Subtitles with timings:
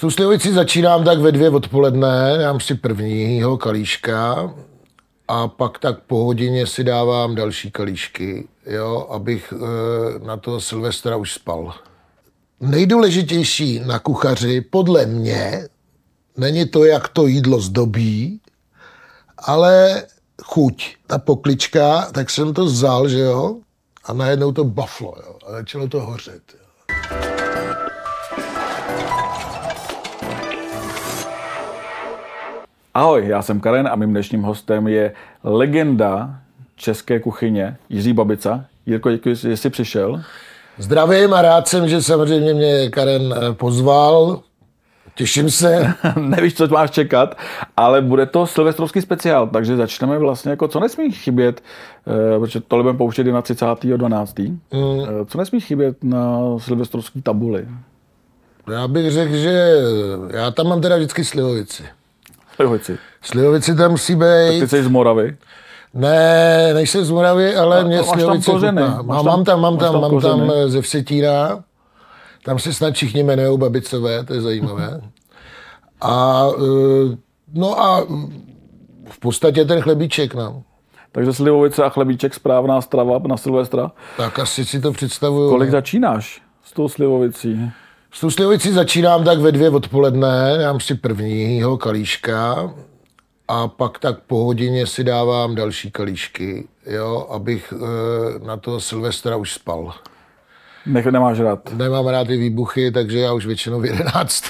[0.00, 4.50] S tou slivovicí začínám tak ve dvě odpoledne, dám si prvního kalíška
[5.28, 11.16] a pak tak po hodině si dávám další kalíšky, jo, abych e, na toho Silvestra
[11.16, 11.74] už spal.
[12.60, 15.68] Nejdůležitější na kuchaři, podle mě,
[16.36, 18.40] není to, jak to jídlo zdobí,
[19.38, 20.02] ale
[20.42, 20.96] chuť.
[21.06, 23.56] Ta poklička, tak jsem to vzal, že jo,
[24.04, 26.59] a najednou to baflo, jo, a začalo to hořet.
[32.94, 35.12] Ahoj, já jsem Karen a mým dnešním hostem je
[35.44, 36.34] legenda
[36.76, 38.64] české kuchyně Jiří Babica.
[38.86, 40.22] Jirko, děkuji, že jsi přišel.
[40.78, 44.42] Zdravím a rád jsem, že samozřejmě mě Karen eh, pozval.
[45.14, 45.94] Těším se.
[46.16, 47.38] Nevíš, co máš čekat,
[47.76, 51.62] ale bude to silvestrovský speciál, takže začneme vlastně jako, co nesmí chybět,
[52.06, 54.50] eh, protože to budeme pouštět na 30.12.
[54.50, 54.60] Mm.
[54.72, 57.68] Eh, co nesmí chybět na silvestrovský tabuli?
[58.72, 59.74] Já bych řekl, že
[60.30, 61.82] já tam mám teda vždycky slivovici.
[62.60, 62.98] Slivovici.
[63.22, 64.60] Slivovici tam musí být.
[64.60, 65.36] Ty jsi z Moravy?
[65.94, 68.82] Ne, nejsem z Moravy, ale mě slivovice kořeny.
[69.02, 71.64] Mám, mám tam, mám tam, mám tam eh, ze Vsetína.
[72.44, 75.00] Tam se snad všichni jmenují Babicové, to je zajímavé.
[76.00, 77.16] A eh,
[77.54, 78.06] no a
[79.10, 80.62] v podstatě ten chlebíček, no.
[81.12, 83.92] Takže slivovice a chlebíček, správná strava na Silvestra.
[84.16, 85.50] Tak asi si to představuju.
[85.50, 87.70] Kolik začínáš s tou slivovicí?
[88.12, 92.70] S tou slivovicí začínám tak ve dvě odpoledne, dám si prvního kalíška
[93.48, 99.36] a pak tak po hodině si dávám další kalíšky, jo, abych e, na toho Silvestra
[99.36, 99.94] už spal.
[100.86, 101.72] Nech, nemáš rád?
[101.72, 104.44] Nemám rád ty výbuchy, takže já už většinou v 11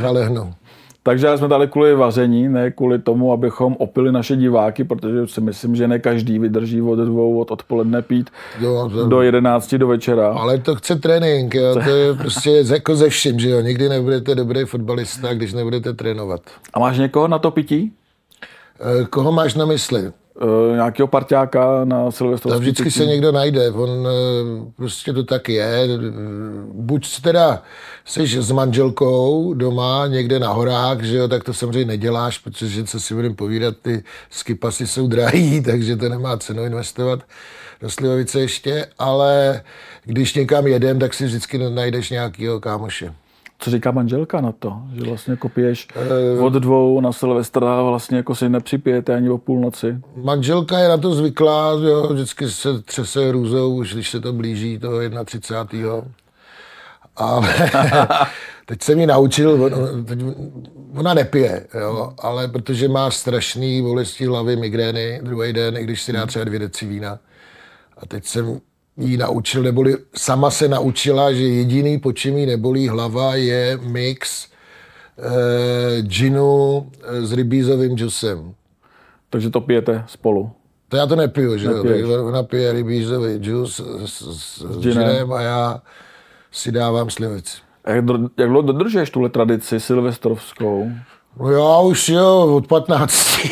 [0.00, 0.54] zalehnu.
[1.08, 5.76] Takže jsme tady kvůli vaření, ne kvůli tomu, abychom opili naše diváky, protože si myslím,
[5.76, 10.28] že ne každý vydrží od dvou od odpoledne pít jo, to, do jedenácti do večera.
[10.32, 11.74] Ale to chce trénink, jo.
[11.74, 13.60] to je prostě jako ze vším, že jo.
[13.60, 16.40] Nikdy nebudete dobrý fotbalista, když nebudete trénovat.
[16.74, 17.92] A máš někoho na to pití?
[18.80, 20.12] Eh, koho máš na mysli?
[20.42, 22.98] Uh, nějakého parťáka na Silvestrovský Vždycky pití?
[22.98, 24.06] se někdo najde, on uh,
[24.76, 25.88] prostě to tak je.
[26.72, 27.62] Buď teda
[28.04, 33.00] jsi s manželkou doma někde na horách, že jo, tak to samozřejmě neděláš, protože co
[33.00, 37.20] si budeme povídat, ty skipasy jsou drahý, takže to nemá cenu investovat
[37.80, 39.62] do Slivovice ještě, ale
[40.04, 43.14] když někam jedem, tak si vždycky najdeš nějakého kámoše.
[43.58, 45.88] Co říká manželka na to, že vlastně jako piješ
[46.36, 49.96] uh, od dvou na Silvestra vlastně jako si nepřipijete ani o půlnoci?
[50.16, 54.78] Manželka je na to zvyklá, jo, vždycky se třese růzou, už když se to blíží
[54.78, 56.02] toho 31
[57.18, 57.54] ale
[58.66, 59.70] teď jsem ji naučil,
[60.04, 60.18] teď,
[60.94, 66.12] ona nepije, jo, ale protože má strašný bolesti hlavy, migrény druhý den, i když si
[66.12, 67.18] dá třeba dvě deci vína.
[67.96, 68.60] A teď jsem
[68.98, 74.48] jí naučil, neboli sama se naučila, že jediný, po čem jí nebolí hlava, je mix
[75.18, 78.54] eh, ginu eh, s rybízovým džusem.
[79.30, 80.50] Takže to pijete spolu?
[80.88, 82.26] To já to nepiju, že jo.
[82.26, 85.82] Ona pije rybízový džus s, s, s ginem a já
[86.52, 87.56] si dávám slivici.
[87.84, 88.04] A jak,
[88.38, 90.90] jak dlouho dodržuješ tuhle tradici silvestrovskou?
[91.40, 93.38] No já už jo, od 15.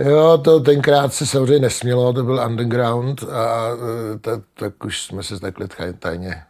[0.00, 3.68] jo, to tenkrát se samozřejmě nesmělo, to byl underground a
[4.20, 6.42] tak, tak už jsme se takhle tajně.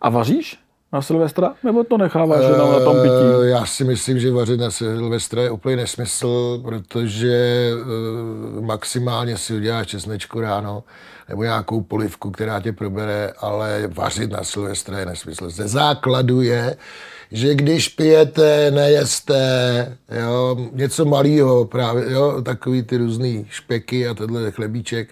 [0.00, 0.58] A vaříš
[0.92, 1.54] na Silvestra?
[1.64, 3.14] Nebo to necháváš uh, jenom na tom pití?
[3.42, 9.56] Eh, já si myslím, že vařit na Silvestra je úplně nesmysl, protože uh, maximálně si
[9.56, 10.84] uděláš česnečku ráno
[11.28, 15.50] nebo nějakou polivku, která tě probere, ale vařit na Silvestra je nesmysl.
[15.50, 16.76] Ze základu je,
[17.32, 24.50] že když pijete, nejeste, jo, něco malého, právě, jo, takový ty různý špeky a tenhle
[24.50, 25.08] chlebíček,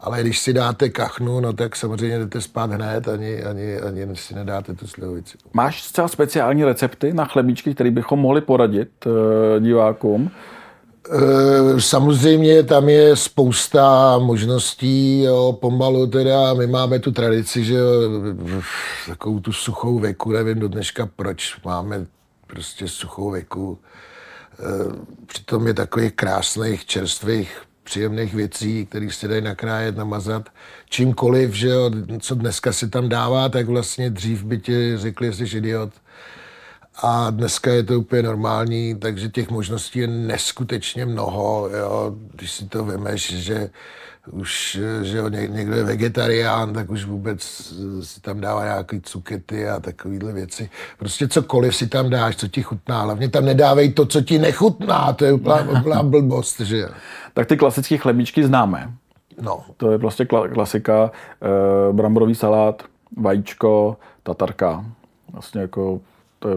[0.00, 4.34] ale když si dáte kachnu, no tak samozřejmě jdete spát hned, ani, ani, ani si
[4.34, 5.38] nedáte tu slivovici.
[5.52, 9.12] Máš zcela speciální recepty na chlebíčky, které bychom mohli poradit uh,
[9.62, 10.30] divákům?
[11.08, 17.78] Eh, samozřejmě tam je spousta možností, jo, pomalu teda, my máme tu tradici, že
[19.06, 22.06] takovou tu suchou veku, nevím do dneška proč máme
[22.46, 23.78] prostě suchou veku.
[24.58, 24.64] Eh,
[25.26, 30.48] přitom je takových krásných, čerstvých, příjemných věcí, které se dají nakrájet, namazat.
[30.88, 31.90] Čímkoliv, že jo,
[32.20, 35.90] co dneska se tam dává, tak vlastně dřív by ti řekli, že jsi idiot.
[37.02, 41.68] A dneska je to úplně normální, takže těch možností je neskutečně mnoho.
[41.78, 42.14] Jo.
[42.34, 43.70] Když si to vemeš, že
[44.30, 47.42] už že jo, někdo je vegetarián, tak už vůbec
[48.02, 50.70] si tam dává nějaké cukety a takovéhle věci.
[50.98, 53.02] Prostě cokoliv si tam dáš, co ti chutná.
[53.02, 55.12] Hlavně tam nedávej to, co ti nechutná.
[55.12, 56.88] To je úplná, blbost, že jo.
[57.34, 58.92] Tak ty klasické chlebíčky známe.
[59.40, 59.64] No.
[59.76, 60.24] To je prostě
[60.54, 61.10] klasika,
[61.90, 62.82] e, bramborový salát,
[63.16, 64.84] vajíčko, tatarka.
[65.32, 66.00] Vlastně jako
[66.38, 66.56] to je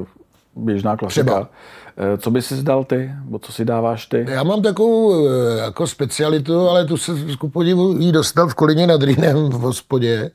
[0.56, 1.24] běžná klasika.
[1.24, 1.50] Třeba.
[1.98, 3.12] Eh, co by si dal ty?
[3.24, 4.26] Bo co si dáváš ty?
[4.30, 8.88] Já mám takovou eh, jako specialitu, ale tu se ku podivu jí dostal v Kolině
[8.88, 10.32] nad Rýnem v hospodě.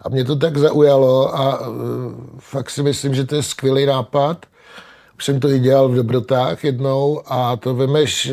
[0.00, 1.76] A mě to tak zaujalo a uh,
[2.38, 4.46] fakt si myslím, že to je skvělý nápad.
[5.16, 8.32] Už jsem to i dělal v Dobrotách jednou a to vemeš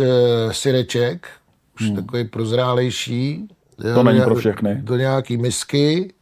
[0.52, 1.28] syreček,
[1.76, 1.96] už hmm.
[1.96, 3.48] takový prozrálejší.
[3.96, 4.76] To není pro všechny.
[4.82, 6.14] Do nějaký misky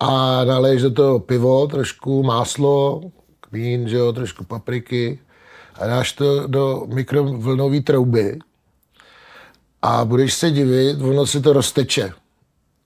[0.00, 3.00] a naleješ do toho pivo, trošku máslo,
[3.54, 5.18] kmín, že jo, trošku papriky
[5.74, 8.38] a dáš to do mikrovlnové trouby
[9.82, 12.12] a budeš se divit, ono se to rozteče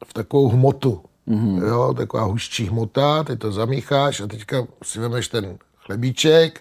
[0.07, 1.01] v takovou hmotu.
[1.29, 1.67] Mm-hmm.
[1.69, 6.61] Jo, taková huščí hmota, ty to zamícháš a teďka si vemeš ten chlebíček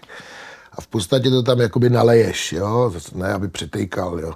[0.72, 4.32] a v podstatě to tam jakoby naleješ, jo, ne, aby přetejkal, jo.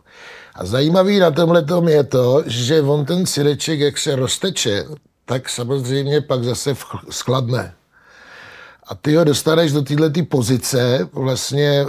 [0.54, 4.84] A zajímavý na tomhle tom je to, že on ten syreček, jak se rozteče,
[5.24, 6.74] tak samozřejmě pak zase
[7.10, 7.74] schladne.
[8.92, 11.86] A ty ho dostaneš do této pozice, vlastně,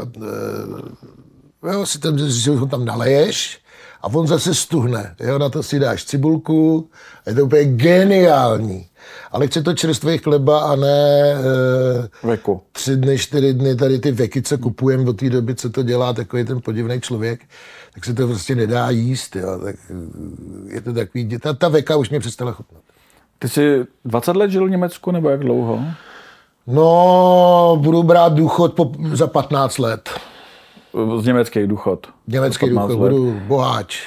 [1.64, 3.60] e, jo, si tam, že ho tam naleješ
[4.02, 5.16] a on zase stuhne.
[5.20, 6.90] Jo, na to si dáš cibulku,
[7.28, 8.86] je to úplně geniální.
[9.32, 12.62] Ale chce to čerstvý chleba a ne e, Veku.
[12.72, 16.14] tři dny, čtyři dny, tady ty veky, co kupujeme od té doby, co to dělá
[16.14, 17.42] takový ten podivný člověk,
[17.94, 19.36] tak se to prostě nedá jíst.
[19.36, 19.60] Jo.
[19.64, 19.76] Tak
[20.68, 22.82] je to takový, ta, ta veka už mě přestala chutnat.
[23.40, 25.80] Ty jsi 20 let žil v Německu, nebo jak dlouho?
[26.68, 30.10] No, budu brát důchod po, za 15 let.
[31.19, 32.07] Z německý důchod.
[32.27, 32.98] Německý důchod, let.
[32.98, 34.01] budu boháč.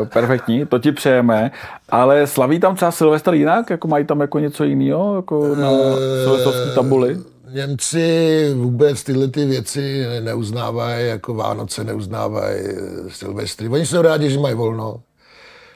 [0.00, 1.50] Uh, perfektní, to ti přejeme.
[1.88, 3.70] Ale slaví tam třeba Silvestr jinak?
[3.70, 5.16] Jako mají tam jako něco jiného?
[5.16, 5.80] Jako na uh,
[6.24, 7.18] silvestrovské tabuli?
[7.52, 12.60] Němci vůbec tyhle ty věci neuznávají, jako Vánoce neuznávají
[13.08, 13.68] Silvestry.
[13.68, 15.00] Oni jsou rádi, že mají volno.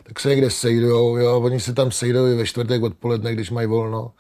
[0.03, 1.41] Tak se někde sejdou, jo.
[1.41, 4.11] Oni se tam sejdou i ve čtvrtek odpoledne, když mají volno.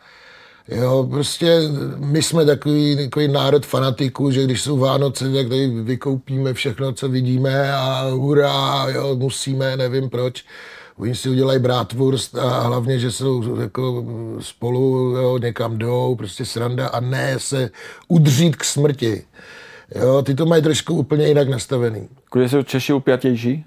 [0.69, 1.61] Jo, prostě
[1.97, 7.09] my jsme takový, takový národ fanatiků, že když jsou Vánoce, tak tady vykoupíme všechno, co
[7.09, 10.45] vidíme a hurá, jo, musíme, nevím proč.
[10.97, 14.05] Oni si udělají bratwurst a hlavně, že jsou jako
[14.41, 17.71] spolu, jo, někam jdou, prostě sranda a ne se
[18.09, 19.25] udřít k smrti.
[19.95, 22.09] Jo, ty to mají trošku úplně jinak nastavený.
[22.31, 23.65] Kudy jsou Češi upjatější?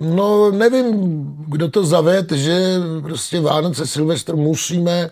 [0.00, 0.94] No, nevím,
[1.48, 5.10] kdo to zaved, že prostě Vánoce, Silvestr musíme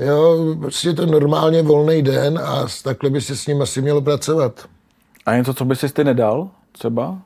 [0.00, 4.00] Jo, prostě je to normálně volný den a takhle by se s ním asi mělo
[4.00, 4.64] pracovat.
[5.26, 7.18] A něco, co by si ty nedal třeba?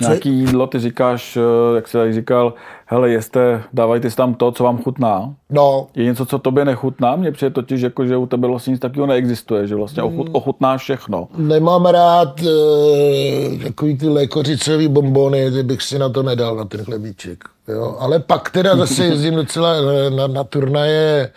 [0.00, 2.54] Nějaký jídlo, ty říkáš, eh, jak jsi tady říkal,
[2.86, 5.34] hele, jeste, dávajte si tam to, co vám chutná.
[5.50, 5.86] No.
[5.94, 7.16] Je něco, co tobě nechutná?
[7.16, 10.34] Mně přijde totiž, jako, že u tebe vlastně nic takového neexistuje, že vlastně ochut, mm.
[10.34, 11.28] ochutnáš všechno.
[11.36, 16.84] Nemám rád e, takový ty lékořicový bombony, ty bych si na to nedal, na ten
[16.84, 17.44] chlebíček.
[17.68, 17.96] Jo?
[18.00, 19.74] Ale pak teda zase jezdím docela
[20.10, 21.32] na, na turnaje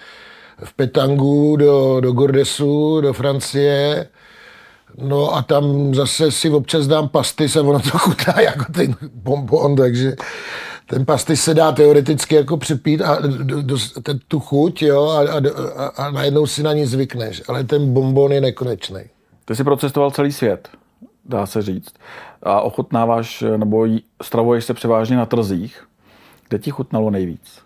[0.63, 4.07] v Petangu do, do Gordesu, do Francie,
[4.97, 9.75] No a tam zase si občas dám pasty, se ono to chutná jako ten bonbon,
[9.75, 10.15] takže
[10.85, 15.19] ten pasty se dá teoreticky jako přepít a do, do, ten, tu chuť, jo, a,
[15.19, 15.41] a,
[15.75, 19.01] a, a najednou si na ní zvykneš, ale ten bonbon je nekonečný.
[19.45, 20.69] Ty jsi procestoval celý svět,
[21.25, 21.93] dá se říct.
[22.43, 23.87] A ochutnáváš, nebo
[24.21, 25.87] stravuješ se převážně na trzích.
[26.55, 27.59] Kde ti chutnalo nejvíc?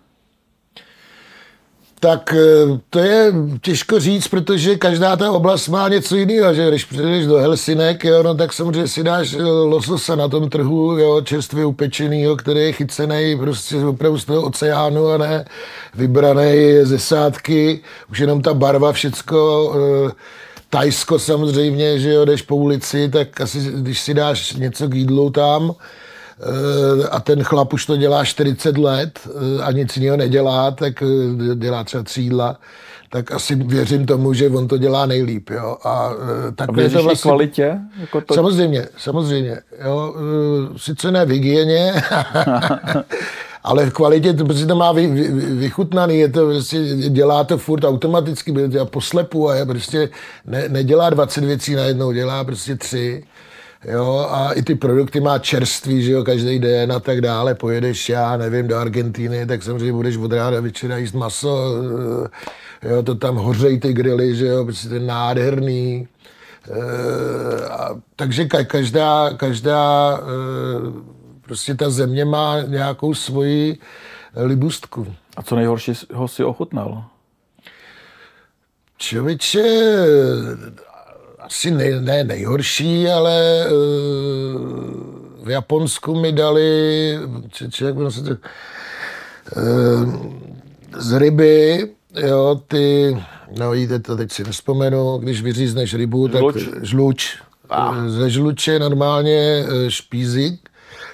[1.99, 6.85] Tak eh, to je těžko říct, protože každá ta oblast má něco jiného, že když
[6.85, 11.21] přijdeš do Helsinek, jo, no, tak samozřejmě si dáš eh, lososa na tom trhu, jo,
[11.21, 15.45] čerstvě upečenýho, který je chycený prostě opravdu z toho oceánu a ne
[15.95, 17.79] vybraný ze sádky,
[18.11, 20.11] už jenom ta barva, všecko, e,
[20.69, 25.29] Tajsko samozřejmě, že jo, jdeš po ulici, tak asi když si dáš něco k jídlu
[25.29, 25.75] tam, Eh,
[27.11, 31.55] a ten chlap už to dělá 40 let eh, a nic jiného nedělá, tak eh,
[31.55, 32.59] dělá třeba třídla,
[33.09, 35.49] tak asi věřím tomu, že on to dělá nejlíp.
[35.49, 35.77] Jo.
[35.83, 36.09] A,
[36.55, 37.29] tak a je to vlastně...
[37.29, 37.79] kvalitě?
[37.99, 38.33] Jako to...
[38.33, 39.57] Samozřejmě, samozřejmě.
[39.85, 40.15] Jo.
[40.77, 41.93] Sice ne v hygieně,
[43.63, 47.57] ale v kvalitě to prostě to má vy, vy, vychutnaný, je to prostě, dělá to
[47.57, 50.09] furt automaticky, dělá poslepu a je prostě
[50.45, 53.23] ne, nedělá 20 věcí najednou, dělá prostě tři.
[53.85, 57.55] Jo, a i ty produkty má čerství, že jo, každý den a tak dále.
[57.55, 61.73] Pojedeš, já nevím, do Argentíny, tak samozřejmě budeš od ráda večera jíst maso,
[62.83, 66.07] eh, jo, to tam hořejí ty grily, že jo, prostě to je nádherný.
[66.69, 70.23] E, a, takže každá, každá e,
[71.41, 73.77] prostě ta země má nějakou svoji
[74.35, 75.15] libustku.
[75.37, 77.03] A co nejhoršího si ochutnal?
[78.97, 79.63] Člověče,
[81.49, 87.17] asi ne, ne nejhorší, ale uh, v Japonsku mi dali,
[87.49, 90.15] či, či jak se to, uh,
[90.97, 93.17] z ryby, jo, ty,
[93.59, 96.53] no víte to, teď si nespomenu, když vyřízneš rybu, Žluč.
[96.53, 97.37] tak žluč.
[97.69, 98.07] Ah.
[98.07, 100.68] Ze žluče normálně eh, špízik,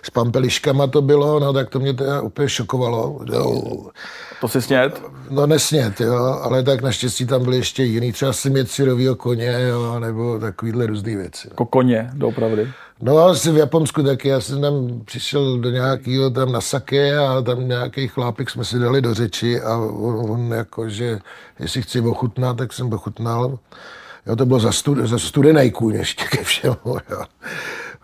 [0.06, 3.20] s pampeliškama to bylo, no tak to mě teda úplně šokovalo.
[3.34, 3.64] Jo.
[4.42, 5.02] To si snět?
[5.30, 10.00] No nesnět, jo, ale tak naštěstí tam byly ještě jiný, třeba smět syrovýho koně, jo,
[10.00, 11.48] nebo takovýhle různý věci.
[11.52, 12.68] Jako koně, doopravdy.
[13.02, 17.42] No asi v Japonsku taky, já jsem tam přišel do nějakého tam na sake a
[17.42, 21.20] tam nějaký chlápek jsme si dali do řeči a on, on jako, že
[21.60, 23.60] jestli chci ochutnat, tak jsem ochutnal.
[24.28, 27.24] Jo, to bylo za, stud, za studený kůň ještě ke všemu, jo.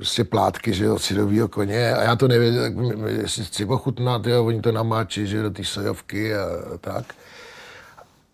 [0.02, 2.74] Prostě plátky, že jo, syrovýho koně a já to nevěděl, tak,
[3.08, 6.46] jestli chci ochutnat, jo, oni to namáčí, že jo, do té sojovky a,
[6.82, 7.06] tak.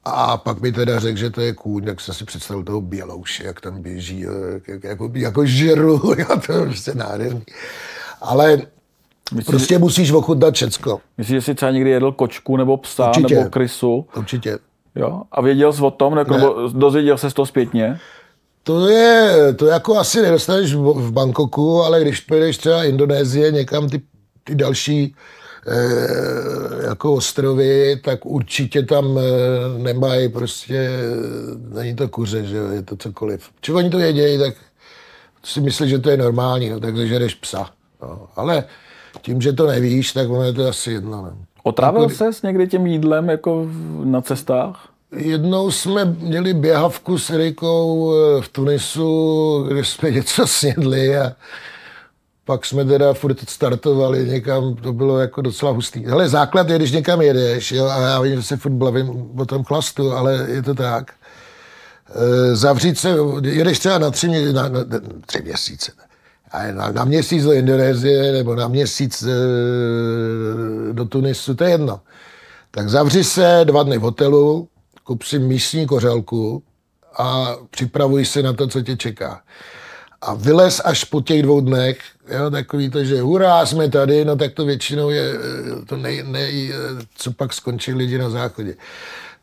[0.06, 3.44] A pak mi teda řekl, že to je kůň, tak jsem si představil toho bělouše,
[3.44, 7.44] jak tam běží, jak, jak, jako, jako žeru, jo, to je prostě nádherný.
[8.22, 8.58] Ale
[9.34, 13.36] Myslíš, prostě musíš ochutnat všecko, myslíš, že jsi třeba někdy jedl kočku nebo psa Určitě.
[13.36, 14.06] nebo krysu?
[14.18, 14.58] určitě.
[14.96, 15.22] Jo?
[15.32, 18.00] A věděl jsi o tom, nebo nebo dozvěděl se z toho zpětně?
[18.68, 24.02] To je, to jako asi nedostaneš v Bangkoku, ale když pojedeš třeba Indonésie, někam ty,
[24.44, 25.16] ty další
[25.68, 29.22] eh, jako ostrovy, tak určitě tam eh,
[29.84, 30.90] nemají prostě,
[31.74, 33.50] není to kuře, že je to cokoliv.
[33.62, 34.56] Či oni to vědějí, tak
[35.44, 37.70] si myslí, že to je normální, no, tak zažereš psa.
[38.02, 38.28] No.
[38.36, 38.64] Ale
[39.22, 41.22] tím, že to nevíš, tak ono je to asi jedno.
[41.22, 41.38] No.
[41.64, 43.70] Otrávil ses někdy tím jídlem jako
[44.04, 44.90] na cestách?
[45.16, 51.36] Jednou jsme měli běhavku s Erikou eh, v Tunisu, kde jsme něco snědli a
[52.46, 56.06] pak jsme teda furt startovali někam, to bylo jako docela hustý.
[56.06, 59.46] Hele, základ je, když někam jedeš, jo, a já vím, že se furt bavím o
[59.46, 61.12] tom chlastu, ale je to tak.
[62.16, 64.80] E, zavřít se, jedeš třeba na tři, mě, na, na
[65.26, 65.92] tři měsíce,
[66.52, 69.34] a na, na měsíc do Indonésie nebo na měsíc e,
[70.94, 72.00] do Tunisu, to je jedno.
[72.72, 74.68] Tak zavři se dva dny v hotelu,
[75.08, 76.64] kup si místní kořelku
[77.18, 79.42] a připravuj se na to, co tě čeká.
[80.22, 82.00] A vylez až po těch dvou dnech,
[82.30, 86.24] jo, takový to, že hurá, jsme tady, no tak to většinou je eh, to nej,
[86.28, 88.76] nej, eh, co pak skončí lidi na záchodě.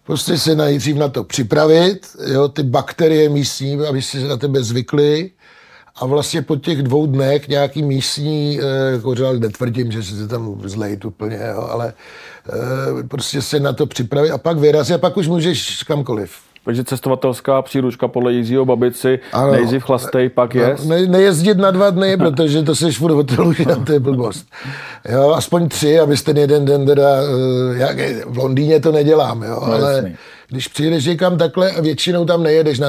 [0.05, 5.31] Prostě se nejdřív na to připravit, jo, ty bakterie místní, aby si na tebe zvykly
[5.97, 11.05] a vlastně po těch dvou dnech nějaký místní eh, kořál, netvrdím, že se tam zlejt
[11.05, 11.93] úplně, jo, ale
[12.49, 16.31] eh, prostě se na to připravit a pak vyrazit a pak už můžeš kamkoliv.
[16.65, 19.53] Takže cestovatelská příručka podle Jiřího Babici, Ano.
[19.53, 20.77] nejdřív chlastej, pak je.
[20.85, 24.01] No, ne, nejezdit na dva dny, protože to seš furt v hotelu, že to je
[24.01, 24.47] blbost.
[25.09, 27.97] Jo, aspoň tři, abyste jeden den teda, eh, jak,
[28.27, 30.17] v Londýně to nedělám, jo, No, ale jasný.
[30.49, 32.89] Když přijedeš někam takhle a většinou tam nejedeš, na,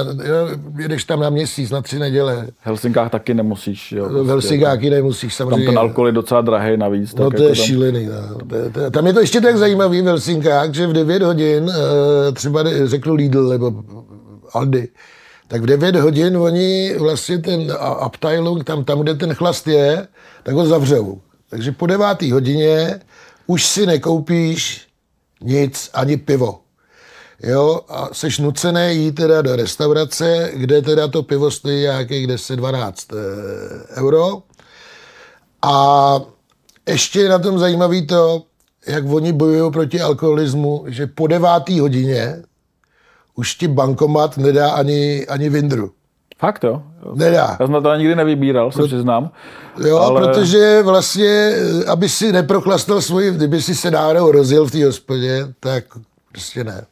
[0.78, 2.46] jedeš tam na měsíc, na tři neděle.
[2.62, 3.92] V Helsinkách taky nemusíš.
[3.92, 4.30] Jo, V prostě.
[4.30, 5.66] Helsingáky nemusíš Tam samozřejmě.
[5.66, 7.14] ten alkohol je docela drahý navíc.
[7.14, 8.06] No tak to je jako tam, šílený.
[8.06, 8.56] No.
[8.56, 12.32] Je, je, tam je to ještě tak zajímavý v Helsinkách, že v 9 hodin, eh,
[12.32, 13.72] třeba řeknu Lidl nebo
[14.52, 14.88] Aldi,
[15.48, 20.06] tak v 9 hodin oni vlastně ten Abteilung, tam, tam, kde ten chlast je,
[20.42, 21.20] tak ho zavřou.
[21.50, 23.00] Takže po 9 hodině
[23.46, 24.86] už si nekoupíš
[25.42, 26.58] nic, ani pivo.
[27.42, 32.92] Jo, a seš nucený jít teda do restaurace, kde teda to pivo stojí nějakých 10-12
[33.16, 34.42] eh, euro.
[35.62, 36.20] A
[36.88, 38.42] ještě je na tom zajímavý to,
[38.86, 42.42] jak oni bojují proti alkoholismu, že po devátý hodině
[43.34, 45.90] už ti bankomat nedá ani, ani vindru.
[46.38, 46.82] Fakt jo.
[47.14, 47.56] Nedá.
[47.60, 49.30] Já jsem to nikdy nevybíral, se přiznám.
[49.86, 50.20] Jo, Ale- ale...
[50.20, 55.46] protože vlastně, eh, aby si neprochlastal svoji, kdyby si se náhodou rozjel v té hospodě,
[55.60, 55.84] tak
[56.32, 56.86] prostě ne.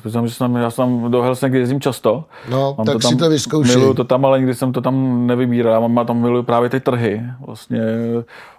[0.00, 2.24] Přiznám, že jsem, já jsem do Helsinki jezdím často.
[2.50, 3.76] No, tak si to vyzkoušej.
[3.76, 5.72] Miluju to tam, ale nikdy jsem to tam nevybíral.
[5.82, 7.22] Já mám tam miluju právě ty trhy.
[7.46, 7.80] Vlastně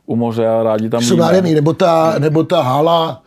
[0.06, 3.22] u moře a rádi tam Jsou nádherný, nebo ta, nebo ta hala,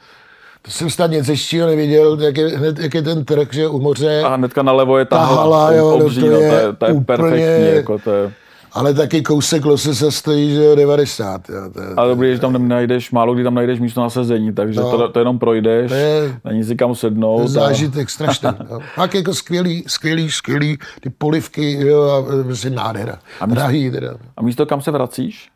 [0.63, 3.79] to jsem snad nic ještě neviděl, jak je, hned, jak je ten trh, že u
[3.81, 4.23] moře.
[4.23, 6.73] A hnedka nalevo je ta, Ta hala, jo, no obří, to no, to je je,
[6.79, 7.77] to je úplně- perfektní.
[7.77, 8.33] Jako to je.
[8.79, 11.49] Ale taky kousek losese stojí, že jo, 90.
[11.51, 14.53] Jo, to je, Ale dobrý, že tam najdeš, málo kdy tam najdeš místo na sezení,
[14.53, 14.91] takže No.
[14.91, 17.41] to, to jenom projdeš, To je- není si kam to je sednout.
[17.45, 18.49] a- zážitek strašný.
[18.71, 18.81] Jo.
[18.97, 23.19] Pak jako skvělý, skvělý, skvělý, ty polivky, jo, a prostě nádhera.
[23.47, 24.15] Drahý teda.
[24.37, 25.49] A místo, kam se vracíš?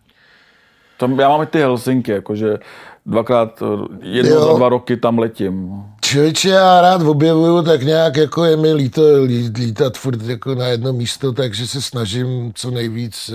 [0.99, 2.59] Tam, já mám i ty Helsinky, jakože
[3.07, 3.63] dvakrát,
[4.03, 4.45] jednou Jo.
[4.47, 5.83] za dva roky tam letím.
[6.13, 10.67] Člověče, já rád objevuju, tak nějak jako je mi líto lí- lítat furt jako na
[10.67, 13.35] jedno místo, takže se snažím co nejvíc eh,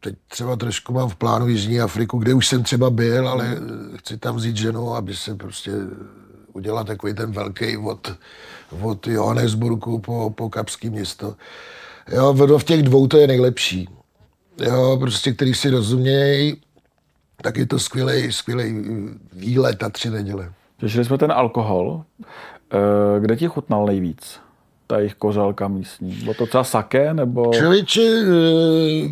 [0.00, 3.98] teď třeba trošku mám v plánu Jižní Afriku, kde už jsem třeba byl, ale eh,
[3.98, 5.72] chci tam vzít ženu, aby se prostě
[6.52, 8.12] udělat takový ten velký od,
[8.82, 11.34] od Johannesburgu po, po Kapský město.
[12.12, 13.88] Jo, v těch dvou to je nejlepší.
[14.60, 16.56] Jo, prostě, který si rozumějí,
[17.42, 18.84] tak je to skvělý, skvělý
[19.32, 20.52] výlet na tři neděle.
[20.80, 22.04] Řešili jsme ten alkohol.
[22.72, 24.40] Eh, kde ti chutnal nejvíc?
[24.86, 26.12] Ta jejich kořalka místní.
[26.12, 27.52] Bylo to třeba saké, nebo...
[27.54, 29.08] Člověče, eh,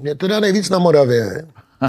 [0.00, 1.46] mě teda nejvíc na Moravě.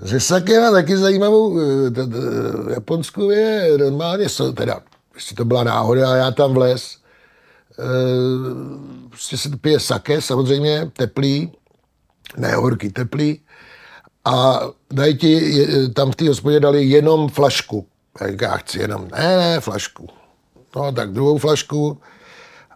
[0.00, 4.80] Ze saké má taky zajímavou, eh, v Japonsku je normálně, teda,
[5.14, 6.98] jestli to byla náhoda, a já tam vles,
[9.08, 11.52] prostě se pije sake, samozřejmě teplý,
[12.36, 13.40] ne horký, teplý,
[14.26, 14.60] a
[14.92, 15.56] dají ti,
[15.94, 17.86] tam v té hospodě dali jenom flašku.
[18.40, 20.08] Já chci jenom, ne, ne, flašku.
[20.76, 21.98] No tak druhou flašku.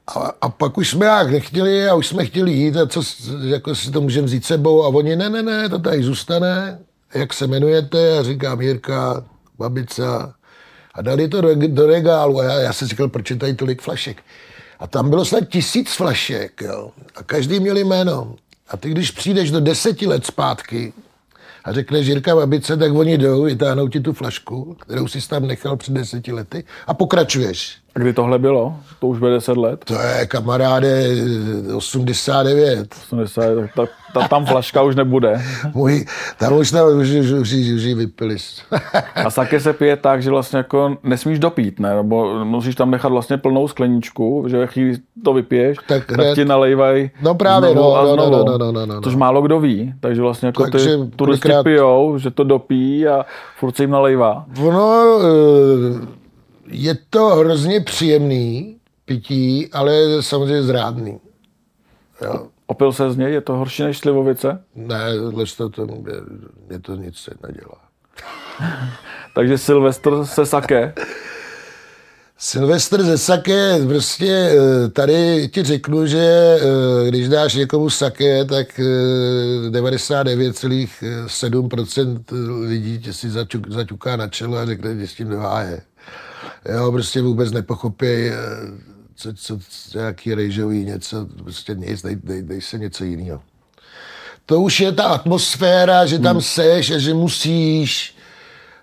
[0.06, 3.02] A, a pak už jsme jak nechtěli a už jsme chtěli jít a co,
[3.44, 6.78] jako si to můžeme vzít sebou a oni, ne, ne, ne, to tady zůstane.
[7.14, 8.18] Jak se jmenujete?
[8.18, 9.24] A říkám Jirka,
[9.58, 10.34] babica.
[10.94, 13.82] A dali to do, do regálu a já, já jsem říkal, proč je tady tolik
[13.82, 14.22] flašek.
[14.78, 16.90] A tam bylo snad tisíc flašek, jo.
[17.16, 18.36] A každý měl jméno.
[18.68, 20.92] A ty, když přijdeš do deseti let zpátky,
[21.64, 25.76] a řekne Jirka babice, tak oni jdou, vytáhnou ti tu flašku, kterou si tam nechal
[25.76, 27.79] před deseti lety a pokračuješ.
[27.94, 28.74] A kdy tohle bylo?
[29.00, 29.84] To už bude 10 let?
[29.84, 31.04] To je kamaráde
[31.76, 32.94] 89.
[33.02, 35.42] 89 ta, ta, tam flaška už nebude.
[35.74, 36.04] Můj,
[36.38, 38.36] tam už, tam, už, už, už, už ji vypili.
[39.14, 41.94] A sake se pije tak, že vlastně jako nesmíš dopít, ne?
[41.94, 47.10] Nebo musíš tam nechat vlastně plnou skleničku, že chvíli to vypiješ, tak, tak ti nalejvají
[47.22, 48.30] no právě, znovu no, a no, znovu.
[48.30, 49.00] no, no, no, no, no.
[49.00, 53.26] Což málo kdo ví, takže vlastně jako Takže ty turisti pijou, že to dopí a
[53.58, 54.44] furt se jim nalejvá.
[54.62, 56.19] Ono eh,
[56.70, 61.20] je to hrozně příjemný pití, ale samozřejmě zrádný.
[62.24, 62.46] Jo.
[62.66, 65.00] Opil se z něj, je to horší než slivovice, Ne,
[65.56, 65.86] to, to,
[66.68, 67.80] mě to nic se nedělá.
[69.34, 70.94] takže Silvestr se sake.
[72.42, 76.60] Silvestr ze sake, prostě eh, tady ti řeknu, že eh,
[77.08, 78.84] když dáš někomu sake, tak eh,
[79.70, 82.24] 99,7%
[82.68, 85.80] lidí tě si začuk, zaťuká na čelo a řekne, že s tím neváje.
[86.68, 88.34] Jo, prostě vůbec nepochopí, eh,
[89.16, 89.58] co, co,
[89.94, 93.40] nějaký rejžový něco, prostě nic, dej, dej, dej se něco jiného.
[94.46, 98.14] To už je ta atmosféra, že tam seš a že musíš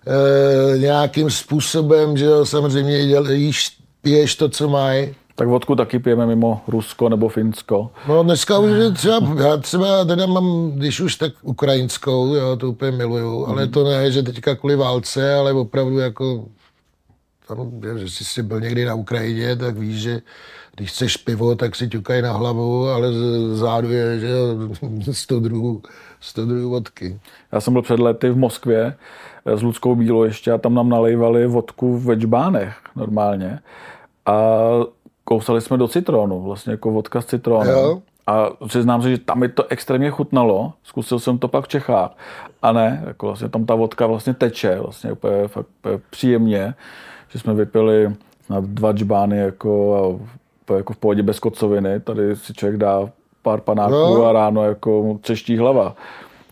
[0.07, 5.15] e, nějakým způsobem, že jo, samozřejmě děl, jíš, piješ to, co mají.
[5.35, 7.91] Tak vodku taky pijeme mimo Rusko nebo Finsko.
[8.07, 12.69] No dneska už je třeba, já třeba teda mám, když už tak ukrajinskou, jo, to
[12.69, 16.45] úplně miluju, ale to ne, že teďka kvůli válce, ale opravdu jako,
[17.47, 20.21] tam, že jsi si byl někdy na Ukrajině, tak víš, že
[20.75, 23.07] když chceš pivo, tak si ťukají na hlavu, ale
[23.53, 24.69] zádu je, že jo,
[25.12, 25.81] 100 druhů,
[26.19, 27.19] 100 druhů vodky.
[27.51, 28.95] Já jsem byl před lety v Moskvě
[29.45, 33.60] eh, s Ludskou Bílou ještě a tam nám nalejvali vodku ve džbánech normálně.
[34.25, 34.33] A
[35.23, 37.75] kousali jsme do citronu, vlastně jako vodka s citronem.
[37.75, 38.01] Jo.
[38.27, 40.73] A přiznám se, že tam mi to extrémně chutnalo.
[40.83, 42.12] Zkusil jsem to pak v Čechách.
[42.62, 46.73] A ne, jako vlastně tam ta vodka vlastně teče, vlastně úplně, fakt, úplně příjemně,
[47.38, 50.19] že jsme vypili snad dva džbány jako,
[50.78, 52.00] jako v pohodě bez kocoviny.
[52.00, 53.10] Tady si člověk dá
[53.41, 54.26] pár panáků No.
[54.26, 55.95] a ráno jako mu třeští hlava.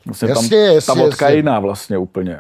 [0.06, 1.36] Vlastně tam, Jasně, jasně, ta vodka jasně.
[1.38, 2.40] jiná vlastně úplně.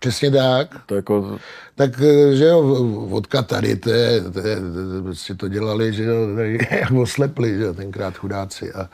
[0.00, 0.68] Přesně tak.
[0.86, 1.38] To jako,
[1.74, 1.90] Tak,
[2.32, 2.62] že jo,
[3.08, 4.56] vodka tady, to je, to je,
[5.02, 6.16] prostě to dělali, že jo,
[6.70, 8.72] jak oslepli, že jo, tenkrát chudáci.
[8.72, 8.90] A,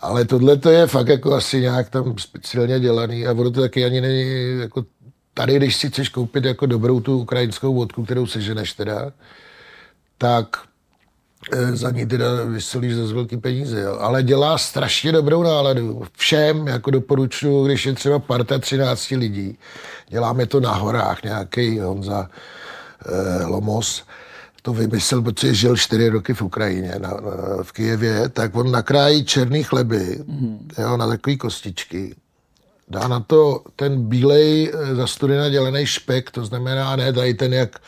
[0.00, 3.84] ale tohle to je fakt jako asi nějak tam speciálně dělaný a ono to taky
[3.84, 4.24] ani není
[4.60, 4.84] jako
[5.40, 9.12] tady, když si chceš koupit jako dobrou tu ukrajinskou vodku, kterou seženeš teda,
[10.18, 10.56] tak
[11.52, 13.96] eh, za ní teda vysolíš za velký peníze, jo.
[14.00, 16.02] ale dělá strašně dobrou náladu.
[16.16, 19.58] Všem jako doporučuji, když je třeba parta 13 lidí,
[20.08, 22.28] děláme to na horách, nějaký Honza
[23.06, 24.04] eh, Lomos,
[24.62, 27.18] to vymyslel, protože žil čtyři roky v Ukrajině, na, na,
[27.62, 30.24] v Kijevě, tak on nakrájí černý chleby,
[30.78, 32.14] jo, na takové kostičky,
[32.90, 37.52] dá na to ten bílej eh, za studena dělený špek, to znamená ne tady ten
[37.52, 37.78] jak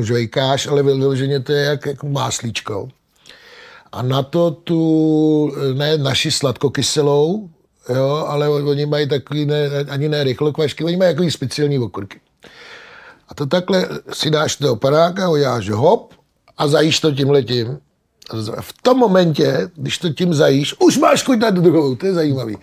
[0.00, 2.88] žvejkáš, ale vyloženě to je jak, jak máslíčko.
[3.92, 7.48] A na to tu, eh, ne naši sladkokyselou,
[7.94, 12.20] jo, ale oni mají takový, ne, ani ne rychlokvašky, oni mají takový speciální okurky.
[13.28, 16.14] A to takhle si dáš do panáka, uděláš hop
[16.58, 17.78] a zajíš to tím letím.
[18.60, 22.56] V tom momentě, když to tím zajíš, už máš chuť na druhou, to je zajímavý.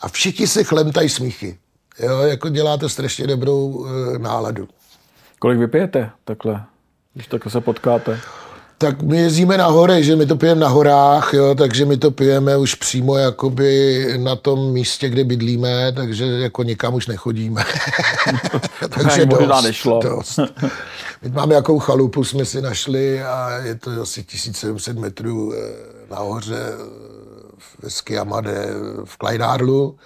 [0.00, 1.58] A všichni se chlemtají smíchy.
[1.98, 4.68] Jo, jako dělá to strašně dobrou e, náladu.
[5.38, 6.64] kolik vypijete takhle,
[7.14, 8.20] když takhle se potkáte?
[8.80, 12.10] Tak my jezdíme na hory, že my to pijeme na horách, jo, takže my to
[12.10, 17.64] pijeme už přímo jakoby na tom místě, kde bydlíme, takže jako nikam už nechodíme.
[19.12, 20.00] ani možná nešlo.
[20.02, 20.38] dost.
[21.22, 25.58] My máme jakou chalupu, jsme si našli a je to asi 1700 metrů eh,
[26.10, 26.76] nahoře eh,
[27.82, 28.66] ve Skiamade
[29.04, 29.96] v Kleinárlu.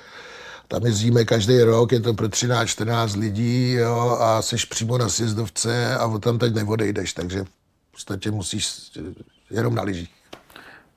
[0.69, 5.97] Tam jezdíme každý rok, je to pro 13-14 lidí jo, a jsi přímo na sjezdovce
[5.97, 7.45] a tam teď neodejdeš, takže
[7.95, 8.69] podstatě musíš
[9.51, 10.11] jenom na lyžích.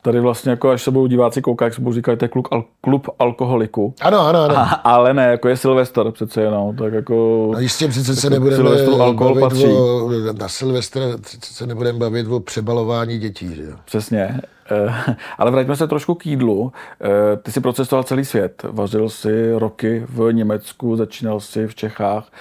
[0.02, 2.48] Tady vlastně, jako až se budou diváci koukat, jak se budou říkat, to je klub,
[2.52, 3.94] al, klub alkoholiku.
[4.02, 4.58] Ano, ano, ano.
[4.58, 7.50] A, ale ne, jako je Silvestr přece jenom, tak jako...
[7.54, 9.66] No jistě přece se nebudeme alkohol bavit patří.
[9.66, 11.04] o, na Silvestra
[11.44, 13.76] se nebudeme bavit o přebalování dětí, že jo?
[13.86, 14.42] Přesně.
[14.72, 16.72] Eh, ale vraťme se trošku k jídlu.
[17.02, 18.64] Eh, ty jsi procestoval celý svět.
[18.72, 22.32] Vařil si roky v Německu, začínal si v Čechách.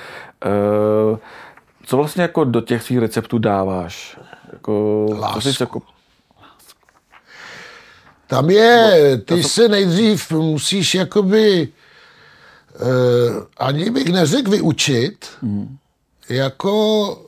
[0.44, 1.18] Eh,
[1.86, 4.18] co vlastně jako do těch svých receptů dáváš?
[4.66, 5.40] Jako, Lásku.
[5.40, 5.82] Co jsi jako
[8.26, 11.68] tam je, ty se nejdřív musíš jakoby,
[12.80, 15.76] uh, ani bych neřekl vyučit, hmm.
[16.28, 17.26] jako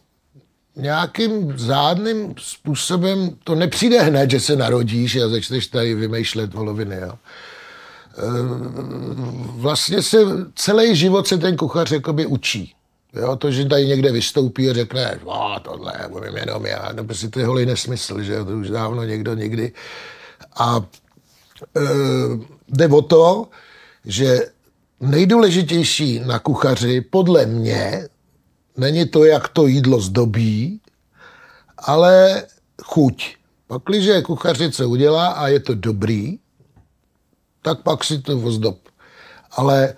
[0.76, 6.96] nějakým zádným způsobem, to nepřijde hned, že se narodíš a začneš tady vymýšlet voloviny.
[6.96, 7.12] Jo.
[8.18, 8.22] Eh,
[9.40, 10.18] vlastně se
[10.54, 12.74] celý život se ten kuchař jakoby učí.
[13.12, 17.28] Jo, to, že tady někde vystoupí a řekne, a tohle, budem jenom já, no prostě
[17.28, 19.72] to je holý nesmysl, že jo, to už dávno někdo někdy
[20.56, 20.80] a
[21.76, 21.80] e,
[22.68, 23.48] jde o to,
[24.04, 24.38] že
[25.00, 28.08] nejdůležitější na kuchaři podle mě
[28.76, 30.80] není to, jak to jídlo zdobí,
[31.78, 32.42] ale
[32.82, 33.36] chuť.
[33.66, 36.38] Pak, když kuchař něco udělá a je to dobrý,
[37.62, 38.78] tak pak si to ozdob.
[39.50, 39.94] Ale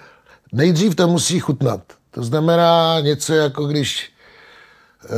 [0.52, 1.99] nejdřív to musí chutnat.
[2.10, 4.12] To znamená něco jako když
[5.04, 5.16] e,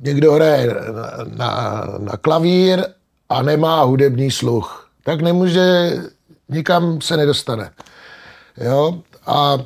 [0.00, 2.84] někdo hraje na, na, na klavír
[3.28, 5.96] a nemá hudební sluch, tak nemůže,
[6.48, 7.70] nikam se nedostane.
[8.56, 9.02] Jo?
[9.26, 9.58] A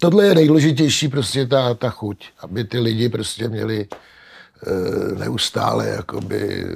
[0.00, 6.66] tohle je nejdůležitější prostě ta, ta chuť, aby ty lidi prostě měli e, neustále jakoby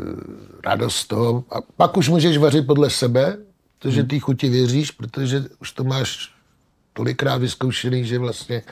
[0.64, 1.44] radost toho.
[1.50, 3.36] A pak už můžeš vařit podle sebe,
[3.78, 6.32] protože ty chuti věříš, protože už to máš
[6.92, 8.62] tolikrát vyzkoušený, že vlastně...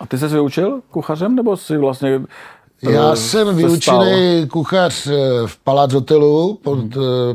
[0.00, 2.20] A ty jsi se vyučil kuchařem, nebo jsi vlastně
[2.82, 5.12] já jsem vyučený kuchař eh,
[5.46, 6.92] v Palác hotelu pod hmm.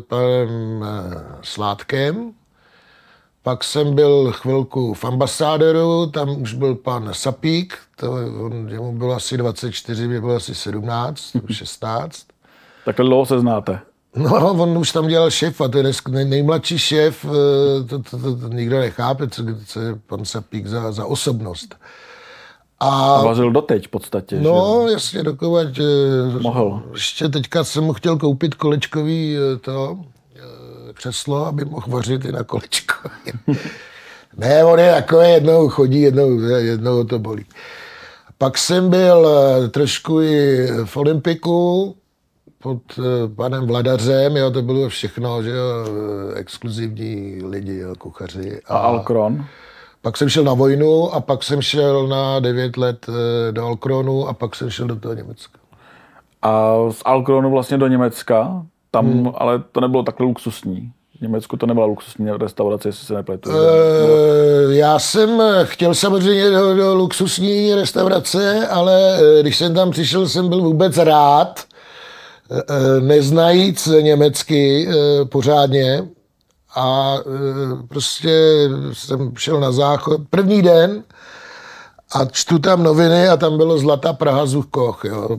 [0.07, 2.31] panem eh, Sládkem.
[3.43, 9.13] Pak jsem byl chvilku v ambasádoru, tam už byl pan Sapík, to, on, mu bylo
[9.13, 12.25] asi 24, mě bylo asi 17, 16.
[12.85, 13.79] Takhle dlouho se znáte?
[14.15, 17.25] No, on už tam dělal šéf a to je nej, nejmladší šéf,
[17.89, 21.75] to, to, to, to nikdo nechápe, co, co je pan Sapík za, za osobnost.
[22.79, 24.39] A, a vařil doteď v podstatě.
[24.39, 24.93] No, že?
[24.93, 25.67] jasně, dokovat.
[26.41, 26.83] Mohl.
[26.93, 29.99] Ještě teďka jsem mu chtěl koupit kolečkový eh, to
[30.35, 33.09] eh, křeslo, aby mohl vařit i na kolečko.
[34.37, 37.45] ne, on je takový, jednou chodí, jednou, jednou to bolí.
[38.37, 41.95] Pak jsem byl eh, trošku i v Olympiku
[42.65, 42.81] pod
[43.35, 45.65] panem Vladařem, jo, to bylo všechno, že jo,
[46.35, 48.61] exkluzivní lidi, jo, kuchaři.
[48.67, 49.45] A, a Alkron?
[50.01, 54.27] Pak jsem šel na vojnu a pak jsem šel na 9 let eh, do Alkronu
[54.27, 55.59] a pak jsem šel do toho Německa.
[56.41, 59.31] A z Alkronu vlastně do Německa, tam hmm.
[59.35, 60.91] ale to nebylo takhle luxusní.
[61.17, 63.49] V Německu to nebyla luxusní restaurace, jestli se nepletu.
[63.51, 70.27] E, já jsem chtěl samozřejmě do, do luxusní restaurace, ale eh, když jsem tam přišel,
[70.27, 71.74] jsem byl vůbec rád,
[72.99, 74.87] neznajíc německy
[75.29, 76.07] pořádně,
[76.75, 77.17] a
[77.87, 81.03] prostě jsem šel na záchod první den
[82.11, 85.37] a čtu tam noviny a tam bylo Zlatá Praha Zuchkoch, jo.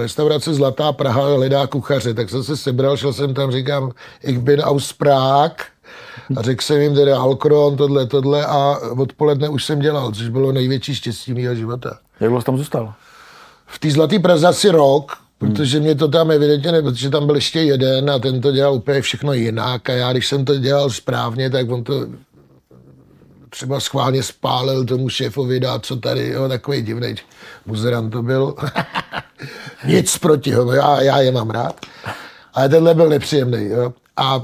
[0.00, 3.92] restaurace Zlatá Praha hledá kuchaře, tak jsem se sebral, šel jsem tam, říkám,
[4.22, 5.52] ich bin aus Prag,
[6.36, 10.52] a řekl jsem jim teda Alkron, tohle, tohle a odpoledne už jsem dělal, což bylo
[10.52, 11.98] největší štěstí mého života.
[12.20, 12.94] Jak dlouho tam zůstal?
[13.66, 17.34] V té Zlaté Praze asi rok, Protože mě to tam evidentně ne, protože tam byl
[17.34, 20.90] ještě jeden a ten to dělal úplně všechno jinak a já, když jsem to dělal
[20.90, 22.06] správně, tak on to
[23.50, 27.14] třeba schválně spálil tomu šéfovi dát, co tady, jo, takový divný
[27.66, 28.54] muzerant to byl.
[29.86, 31.80] Nic proti ho, já, já je mám rád.
[32.54, 33.64] Ale tenhle byl nepříjemný.
[33.64, 33.92] Jo.
[34.16, 34.42] A,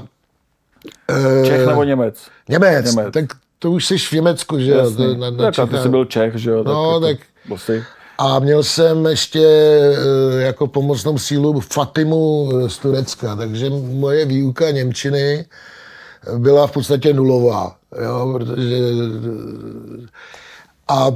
[1.41, 2.27] e, Čech nebo Němec?
[2.49, 3.13] Němec, Němec.
[3.13, 3.25] tak
[3.59, 4.91] to už jsi v Německu, že jo.
[5.17, 6.63] Na, na tak, ty jsi byl Čech, že jo.
[6.63, 7.17] No, tak,
[7.57, 7.83] tak
[8.17, 14.71] a měl jsem ještě eh, jako pomocnou sílu Fatimu eh, z Turecka, takže moje výuka
[14.71, 15.45] Němčiny
[16.37, 17.75] byla v podstatě nulová.
[18.03, 20.07] Jo, protože, eh,
[20.87, 21.11] a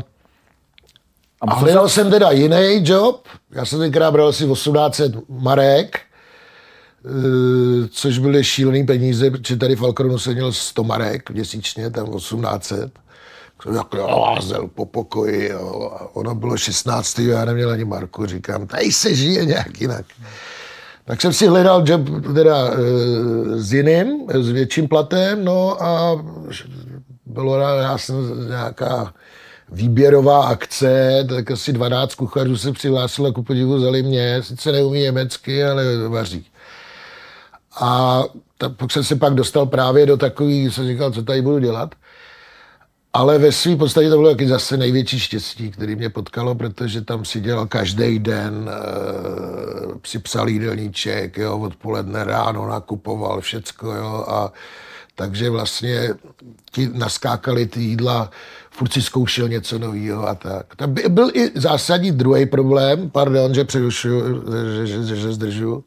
[1.41, 3.27] a hledal jsem teda jiný job.
[3.51, 5.99] Já jsem tenkrát bral asi 1800 marek,
[7.89, 12.91] což byly šílený peníze, protože tady v Alkronu jsem měl 100 marek měsíčně, tam 1800
[13.75, 15.49] jak lázel po pokoji.
[15.49, 15.91] Jo.
[15.99, 17.19] A ono bylo 16.
[17.19, 18.25] já neměl ani Marku.
[18.25, 20.05] Říkám, tady se žije nějak jinak.
[21.05, 22.01] Tak jsem si hledal job
[22.33, 22.77] teda e,
[23.59, 26.23] s jiným, s větším platem, no a
[27.25, 29.13] bylo já jsem nějaká
[29.71, 35.63] výběrová akce, tak asi 12 kuchařů se přihlásilo ku podivu vzali mě, sice neumí německy,
[35.63, 36.45] ale vaří.
[37.79, 38.23] A
[38.57, 41.95] tak jsem se pak dostal právě do takový, jsem říkal, co tady budu dělat.
[43.13, 47.25] Ale ve své podstatě to bylo taky zase největší štěstí, který mě potkalo, protože tam
[47.25, 54.51] si dělal každý den, e, si psal jídelníček, jo, odpoledne, ráno nakupoval všecko, jo, a
[55.15, 56.09] takže vlastně
[56.71, 58.29] ti naskákali ty jídla,
[58.71, 60.75] furt si zkoušel něco nového a tak.
[60.75, 64.43] Tam byl i zásadní druhý problém, pardon, že přerušuju,
[64.75, 65.83] že, že, že, že zdržu,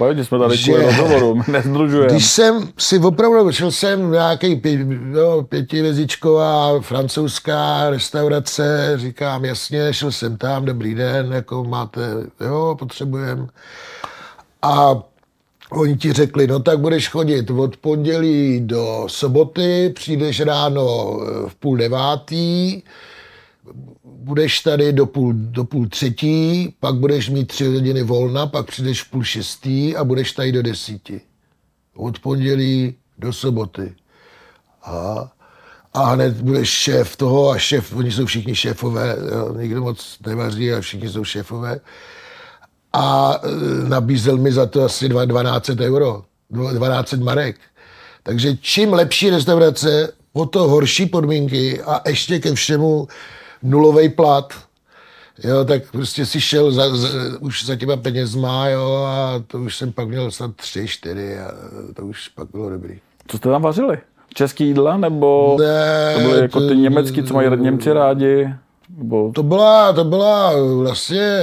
[0.00, 2.12] Pojď, jsme tady kvůli rozhovoru, nezdružujeme.
[2.12, 10.12] Když jsem si opravdu, šel jsem nějaký pě, no, pětivězičková francouzská restaurace, říkám jasně, šel
[10.12, 12.00] jsem tam, dobrý den, jako máte,
[12.40, 13.46] jo, potřebujeme.
[14.62, 15.02] A
[15.70, 21.16] oni ti řekli, no tak budeš chodit od pondělí do soboty, přijdeš ráno
[21.48, 22.82] v půl devátý,
[24.20, 29.02] budeš tady do půl, do půl třetí, pak budeš mít tři hodiny volna, pak přijdeš
[29.02, 31.20] v půl šestý a budeš tady do desíti.
[31.96, 33.94] Od pondělí do soboty.
[34.82, 35.28] A,
[35.92, 40.72] a hned budeš šéf toho a šéf, oni jsou všichni šéfové, jo, nikdo moc nevaří
[40.72, 41.80] a všichni jsou šéfové.
[42.92, 47.56] A e, nabízel mi za to asi 12 euro, 12 marek.
[48.22, 53.08] Takže čím lepší restaurace, o to horší podmínky a ještě ke všemu
[53.62, 54.54] nulový plat,
[55.44, 57.08] jo, tak prostě si šel za, za,
[57.40, 61.50] už za těma penězma, jo, a to už jsem pak měl snad tři, čtyři a
[61.94, 62.98] to už pak bylo dobrý.
[63.26, 63.98] Co jste tam vařili?
[64.34, 68.48] Český jídla, nebo ne, to byly jako ty německý, co mají Němci rádi?
[68.98, 69.32] Nebo...
[69.34, 71.40] To byla, to byla vlastně,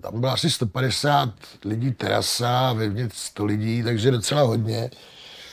[0.00, 1.30] tam bylo asi 150
[1.64, 4.90] lidí terasa, vevnitř 100 lidí, takže docela hodně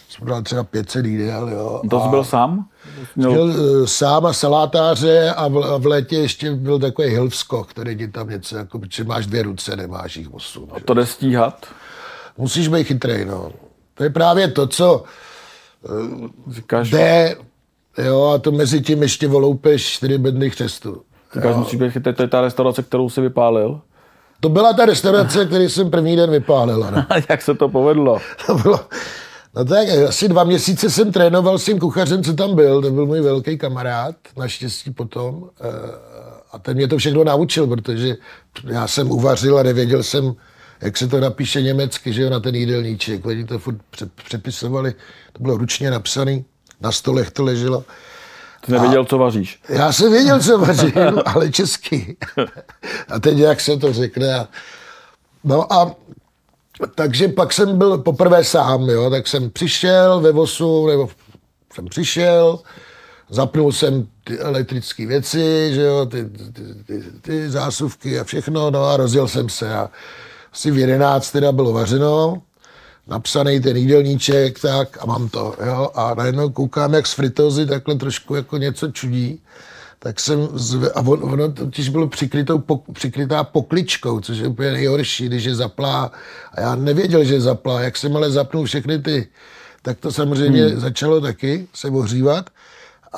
[0.09, 1.81] jsem dal třeba 500 jídel, jo.
[1.89, 2.65] To jsi byl sám?
[3.15, 3.31] Měl...
[3.31, 7.97] Byl uh, sám a salátáře a v, a v létě ještě byl takový hilvsko, který
[7.97, 10.67] ti tam něco, jako, protože máš dvě ruce, nemáš jich osm.
[10.71, 11.65] A to jde stíhat?
[12.37, 13.51] Musíš být chytrý, no.
[13.93, 15.03] To je právě to, co
[15.89, 16.89] uh, Říkáš...
[16.89, 17.35] jde,
[17.97, 21.01] jo, a to mezi tím ještě voloupeš čtyři bedny chřestu.
[21.35, 23.81] Říkáš, musíš být chytrý, to je ta restaurace, kterou si vypálil?
[24.39, 26.79] To byla ta restaurace, který jsem první den vypálil.
[26.79, 27.05] No.
[27.29, 28.19] Jak se to povedlo?
[28.45, 28.79] to bylo,
[29.55, 32.81] No tak asi dva měsíce jsem trénoval s tím kuchařem, co tam byl.
[32.81, 35.49] To byl můj velký kamarád, naštěstí potom.
[35.61, 35.67] Eh,
[36.51, 38.17] a ten mě to všechno naučil, protože
[38.63, 40.35] já jsem uvařil a nevěděl jsem,
[40.81, 43.25] jak se to napíše německy, že jo, na ten jídelníček.
[43.25, 43.77] Oni to furt
[44.25, 44.93] přepisovali,
[45.33, 46.43] to bylo ručně napsané,
[46.81, 47.83] na stolech to leželo.
[48.65, 49.61] Ty nevěděl, a co vaříš.
[49.69, 50.93] Já jsem věděl, co vařím,
[51.25, 52.17] ale česky.
[53.09, 54.47] A teď jak se to řekne.
[55.43, 55.95] No a
[56.95, 61.09] takže pak jsem byl poprvé sám, jo, tak jsem přišel ve vosu, nebo
[61.73, 62.59] jsem přišel,
[63.29, 68.85] zapnul jsem ty elektrické věci, že jo, ty, ty, ty, ty zásuvky a všechno, no
[68.85, 69.89] a rozjel jsem se a
[70.53, 72.41] asi v 11 teda bylo vařeno,
[73.07, 77.95] napsaný ten jídelníček, tak a mám to, jo, a najednou koukám, jak z fritozy takhle
[77.95, 79.41] trošku jako něco čudí,
[79.99, 84.71] tak jsem, zve, a on, ono totiž bylo přikrytou, pok, přikrytá pokličkou, což je úplně
[84.71, 86.11] nejhorší, když je zaplá.
[86.51, 87.81] A já nevěděl, že je zaplá.
[87.81, 89.27] Jak jsem ale zapnul všechny ty,
[89.81, 90.79] tak to samozřejmě hmm.
[90.79, 92.49] začalo taky se ohřívat.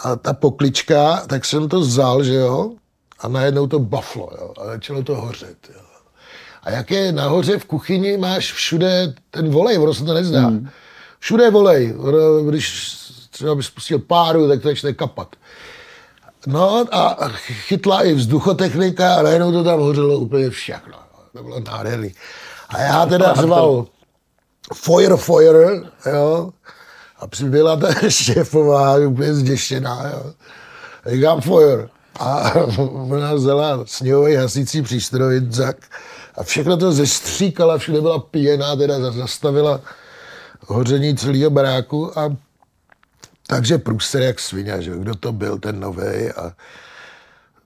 [0.04, 2.72] A ta poklička, tak jsem to vzal, že jo,
[3.20, 5.82] a najednou to baflo, jo, a začalo to hořet, jo.
[6.64, 10.48] A jak je nahoře v kuchyni, máš všude ten volej, ono se to nezdá.
[10.48, 10.70] Hmm.
[11.20, 11.96] Všude je volej.
[12.50, 12.96] Když
[13.30, 15.36] třeba bys spustil páru, tak to začne kapat.
[16.48, 17.30] No a
[17.68, 20.98] chytla i vzduchotechnika a najednou to tam hořelo úplně všechno.
[21.34, 22.14] To bylo nádherný.
[22.70, 23.86] A já teda řval
[24.74, 25.82] fire, fire,
[26.14, 26.50] jo.
[27.20, 30.34] A přibyla ta šéfová úplně zděšená, jo.
[31.06, 31.90] Říkám fire.
[32.20, 32.54] A
[33.10, 35.78] ona vzala sněhový hasící přístroj, zak,
[36.36, 39.82] a všechno to zestříkala, všude byla píjená, teda zastavila
[40.68, 42.36] hoření celého baráku a
[43.50, 46.54] takže průster jak svině, že kdo to byl, ten nový a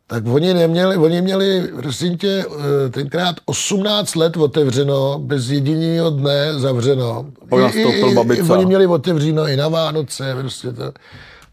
[0.07, 2.45] tak oni neměli, oni měli, prosím tě,
[2.85, 7.25] eh, tenkrát 18 let otevřeno, bez jediného dne zavřeno.
[7.73, 8.53] I, i, babica.
[8.53, 10.91] Oni měli otevřeno i na Vánoce, prostě to.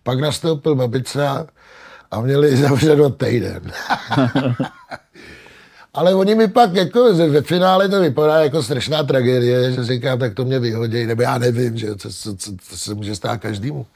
[0.02, 1.46] Pak nastoupil babica
[2.10, 3.62] a měli zavřeno týden.
[5.94, 10.34] Ale oni mi pak, jako ve finále to vypadá jako strašná tragédie, že říkám, tak
[10.34, 13.86] to mě vyhodí, nebo já nevím, že co, co, co, co se může stát každému.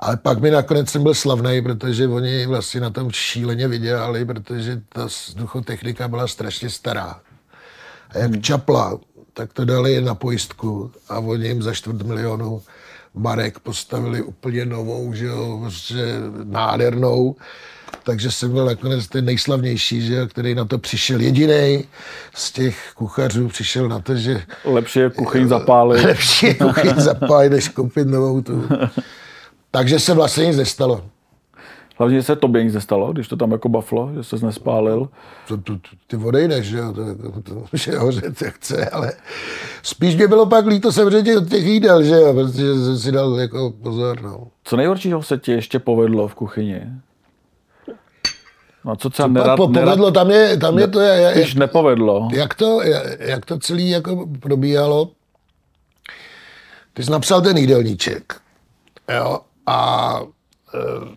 [0.00, 4.80] Ale pak mi nakonec jsem byl slavný, protože oni vlastně na tom šíleně vydělali, protože
[4.88, 7.20] ta vzduchotechnika byla strašně stará.
[8.10, 8.42] A jak hmm.
[8.42, 8.98] čapla,
[9.34, 12.62] tak to dali na pojistku a oni jim za čtvrt milionu
[13.14, 16.04] Marek postavili úplně novou, že jo, prostě
[16.44, 17.36] nádhernou.
[18.02, 21.84] Takže jsem byl nakonec ten nejslavnější, že jo, který na to přišel jediný
[22.34, 24.42] z těch kuchařů, přišel na to, že...
[24.64, 26.04] Lepší je kuchyň zapálit.
[26.04, 28.68] Lepší je kuchyň zapálit, než koupit novou tu.
[29.76, 31.04] Takže se vlastně nic nestalo.
[31.98, 35.08] Hlavně se tobě nic nestalo, když to tam jako baflo, že se nespálil.
[35.48, 39.12] To, to, to, ty odejdeš, že jo, to, to, to, že hořet jak chce, ale
[39.82, 43.40] spíš mě bylo pak líto samozřejmě od těch jídel, že jo, protože jsem si dal
[43.40, 44.46] jako pozor, no.
[44.64, 46.82] Co nejhoršího se ti ještě povedlo v kuchyni?
[48.84, 51.00] No co třeba Co nerad, po, povedlo, tam je, tam je to,
[51.34, 52.28] když jak, nepovedlo.
[52.32, 52.80] jak, to,
[53.18, 55.10] jak to celý jako probíhalo.
[56.92, 58.40] Ty jsi napsal ten jídelníček,
[59.16, 60.20] jo, a
[60.74, 61.16] e,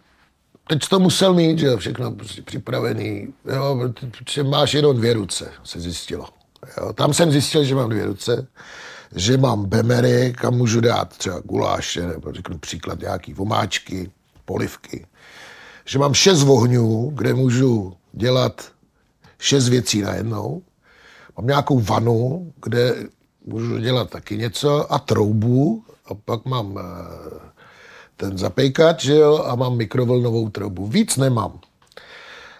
[0.67, 5.79] teď to musel mít, že všechno prostě připravený, jo, protože máš jenom dvě ruce, se
[5.79, 6.25] zjistilo.
[6.77, 6.93] Jo.
[6.93, 8.47] Tam jsem zjistil, že mám dvě ruce,
[9.15, 14.11] že mám bemery, kam můžu dát třeba guláše, nebo řeknu příklad nějaký vomáčky,
[14.45, 15.05] polivky.
[15.85, 18.71] Že mám šest vohňů, kde můžu dělat
[19.39, 20.61] šest věcí najednou.
[21.37, 22.95] Mám nějakou vanu, kde
[23.45, 27.48] můžu dělat taky něco a troubu a pak mám eh,
[28.19, 30.87] ten zapejkač, že jo, a mám mikrovlnovou troubu.
[30.87, 31.59] Víc nemám.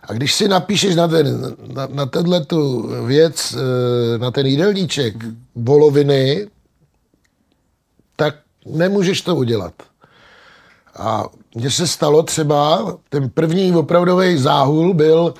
[0.03, 5.15] A když si napíšeš na, ten, na, na tenhle tu věc, eh, na ten jídelníček
[5.55, 6.47] voloviny,
[8.15, 9.73] tak nemůžeš to udělat.
[10.95, 15.33] A mně se stalo třeba, ten první opravdový záhul byl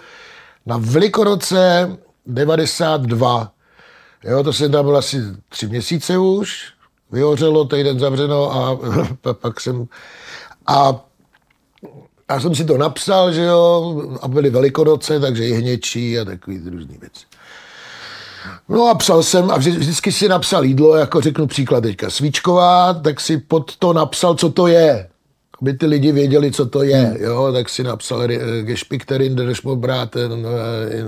[0.65, 3.51] na Velikonoce 92.
[4.23, 5.17] Jo, to jsem tam byl asi
[5.49, 6.73] tři měsíce už,
[7.12, 8.80] vyhořelo, týden zavřeno a
[9.34, 9.88] pak jsem...
[10.67, 11.06] A
[12.30, 16.62] já jsem si to napsal, že jo, a byly velikonoce, takže i hněčí a takový
[16.69, 17.26] různý věci.
[18.69, 22.93] No a psal jsem, a vždy, vždycky si napsal jídlo, jako řeknu příklad teďka, svíčková,
[22.93, 25.10] tak si pod to napsal, co to je.
[25.62, 28.28] Aby ty lidi věděli, co to je, jo, tak si napsal
[28.62, 30.48] Gespikterin, der Schmobraten,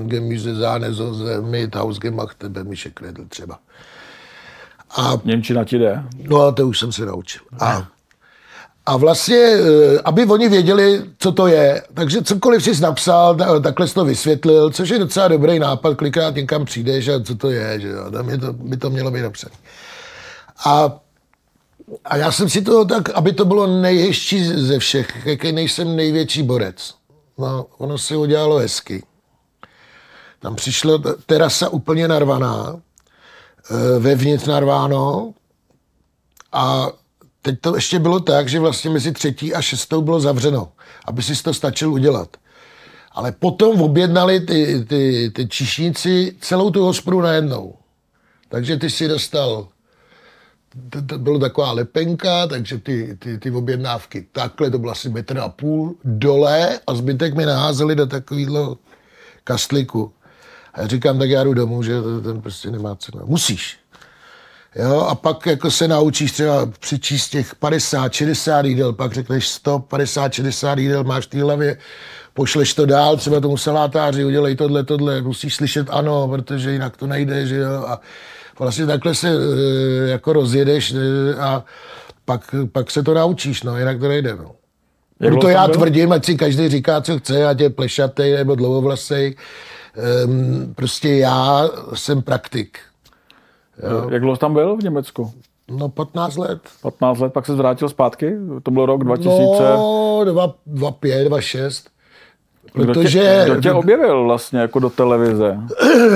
[0.04, 3.60] Gemüse, Sahne, Soße, mit Hausgemachte, Bemische Kredl třeba.
[4.96, 6.04] A, Němčina ti jde?
[6.30, 7.42] No a to už jsem se naučil.
[7.60, 7.88] A,
[8.86, 13.94] a vlastně, eh, aby oni věděli, co to je, takže cokoliv jsi napsal, takhle jsi
[13.94, 17.88] to vysvětlil, což je docela dobrý nápad, kolikrát někam přijdeš a co to je, že
[17.88, 19.56] jo, tam je to, by to mělo být napsané.
[20.66, 21.00] A,
[22.06, 26.44] a já jsem si to tak, aby to bylo nejhezčí ze všech, jaký nejsem největší
[26.44, 26.94] borec.
[27.38, 29.04] No, ono se udělalo hezky.
[30.40, 32.76] Tam přišla terasa úplně narvaná,
[34.00, 35.34] vevnitř narváno
[36.52, 36.88] a
[37.42, 40.72] teď to ještě bylo tak, že vlastně mezi třetí a šestou bylo zavřeno,
[41.06, 42.38] aby si to stačil udělat.
[43.12, 47.76] Ale potom objednali ty, ty, ty čišníci celou tu hospodu najednou.
[48.50, 49.68] Takže ty si dostal,
[50.90, 55.40] to, to byla taková lepenka, takže ty, ty, ty objednávky takhle, to bylo asi metr
[55.40, 58.78] a půl, dole a zbytek mi naházeli do takového
[59.44, 60.14] kastliku.
[60.74, 63.22] A já říkám, tak já jdu domů, že ten prostě nemá cenu.
[63.26, 63.78] Musíš.
[64.76, 69.80] Jo, a pak jako se naučíš třeba přičíst těch 50, 60 jídel, pak řekneš 100,
[69.80, 71.78] 50, 60 jídel, máš v té hlavě,
[72.34, 77.08] pošleš to dál, třeba tomu salátáři, udělej tohle, tohle, musíš slyšet ano, protože jinak to
[77.08, 78.02] nejde, že jo, a
[78.60, 81.64] vlastně takhle se e, jako rozjedeš e, a
[82.26, 84.52] pak, pak se to naučíš, no, jinak to nejde, no.
[85.20, 85.78] Jak to já bylo?
[85.78, 89.36] tvrdím, ať si každý říká, co chce, ať je plešatý nebo dlouhovlasej,
[90.26, 92.80] um, prostě já jsem praktik.
[93.90, 94.10] Jo.
[94.10, 95.34] Jak dlouho tam byl v Německu?
[95.72, 96.60] No 15 let.
[96.82, 98.36] 15 let, pak se zvrátil zpátky?
[98.64, 99.64] To byl rok 2000?
[99.64, 101.90] No, 2005, 2006.
[102.74, 103.20] Protože...
[103.20, 105.58] Kdo tě, kdo tě objevil vlastně jako do televize?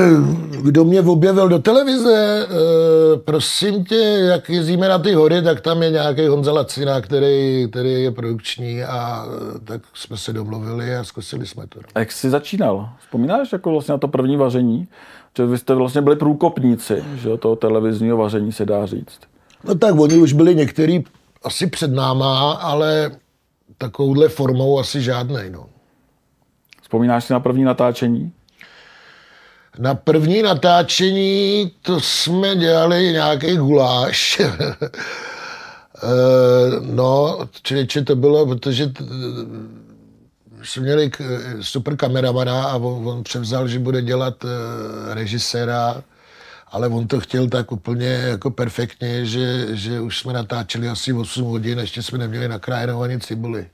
[0.63, 2.48] Kdo mě objevil do televize?
[2.48, 3.96] E, prosím tě,
[4.30, 8.84] jak jezdíme na ty hory, tak tam je nějaký Honza Lacina, který, který je produkční
[8.84, 9.26] a
[9.63, 11.80] tak jsme se domluvili a zkusili jsme to.
[11.96, 12.89] A jak jsi začínal?
[13.00, 14.88] Vzpomínáš jako vlastně na to první vaření?
[15.38, 19.20] Že vy jste vlastně byli průkopníci že, toho televizního vaření, se dá říct.
[19.63, 21.04] No tak oni už byli některý
[21.44, 23.12] asi před náma, ale
[23.77, 25.65] takovouhle formou asi žádnej, no.
[26.96, 28.31] Vzpomínáš si na první natáčení?
[29.79, 34.41] Na první natáčení to jsme dělali nějaký guláš.
[36.04, 38.91] Eh, no, člověče to bylo, protože
[40.63, 41.12] jsme měli
[41.62, 46.04] super kameramana a on, on převzal, že bude dělat eh, režiséra,
[46.67, 51.43] ale on to chtěl tak úplně jako perfektně, že, že už jsme natáčeli asi 8
[51.43, 53.67] hodin, ještě jsme neměli nakrájenou ani cibuli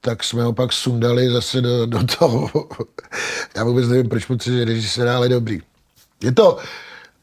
[0.00, 2.50] tak jsme ho pak sundali zase do, do toho.
[3.56, 5.60] Já vůbec nevím, proč protože režisér, ale dobrý.
[6.22, 6.58] Je to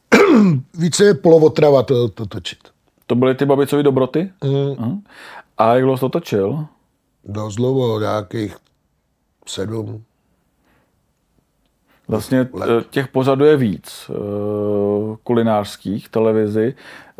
[0.74, 2.60] více polovotrava to, to točit.
[3.08, 4.32] To byly ty babicové dobroty?
[4.44, 5.04] Mm.
[5.58, 6.66] A jak dlouho to točil?
[7.26, 8.56] Dost dlouho, nějakých
[9.48, 10.04] sedm.
[12.08, 14.14] Vlastně eh, těch pořadů je víc eh,
[15.24, 16.74] kulinářských televizi.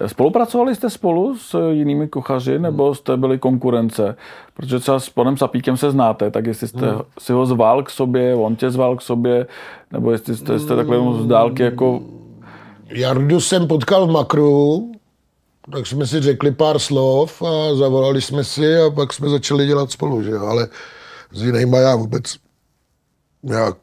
[0.06, 4.16] Spolupracovali jste spolu s jinými kuchaři, nebo jste byli konkurence?
[4.54, 7.02] Protože třeba s panem Sapíkem se znáte, tak jestli jste Hmm.
[7.20, 9.48] si ho zval k sobě, on tě zval k sobě,
[9.92, 12.02] nebo jestli jste, jste takhle jenom z dálky jako...
[12.90, 14.92] Jardu jsem potkal v Makru,
[15.72, 19.92] tak jsme si řekli pár slov a zavolali jsme si a pak jsme začali dělat
[19.92, 20.68] spolu, že jo, ale
[21.32, 22.36] s jinýma já vůbec
[23.44, 23.78] nějak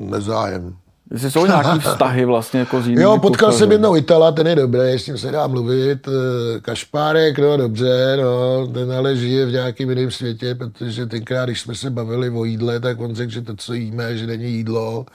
[0.00, 0.76] nezájem.
[1.12, 3.58] Jestli jsou nějaký vztahy vlastně jako s jinými Jo, potkal kuchaři.
[3.58, 6.08] jsem jednou Itala, ten je dobrý, s tím se dá mluvit.
[6.08, 11.60] eh, Kašpárek, no dobře, no, ten ale žije v nějakém jiném světě, protože tenkrát, když
[11.60, 15.06] jsme se bavili o jídle, tak on řekl, že to, co jíme, že není jídlo,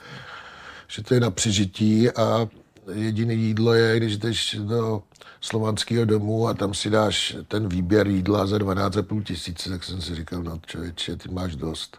[0.88, 2.48] že to je na přežití a
[2.94, 5.02] jediné jídlo je, když jdeš do
[5.40, 10.14] slovanského domu a tam si dáš ten výběr jídla za 12,5 tisíce, tak jsem si
[10.14, 11.98] říkal, no člověče, ty máš dost.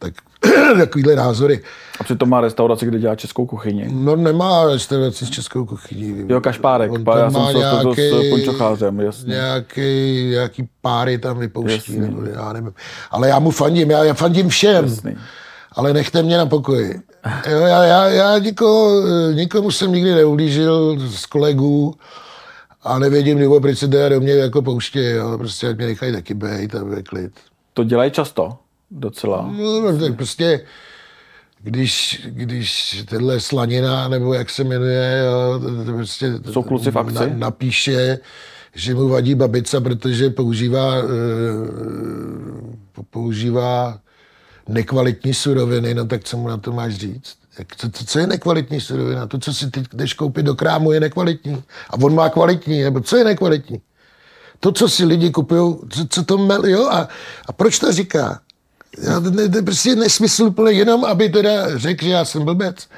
[0.00, 0.14] Tak
[0.78, 1.60] takovýhle názory.
[2.00, 3.88] A přitom má restauraci, kde dělá českou kuchyni.
[3.92, 6.24] No nemá restauraci s českou kuchyní.
[6.28, 7.42] Jo, Kašpárek, On pa- já tam jsem
[7.82, 9.34] to s nějaký- Pončochářem, jasně.
[9.34, 9.80] Nějaký,
[10.30, 12.72] nějaký páry tam vypouští, nebo já nevím.
[13.10, 14.84] Ale já mu fandím, já, já fandím všem.
[14.84, 15.16] Jasný.
[15.72, 17.00] Ale nechte mě na pokoji.
[17.50, 19.00] Jo, já, já, já nikoho,
[19.32, 21.94] nikomu jsem nikdy neublížil z kolegů
[22.82, 25.16] a nevědím důvod, proč se do mě jako pouštějí.
[25.16, 25.38] Jo.
[25.38, 26.78] Prostě ať mě nechají taky být a
[27.08, 27.32] klid.
[27.74, 28.52] To dělají často,
[28.90, 29.54] docela.
[29.58, 30.60] No, tak prostě,
[31.62, 37.14] když, když tenhle slanina, nebo jak se jmenuje, jo, prostě Jsou kluci v akci?
[37.14, 38.18] Na, napíše,
[38.74, 41.02] že mu vadí babica, protože používá, e,
[43.10, 43.98] používá
[44.68, 47.36] nekvalitní suroviny, no tak co mu na to máš říct?
[47.58, 49.26] Jak, co, co, co je nekvalitní surovina?
[49.26, 51.62] To, co si teď jdeš koupit do krámu, je nekvalitní.
[51.90, 53.80] A on má kvalitní, nebo co je nekvalitní?
[54.60, 56.88] To, co si lidi kupují, co, co to mel, jo?
[56.88, 57.08] A,
[57.46, 58.40] a proč to říká?
[58.98, 62.88] Já, ne, ne, prostě nesmysl úplně jenom, aby teda řekl, že já jsem blbec.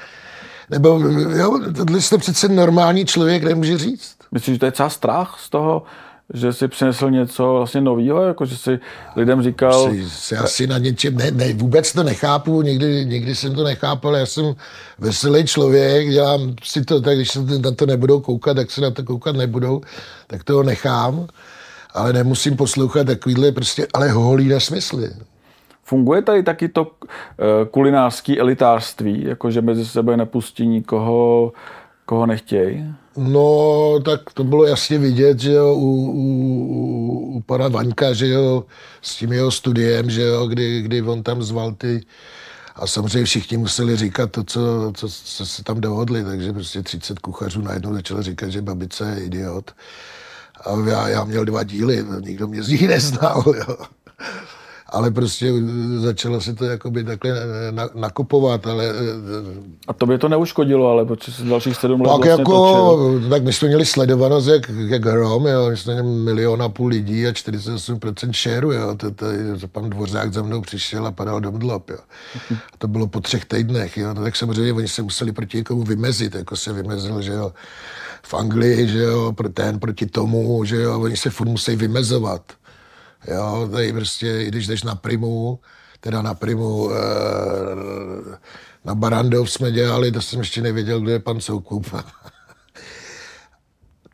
[0.71, 0.89] Nebo,
[1.37, 4.17] jo, tohle to přece normální člověk nemůže říct.
[4.33, 5.83] Myslíš, že to je třeba strach z toho,
[6.35, 8.79] že si přinesl něco vlastně nového, jako že si
[9.17, 13.55] lidem říkal, Si, si asi na něčem, ne, ne, vůbec to nechápu, nikdy, nikdy jsem
[13.55, 14.55] to nechápal, já jsem
[14.99, 18.91] veselý člověk, dělám si to tak, když se na to nebudou koukat, tak se na
[18.91, 19.81] to koukat nebudou,
[20.27, 21.27] tak toho nechám,
[21.95, 25.11] ale nemusím poslouchat takovýhle prostě, ale holý nesmysly.
[25.93, 31.53] Funguje tady taky to eh, kulinářský elitářství, jako že mezi sebe nepustí nikoho,
[32.07, 32.95] koho nechtějí?
[33.17, 36.27] No, tak to bylo jasně vidět, že jo, u, u,
[37.37, 38.65] u pana Vaňka, že jo,
[39.03, 42.01] s tím jeho studiem, že jo, kdy, kdy on tam zval ty
[42.77, 47.19] a samozřejmě všichni museli říkat to, co, co, co se tam dohodli, takže prostě 30
[47.19, 49.71] kuchařů najednou začalo říkat, že babice je idiot.
[50.65, 53.77] A já, já měl dva díly, nikdo mě z nich neznal, jo.
[54.93, 55.53] Ale prostě
[55.97, 57.31] začalo se to jakoby takhle
[57.71, 58.93] na- nakupovat, ale
[59.89, 63.31] A tobě to neuškodilo, ale protože jsi dalších sedm let tak vlastně jako, točil.
[63.31, 65.71] tak my jsme měli sledovanost jak, jak hrom, jo.
[65.71, 68.95] My jsme měli milion a půl lidí a 48% shareu, jo.
[68.97, 69.27] To, to,
[69.61, 71.99] to, pan Dvořák za mnou přišel a padal do mdlop, jo.
[72.51, 74.15] A to bylo po třech týdnech, jo.
[74.15, 77.53] No, tak samozřejmě oni se museli proti někomu vymezit, jako se vymezil, že jo,
[78.23, 82.43] v Anglii, že jo, ten proti tomu, že jo, oni se furt musí vymezovat.
[83.29, 85.59] Jo, tady prostě, i když jdeš na Primu,
[86.01, 86.95] teda na Primu, eh,
[88.85, 91.87] na Barandov jsme dělali, to jsem ještě nevěděl, kdo je pan Soukup.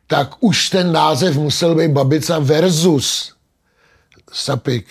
[0.07, 3.33] tak už ten název musel být Babica versus
[4.33, 4.87] Sapik.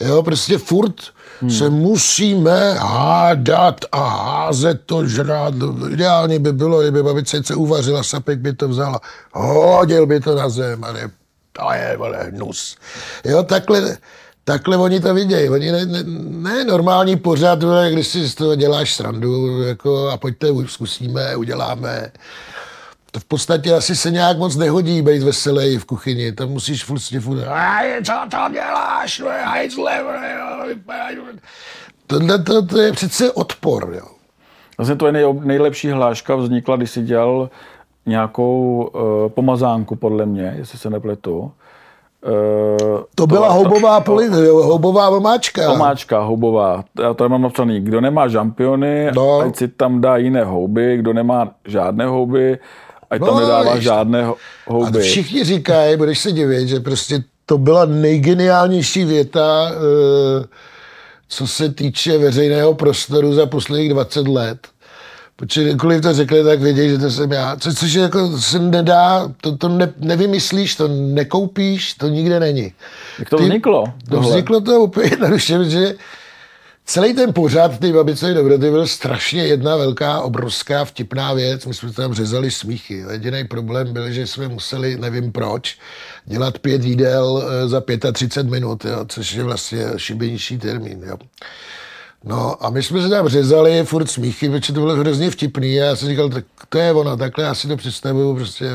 [0.00, 0.94] Jo, prostě furt
[1.40, 1.50] hmm.
[1.50, 5.54] se musíme hádat a házet to žrát.
[5.90, 9.00] Ideálně by bylo, kdyby babice se uvařila, Sapik by to vzala,
[9.32, 11.10] hodil by to na zem a ne,
[11.52, 12.76] to je, vole, hnus.
[13.24, 13.96] Jo, takhle,
[14.44, 15.48] takhle oni to vidějí.
[15.48, 16.02] Oni ne, ne,
[16.52, 22.12] ne normální pořad, vole, když si z toho děláš srandu, jako, a pojďte, zkusíme, uděláme.
[23.10, 26.32] To v podstatě asi se nějak moc nehodí být veselý v kuchyni.
[26.32, 30.04] Tam musíš si furt, "Aj, co tam děláš, hajzle,
[32.06, 34.06] Tohle to, to, je přece odpor, jo.
[34.78, 37.50] Vlastně to je nej, nejlepší hláška vznikla, když si dělal
[38.06, 41.38] nějakou uh, pomazánku, podle mě, jestli se nepletu.
[41.40, 45.70] Uh, To byla houbová, poli, houbová omáčka.
[45.72, 46.84] Omáčka houbová.
[47.02, 49.38] Já tady mám napsaný, kdo nemá žampiony, No.
[49.40, 52.58] ať si tam dá jiné houby, kdo nemá žádné houby,
[53.10, 53.84] ať tam No, nedává víš.
[53.84, 54.36] žádné ho-
[54.68, 55.00] A houby.
[55.00, 60.44] všichni říkají, budeš se divit, že prostě to byla nejgeniálnější věta, eh,
[61.28, 64.58] co se týče veřejného prostoru za posledních 20 let.
[65.42, 67.56] Protože kdykoliv to řekli, tak vědějí, že to jsem já.
[67.56, 72.72] Co, což jako se nedá, to, to ne, nevymyslíš, to nekoupíš, to nikde není.
[73.18, 73.84] Jak to vzniklo?
[74.10, 75.94] To vzniklo to úplně jednoduše, že
[76.84, 81.66] celý ten pořád ty babicové dobroty byl strašně jedna velká, obrovská, vtipná věc.
[81.66, 83.04] My jsme tam řezali smíchy.
[83.10, 85.78] Jediný problém byl, že jsme museli, nevím proč,
[86.24, 87.82] dělat pět jídel eh, za
[88.12, 91.02] 35 minut, jo, což je vlastně šibenější termín.
[91.06, 91.16] Jo.
[92.24, 95.96] No a my jsme se tam řezali furt smíchy, protože to bylo hrozně vtipný já
[95.96, 98.66] jsem říkal, tak to je ono, takhle já si to představuju prostě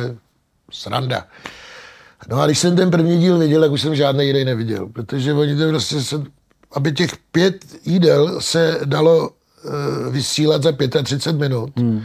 [0.71, 1.25] sranda.
[2.29, 5.33] No a když jsem ten první díl viděl, tak už jsem žádný jiný neviděl, protože
[5.33, 6.23] oni to prostě, se,
[6.71, 10.71] aby těch pět jídel se dalo uh, vysílat za
[11.03, 12.03] 35 minut, hmm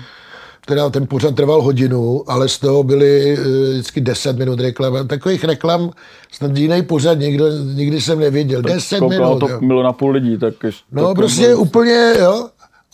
[0.67, 5.09] teda ten pořad trval hodinu, ale z toho byly uh, vždycky 10 minut reklam.
[5.09, 5.91] Takových reklam
[6.33, 8.63] snad jiný pořad nikdo, nikdy jsem neviděl.
[8.63, 9.39] Tak 10 minut.
[9.39, 9.83] to jo.
[9.83, 10.39] na půl lidí.
[10.39, 10.55] Tak
[10.93, 11.61] no tak prostě bylo...
[11.61, 12.49] úplně, jo.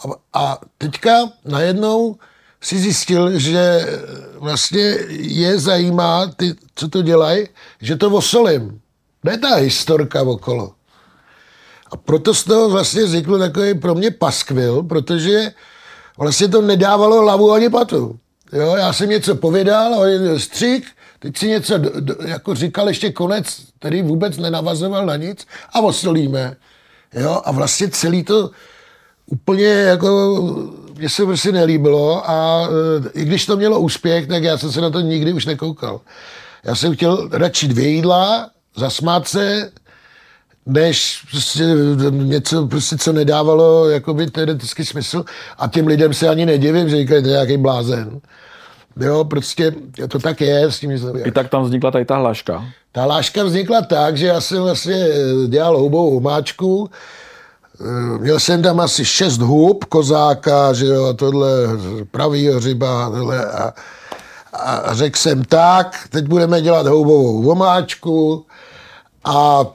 [0.05, 1.13] A, a teďka
[1.45, 2.17] najednou
[2.61, 3.87] si zjistil, že
[4.39, 7.47] vlastně je zajímá, ty, co to dělají,
[7.81, 8.81] že to osolím.
[9.25, 10.73] Ne ta historka okolo.
[11.91, 15.51] A proto z toho vlastně vznikl takový pro mě paskvil, protože
[16.19, 18.19] vlastně to nedávalo hlavu ani patu.
[18.53, 20.87] Jo, já jsem něco povědal, on střík,
[21.19, 23.47] teď si něco do, do, jako říkal ještě konec,
[23.79, 26.57] který vůbec nenavazoval na nic a osolíme.
[27.15, 28.51] Jo, a vlastně celý to
[29.27, 30.37] úplně jako,
[30.99, 32.69] mně se prostě nelíbilo a
[33.15, 36.01] e, i když to mělo úspěch, tak já jsem se na to nikdy už nekoukal.
[36.65, 39.71] Já jsem chtěl radši dvě jídla, zasmát se,
[40.69, 41.65] než prostě
[42.11, 45.25] něco, prostě, co nedávalo jakoby teoretický smysl
[45.59, 48.21] a těm lidem se ani nedivím, že říkají, to je nějaký blázen.
[49.01, 49.73] Jo, prostě
[50.09, 50.91] to tak je, s tím
[51.25, 52.65] I tak tam vznikla tady ta hláška.
[52.93, 55.09] Ta hláška vznikla tak, že já jsem vlastně
[55.49, 56.91] dělal houbou humáčku,
[58.19, 61.51] Měl jsem tam asi šest hub, kozáka, že jo, tohle
[62.11, 63.73] pravý ryba, tohle a,
[64.53, 68.47] a řekl jsem tak, teď budeme dělat houbovou vomáčku
[69.25, 69.67] a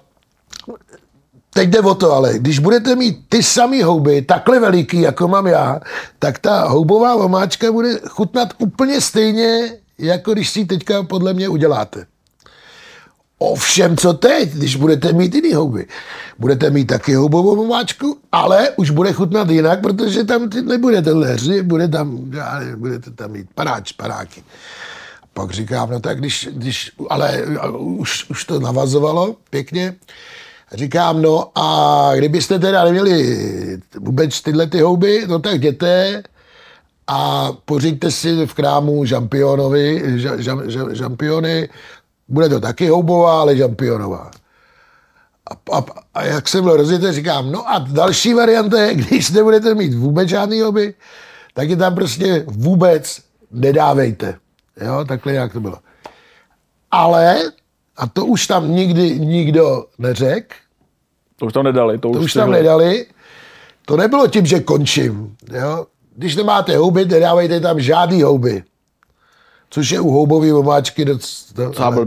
[1.54, 5.48] Teď jde o to ale, když budete mít ty samé houby, takhle veliký, jako mám
[5.48, 5.80] já,
[6.20, 11.50] tak ta houbová omáčka bude chutnat úplně stejně, jako když si ji teďka podle mě
[11.50, 12.06] uděláte.
[13.38, 15.88] Ovšem, co teď, když budete mít jiný houby?
[16.40, 21.62] Budete mít taky houbovou omáčku, ale už bude chutnat jinak, protože tam nebude tenhle hři,
[21.62, 22.32] bude tam,
[22.76, 24.44] budete tam mít paráč, paráky.
[25.34, 27.44] Pak říkám, no tak když, když ale
[27.78, 29.96] už, už to navazovalo pěkně,
[30.74, 33.38] Říkám, no a kdybyste teda neměli
[34.00, 36.24] vůbec tyhle ty houby, no tak jděte
[37.08, 40.04] a pořiďte si v krámu žampionovi,
[40.92, 41.70] žampiony,
[42.28, 44.32] bude to taky houbová, ale žampionová.
[45.52, 49.76] A, a, a jak jsem byl rozjetý, říkám, no a další varianta je, když nebudete
[49.76, 50.94] mít vůbec žádný houby,
[51.54, 53.22] tak je tam prostě vůbec
[53.52, 54.36] nedávejte.
[54.82, 55.78] Jo, takhle jak to bylo.
[56.92, 57.40] Ale,
[57.98, 60.56] a to už tam nikdy nikdo neřekl,
[61.44, 61.98] to už tam nedali.
[61.98, 63.06] To, to už, tam nedali.
[63.86, 65.36] To nebylo tím, že končím.
[65.52, 65.88] Jo?
[66.16, 68.64] Když nemáte houby, nedávejte tam žádný houby.
[69.70, 71.54] Což je u houbové omáčky dost...
[71.54, 72.06] To, ale,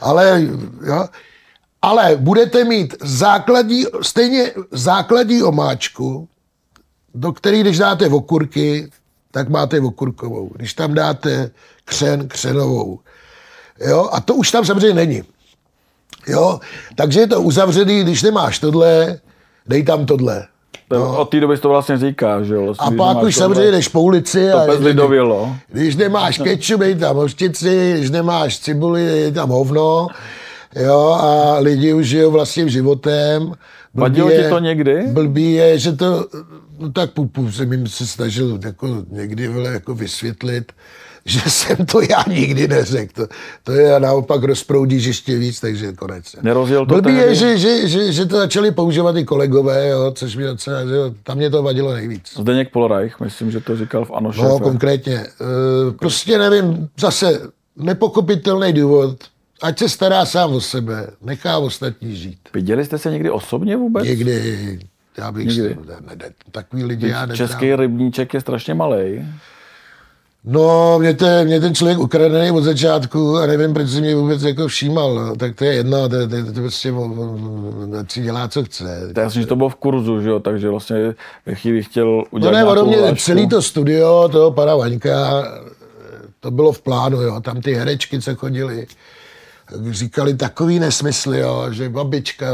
[0.00, 0.48] ale,
[0.86, 1.06] jo,
[1.82, 6.28] ale budete mít základní, stejně základní omáčku,
[7.14, 8.90] do které, když dáte okurky,
[9.30, 10.50] tak máte okurkovou.
[10.54, 11.50] Když tam dáte
[11.84, 13.00] křen, křenovou.
[13.88, 14.08] Jo?
[14.12, 15.22] A to už tam samozřejmě není.
[16.28, 16.60] Jo?
[16.94, 19.18] Takže je to uzavřený, když nemáš tohle,
[19.68, 20.46] dej tam tohle.
[20.90, 21.18] No.
[21.18, 22.64] Od té doby to vlastně říká, že jo?
[22.64, 25.56] Vlastně, a pak už samozřejmě jdeš po ulici to a lidovělo.
[25.68, 30.08] když nemáš kečup, dej tam hořčici, když nemáš cibuli, dej tam hovno.
[30.76, 33.52] Jo, a lidi už žijou vlastním životem.
[33.94, 35.02] Vadilo ti to někdy?
[35.06, 36.26] Blbý je, že to,
[36.78, 40.72] no tak pupu jsem jim se snažil jako někdy jako vysvětlit,
[41.26, 43.12] že jsem to já nikdy neřekl.
[43.14, 46.36] To, to je naopak rozproudíš ještě víc, takže konec.
[46.42, 50.36] Nerozjel to Blbý je, že, že, že, že, to začali používat i kolegové, jo, což
[50.36, 52.32] mi docela, že jo, tam mě to vadilo nejvíc.
[52.38, 55.14] Zdeněk Polreich, myslím, že to říkal v Ano No, konkrétně.
[55.14, 55.26] E,
[55.98, 57.40] prostě nevím, zase
[57.76, 59.16] nepokopitelný důvod,
[59.62, 62.38] ať se stará sám o sebe, nechá ostatní žít.
[62.54, 64.04] Viděli jste se někdy osobně vůbec?
[64.04, 64.78] Někdy.
[65.18, 65.52] Já bych.
[65.52, 65.76] Se, ne,
[66.16, 69.26] ne, takový lidi já Český rybníček je strašně malý.
[70.48, 74.42] No, mě, te, mě ten člověk ukradený od začátku a nevím, proč si mě vůbec
[74.42, 75.14] jako všímal.
[75.14, 75.36] No.
[75.36, 76.92] Tak to je jedno, to, to, to, to prostě
[78.08, 79.10] si dělá, co chce.
[79.14, 81.14] To jasně, že to bylo v kurzu, že jo, takže vlastně
[81.46, 85.44] ve chvíli chtěl udělat No ne, mě celý to studio, toho pana Vaňka,
[86.40, 88.86] to bylo v plánu, jo, tam ty herečky, co chodili.
[89.90, 92.46] říkali takový nesmysly, jo, že babička,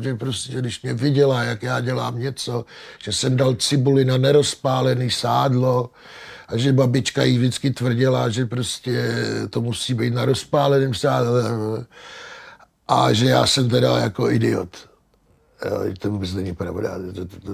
[0.00, 2.64] že prostě, když mě viděla, jak já dělám něco,
[3.04, 5.90] že jsem dal cibuli na nerozpálený sádlo,
[6.48, 9.14] a že babička jí vždycky tvrdila, že prostě
[9.50, 11.42] to musí být na rozpáleném sádle
[12.88, 14.88] a že já jsem teda jako idiot.
[15.64, 17.50] Jo, to vůbec není pravda, to, to, to,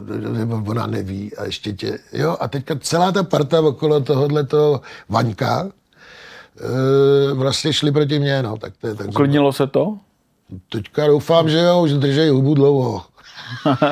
[0.48, 4.80] to, ona neví a ještě tě, jo, a teďka celá ta parta okolo tohohle toho
[5.08, 5.68] Vaňka, e,
[7.34, 9.08] vlastně šli proti mně, no, tak to je tak.
[9.08, 9.98] Uklidnilo se to?
[10.72, 13.02] Teďka doufám, že jo, už držej hubu dlouho.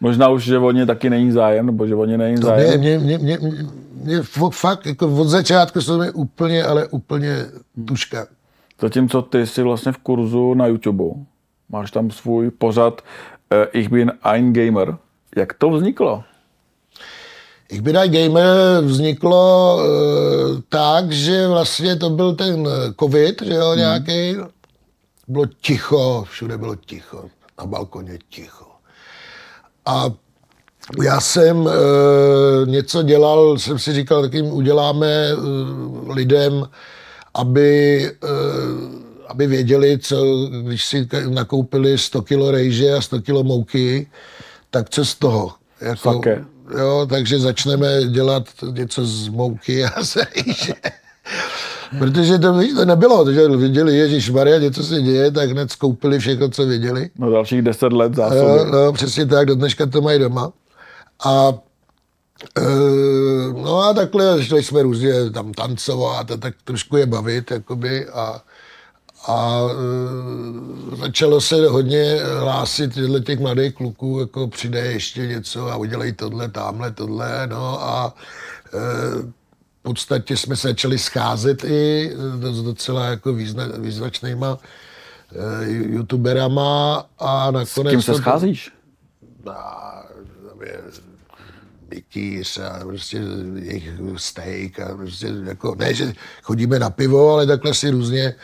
[0.00, 2.72] Možná už, že o ně taky není zájem, nebo že o ně není zájem.
[2.72, 3.60] To mě, mě, mě, mě,
[4.04, 7.46] mě, fakt, jako od začátku jsou mi úplně, ale úplně
[7.88, 8.26] tuška.
[8.80, 11.04] Zatímco ty jsi vlastně v kurzu na YouTube.
[11.68, 13.02] Máš tam svůj pořad
[13.52, 14.96] uh, Ich bin ein Gamer.
[15.36, 16.24] Jak to vzniklo?
[17.68, 22.68] Ich bin ein Gamer vzniklo uh, tak, že vlastně to byl ten
[23.00, 23.78] covid, že jo, hmm.
[23.78, 24.36] nějaký.
[25.28, 27.24] Bylo ticho, všude bylo ticho.
[27.58, 28.65] Na balkoně ticho.
[29.86, 30.12] A
[31.02, 31.70] já jsem e,
[32.66, 35.34] něco dělal, jsem si říkal, tak jim uděláme e,
[36.12, 36.68] lidem,
[37.34, 38.10] aby, e,
[39.28, 44.10] aby věděli, co, když si nakoupili 100 kilo rejže a 100 kilo mouky,
[44.70, 45.52] tak co z toho.
[45.80, 46.20] Jako,
[46.78, 50.74] jo, takže začneme dělat něco z mouky a z rejže.
[51.98, 56.48] Protože to, to nebylo, protože viděli, Ježíš Maria, něco se děje, tak hned skoupili všechno,
[56.48, 57.10] co viděli.
[57.18, 58.40] No dalších deset let zásoby.
[58.40, 60.52] No, no, přesně tak, do dneška to mají doma.
[61.24, 61.52] A
[62.58, 62.62] e,
[63.62, 68.42] no a takhle šli jsme různě tam tancovat a tak trošku je bavit, jakoby, a,
[69.26, 69.60] a
[70.92, 76.12] e, začalo se hodně hlásit tyhle těch mladých kluků, jako přijde ještě něco a udělej
[76.12, 78.14] tohle, tamhle, tohle, no a
[78.74, 79.45] e,
[79.86, 82.12] podstatě jsme se začali scházet i
[82.52, 84.60] s docela jako význa, význačnýma uh,
[85.68, 87.68] youtuberama a nakonec...
[87.68, 88.72] S kým se to, scházíš?
[89.50, 90.02] A,
[91.90, 93.20] Mikýř a prostě
[93.54, 96.12] jejich steak a prostě jako, ne, že
[96.42, 98.34] chodíme na pivo, ale takhle si různě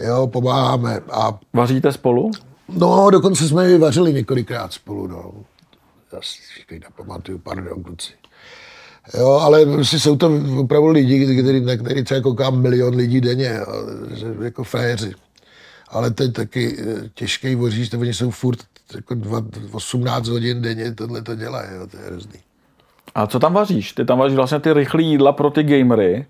[0.00, 1.00] jo, pomáháme.
[1.12, 2.30] A, Vaříte spolu?
[2.68, 5.32] No, dokonce jsme i vařili několikrát spolu, no.
[6.12, 6.38] Já si
[6.70, 8.12] nepamatuju, pardon, kluci.
[9.18, 13.60] Jo, ale prostě jsou to opravdu lidi, který, na který třeba kouká milion lidí denně,
[14.42, 15.12] jako frajeři.
[15.88, 18.58] Ale to je taky eh, těžký voříš, to oni jsou furt
[18.94, 19.16] jako
[19.72, 22.40] 18 hodin denně tohle to dělají, jo, to je hrozný.
[23.14, 23.92] A co tam vaříš?
[23.92, 26.26] Ty tam vaříš vlastně ty rychlé jídla pro ty gamery,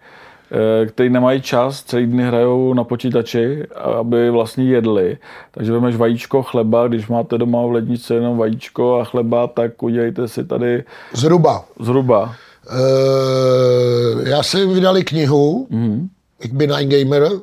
[0.53, 3.65] eh, kteří nemají čas, celý dny hrajou na počítači,
[3.95, 5.19] aby vlastně jedli.
[5.51, 10.29] Takže vemeš vajíčko, chleba, když máte doma v lednici jenom vajíčko a chleba, tak udělejte
[10.29, 10.85] si tady...
[11.13, 11.65] Zhruba.
[11.81, 12.37] Zhruba.
[12.71, 16.09] Uh, já jsem vydali knihu, mm-hmm.
[16.41, 17.41] Ich bin ein Gamer, uh,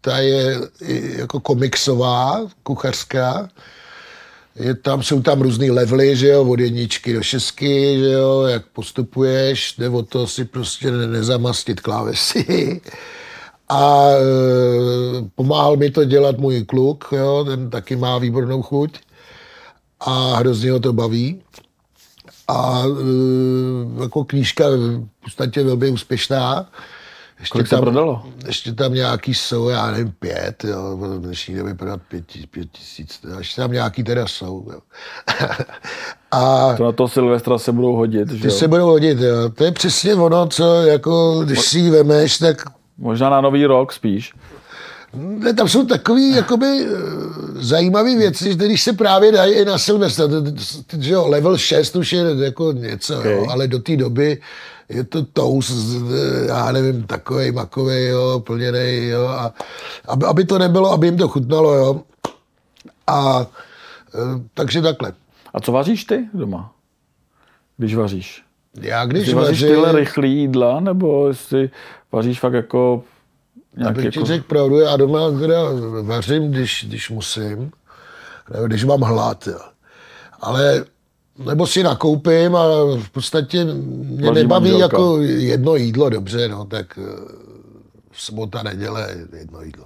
[0.00, 0.56] ta je
[1.16, 3.48] jako komiksová, kuchařská.
[4.54, 8.66] Je tam, jsou tam různý levely, že jo, od jedničky do šestky, že jo, jak
[8.66, 12.80] postupuješ, jde o to si prostě nezamastit klávesy.
[13.68, 18.98] A e, pomáhal mi to dělat můj kluk, jo, ten taky má výbornou chuť
[20.00, 21.42] a hrozně ho to baví
[22.48, 22.82] a
[23.98, 26.68] e, jako knížka v podstatě velmi úspěšná.
[27.40, 28.22] Ještě Kolik tam, se prodalo?
[28.46, 33.20] Ještě tam nějaký jsou, já nevím, pět, jo, v dnešní době prodat pět, pět tisíc,
[33.38, 34.80] ještě tam nějaký teda jsou, jo.
[36.30, 38.52] a to na to Silvestra se budou hodit, že Ty jo?
[38.52, 39.50] se budou hodit, jo.
[39.54, 42.62] To je přesně ono, co jako, když si ji vemeš, tak...
[42.98, 44.34] Možná na nový rok spíš.
[45.14, 46.88] Ne, tam jsou takové jakoby eh,
[47.54, 50.24] zajímavé věci, že když se právě dají i na Silvestra,
[50.98, 53.32] že jo, level 6 už je jako něco, okay.
[53.32, 54.40] jo, ale do té doby
[54.88, 55.72] je to tous,
[56.46, 59.54] já nevím, takovej, makovej, jo, plněnej, jo, a
[60.08, 62.00] aby, aby to nebylo, aby jim to chutnalo, jo.
[63.06, 63.46] A
[64.14, 65.12] eh, takže takhle.
[65.54, 66.72] A co vaříš ty doma,
[67.76, 68.42] když vaříš?
[68.80, 69.74] Já když Ty vaříš vaří...
[69.74, 71.70] tyhle rychlé jídla, nebo jestli
[72.12, 73.02] vaříš fakt jako
[73.86, 74.20] Abych jako...
[74.20, 75.58] ti řekl pravdu, já doma teda
[76.02, 77.70] vařím, když, když musím,
[78.52, 79.46] nebo když mám hlad.
[79.46, 79.58] Jo.
[80.40, 80.84] Ale
[81.38, 82.66] nebo si nakoupím a
[83.02, 84.96] v podstatě mě Vaří nebaví manželka.
[84.96, 87.02] jako jedno jídlo, dobře, no, tak eh,
[88.12, 89.08] sobota, neděle,
[89.38, 89.84] jedno jídlo.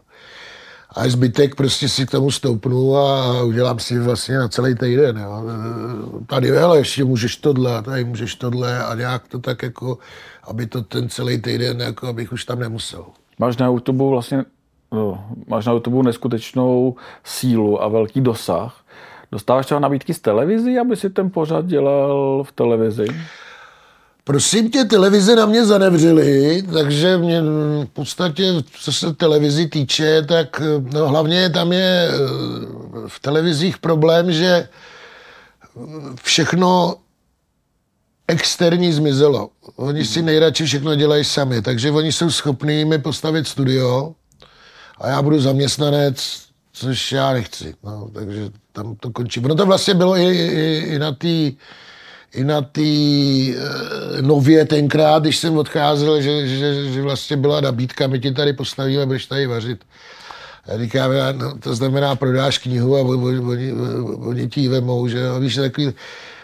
[0.97, 5.19] A zbytek prostě si k tomu stoupnu a udělám si vlastně na celý týden.
[5.19, 5.45] Jo.
[6.27, 9.99] Tady, hele, ještě můžeš tohle, tady můžeš tohle a nějak to tak jako,
[10.45, 13.05] aby to ten celý týden, jako abych už tam nemusel.
[13.39, 14.45] Máš na YouTube vlastně
[14.93, 18.85] no, máš na YouTube neskutečnou sílu a velký dosah.
[19.33, 23.07] Dostáváš třeba nabídky z televizí, aby si ten pořad dělal v televizi?
[24.25, 27.41] Prosím tě, televize na mě zanevřely, takže mě
[27.85, 28.45] v podstatě,
[28.81, 30.63] co se televizi týče, tak
[30.93, 32.19] no, hlavně tam je eh,
[33.07, 34.69] v televizích problém, že
[36.23, 36.95] všechno
[38.33, 39.51] externí zmizelo.
[39.77, 44.15] Oni si nejradši všechno dělají sami, takže oni jsou schopní mi postavit studio
[44.99, 47.75] a já budu zaměstnanec, což já nechci.
[47.85, 49.41] No, takže tam to končí.
[49.41, 51.53] Ono to vlastně bylo i, i, i na té
[52.35, 58.07] i na té e, nově tenkrát, když jsem odcházel, že, že, že vlastně byla nabídka,
[58.07, 59.85] my ti tady postavíme, budeš tady vařit.
[60.67, 63.73] Já říkám, no, to znamená, prodáš knihu a oni, oni,
[64.19, 65.41] oni ti ji vemou, že jo.
[65.41, 65.93] Víš, takový,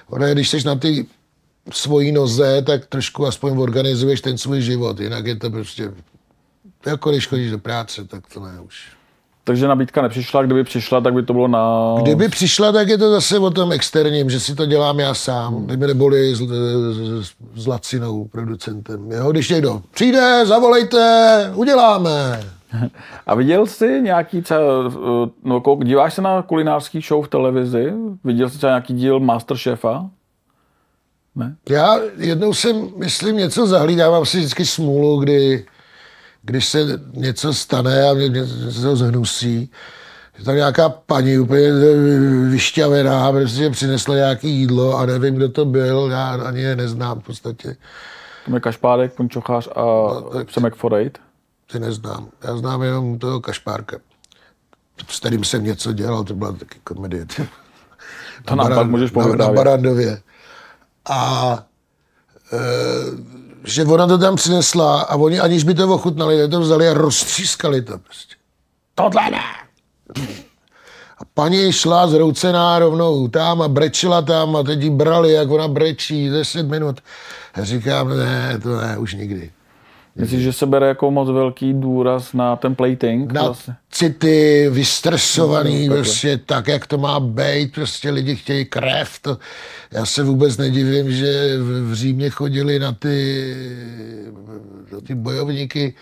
[0.08, 1.06] ono, když jsi na ty
[1.72, 5.92] svojí noze, tak trošku aspoň organizuješ ten svůj život, jinak je to prostě,
[6.86, 8.98] jako když chodíš do práce, tak to ne už.
[9.48, 11.94] Takže nabídka nepřišla, kdyby přišla, tak by to bylo na...
[12.02, 15.66] Kdyby přišla, tak je to zase o tom externím, že si to dělám já sám.
[15.66, 19.12] Kdyby neboli s, s, s Lacinou, producentem.
[19.12, 19.30] Jo?
[19.30, 22.40] Když někdo přijde, zavolejte, uděláme.
[23.26, 24.60] A viděl jsi nějaký, třeba,
[25.44, 27.92] no, díváš se na kulinářský show v televizi?
[28.24, 30.10] Viděl jsi třeba nějaký díl Masterchefa?
[31.38, 31.56] Ne?
[31.68, 35.66] Já jednou jsem, myslím, něco zahlídávám si vždycky smůlu, kdy
[36.42, 39.70] když se něco stane a mě, mě se to zhnusí,
[40.38, 41.72] že tam nějaká paní úplně
[42.50, 47.24] vyšťavená, prostě přinesla nějaké jídlo a nevím, kdo to byl, já ani je neznám v
[47.24, 47.76] podstatě.
[48.46, 51.18] To je Kašpárek, Pončochář a no, Přemek Forejt?
[51.72, 52.28] Ty neznám.
[52.44, 53.96] Já znám jenom toho Kašpárka,
[55.08, 57.26] s kterým jsem něco dělal, to byla taky komedie.
[58.44, 60.22] To nám pak můžeš na, na Barandově.
[61.06, 61.58] A
[62.52, 62.58] e,
[63.64, 67.82] že ona to tam přinesla a oni aniž by to ochutnali, to vzali a roztřískali
[67.82, 68.34] to prostě.
[68.94, 69.42] Tohle ne.
[71.18, 75.68] A paní šla zroucená rovnou tam a brečela tam a teď jí brali, jak ona
[75.68, 77.00] brečí, 10 minut.
[77.56, 79.50] Já říkám, ne, to ne, už nikdy.
[80.18, 83.32] Myslíš, že se bere jako moc velký důraz na ten plating?
[83.32, 83.74] Na vlastně?
[83.90, 89.18] city, vystresovaný, no, prostě tak, jak to má být, prostě lidi chtějí krev.
[89.22, 89.38] To,
[89.92, 93.54] já se vůbec nedivím, že v Římě chodili na ty,
[94.92, 95.94] na ty bojovníky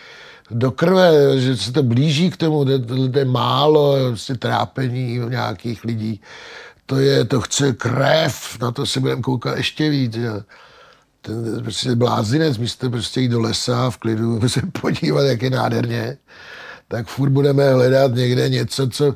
[0.51, 2.65] do krve, že se to blíží k tomu,
[3.13, 6.21] to je málo, prostě trápení nějakých lidí.
[6.87, 10.15] To je, to chce krev, na to se budeme koukat ještě víc.
[10.15, 10.31] Že?
[11.27, 16.17] Ten prostě blázinec, místo prostě jít do lesa v klidu se podívat, jak je nádherně,
[16.89, 19.15] tak furt budeme hledat někde něco, co,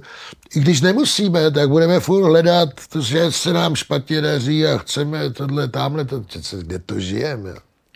[0.54, 5.30] i když nemusíme, tak budeme furt hledat, to, že se nám špatně daří a chceme
[5.30, 6.22] tohle, tamhle, to,
[6.58, 7.54] kde to žijeme.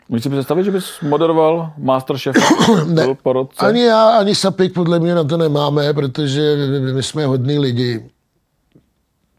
[0.08, 2.36] Můžeš si představit, že bys moderoval Masterchef
[2.86, 3.66] ne, po roce?
[3.66, 6.56] Ani já, ani Sapik podle mě na to nemáme, protože
[6.94, 8.10] my jsme hodní lidi,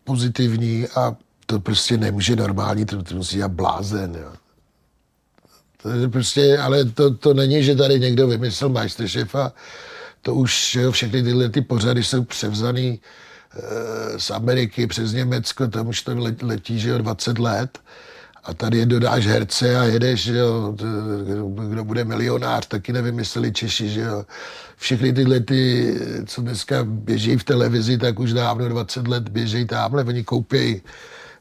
[0.04, 1.16] pozitivní a
[1.46, 4.16] to prostě nemůže normální, to, to musí dělat blázen.
[4.22, 4.45] Jo.
[5.86, 9.54] To prostě, ale to, to není, že tady někdo vymyslel Masterchefa.
[10.22, 15.88] To už jo, všechny tyhle ty pořady jsou převzaný e, z Ameriky přes Německo, tam
[15.88, 16.12] už to
[16.42, 17.80] letí, že jo, 20 let.
[18.44, 20.76] A tady je dodáš herce a jedeš, že jo,
[21.70, 24.26] kdo bude milionář, taky nevymysleli Češi, že jo.
[24.78, 25.94] Všechny tyhle ty,
[26.26, 30.82] co dneska běží v televizi, tak už dávno 20 let běží tamhle, oni koupějí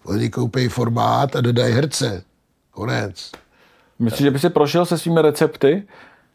[0.05, 2.23] oni koupějí formát a dodají herce.
[2.71, 3.31] Konec.
[3.99, 5.83] Myslíš, že by si prošel se svými recepty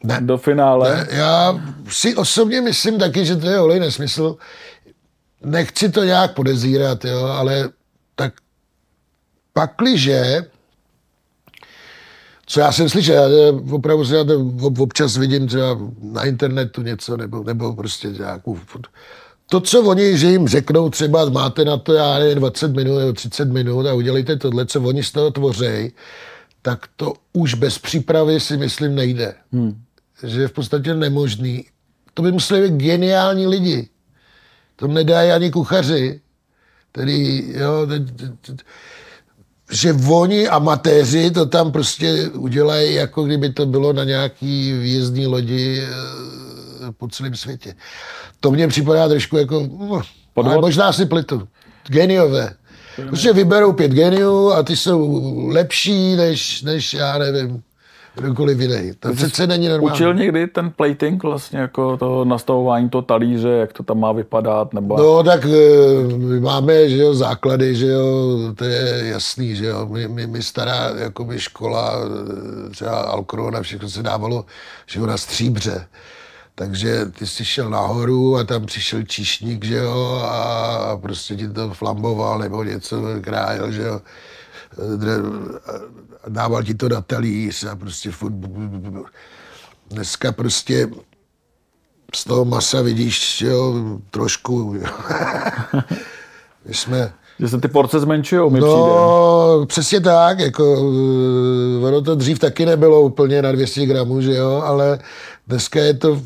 [0.03, 0.95] ne, do finále?
[0.95, 4.37] Ne, já si osobně myslím taky, že to je olej nesmysl.
[5.43, 7.69] Nechci to nějak podezírat, jo, ale
[8.15, 8.33] tak
[9.53, 10.45] pakliže
[12.49, 14.25] co já jsem slyšel, já opravdu se já
[14.79, 18.57] občas vidím třeba na internetu něco, nebo, nebo prostě nějakou...
[19.49, 23.13] To, co oni, že jim řeknou, třeba máte na to, já nevím, 20 minut nebo
[23.13, 25.91] 30 minut a udělejte tohle, co oni z toho tvoří,
[26.69, 29.35] tak to už bez přípravy si myslím nejde.
[29.51, 29.81] Hmm.
[30.23, 31.65] Že je v podstatě nemožný.
[32.13, 33.89] To by museli být geniální lidi.
[34.75, 36.21] To nedají ani kuchaři.
[36.91, 37.87] Tedy, jo,
[39.71, 45.81] že oni amatéři to tam prostě udělají, jako kdyby to bylo na nějaký výjezdní lodi
[45.81, 47.75] eh, po celém světě.
[48.39, 50.01] To mně připadá trošku jako, no,
[50.35, 51.47] ale možná si plitu.
[51.87, 52.53] Geniové.
[53.07, 57.63] Prostě vyberou pět geniů a ty jsou lepší než, než já nevím,
[58.15, 58.91] kdokoliv jiný.
[58.99, 59.95] To přece není normální.
[59.95, 64.73] Učil někdy ten plating, vlastně jako to nastavování toho talíře, jak to tam má vypadat?
[64.73, 64.97] Nebo...
[64.97, 69.87] No tak eh, my máme že jo, základy, že jo, to je jasný, že jo.
[69.91, 74.45] My, my, my stará jakoby škola, eh, třeba Alkrona, všechno se dávalo
[74.87, 75.85] že jo, na stříbře.
[76.59, 81.73] Takže ty jsi šel nahoru a tam přišel číšník, že jo, a prostě ti to
[81.73, 84.01] flamboval nebo něco krájel, že jo.
[86.27, 88.33] dával ti to na talíř a prostě furt...
[89.89, 90.89] Dneska prostě
[92.15, 93.73] z toho masa vidíš, jo,
[94.11, 94.73] trošku.
[96.65, 97.13] My jsme...
[97.39, 99.65] Že se ty porce zmenšují, mi No, přijde.
[99.65, 100.73] přesně tak, jako
[101.81, 104.99] ono to dřív taky nebylo úplně na 200 gramů, že jo, ale
[105.47, 106.21] dneska je to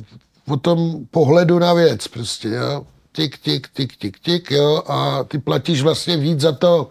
[0.48, 2.86] o tom pohledu na věc prostě, jo.
[3.12, 6.89] Tik, tik, tik, tik, tik, jo, a ty platíš vlastně víc za to,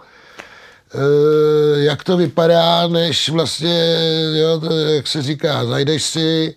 [0.95, 3.97] e, jak to vypadá, než vlastně,
[4.35, 6.55] jo, to, jak se říká, zajdeš si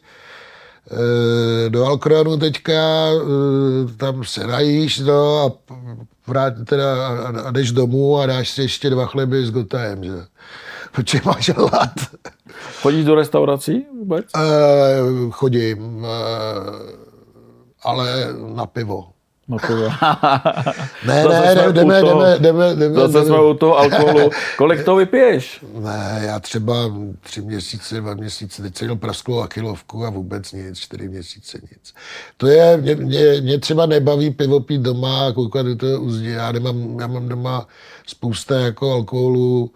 [0.92, 5.74] e, do Alkronu teďka, e, tam se najíš, no, a
[6.28, 7.08] vrát, teda,
[7.46, 10.26] a jdeš domů a dáš si ještě dva chleby s gotajem, že?
[10.92, 11.94] Protože máš hlad.
[12.82, 14.26] Chodíš do restaurací vůbec?
[14.38, 14.42] E,
[15.32, 16.10] chodím, e,
[17.84, 19.08] ale na pivo.
[19.48, 19.90] No to je.
[21.08, 22.96] ne, ne, ne, jdeme, jdeme, jdeme, jdeme.
[22.96, 23.26] Zase jdeme.
[23.26, 24.30] jsme u toho alkoholu.
[24.58, 25.66] Kolik to vypiješ?
[25.80, 26.74] Ne, já třeba
[27.22, 31.94] tři měsíce, dva měsíce, teď jsem prasklou achilovku a vůbec nic, čtyři měsíce nic.
[32.38, 36.30] To je, mě, mě, mě třeba nebaví pivo pít doma a koukat do toho uzdě.
[36.30, 37.68] Já, nemám, já mám doma
[38.08, 39.72] spousta jako alkoholu,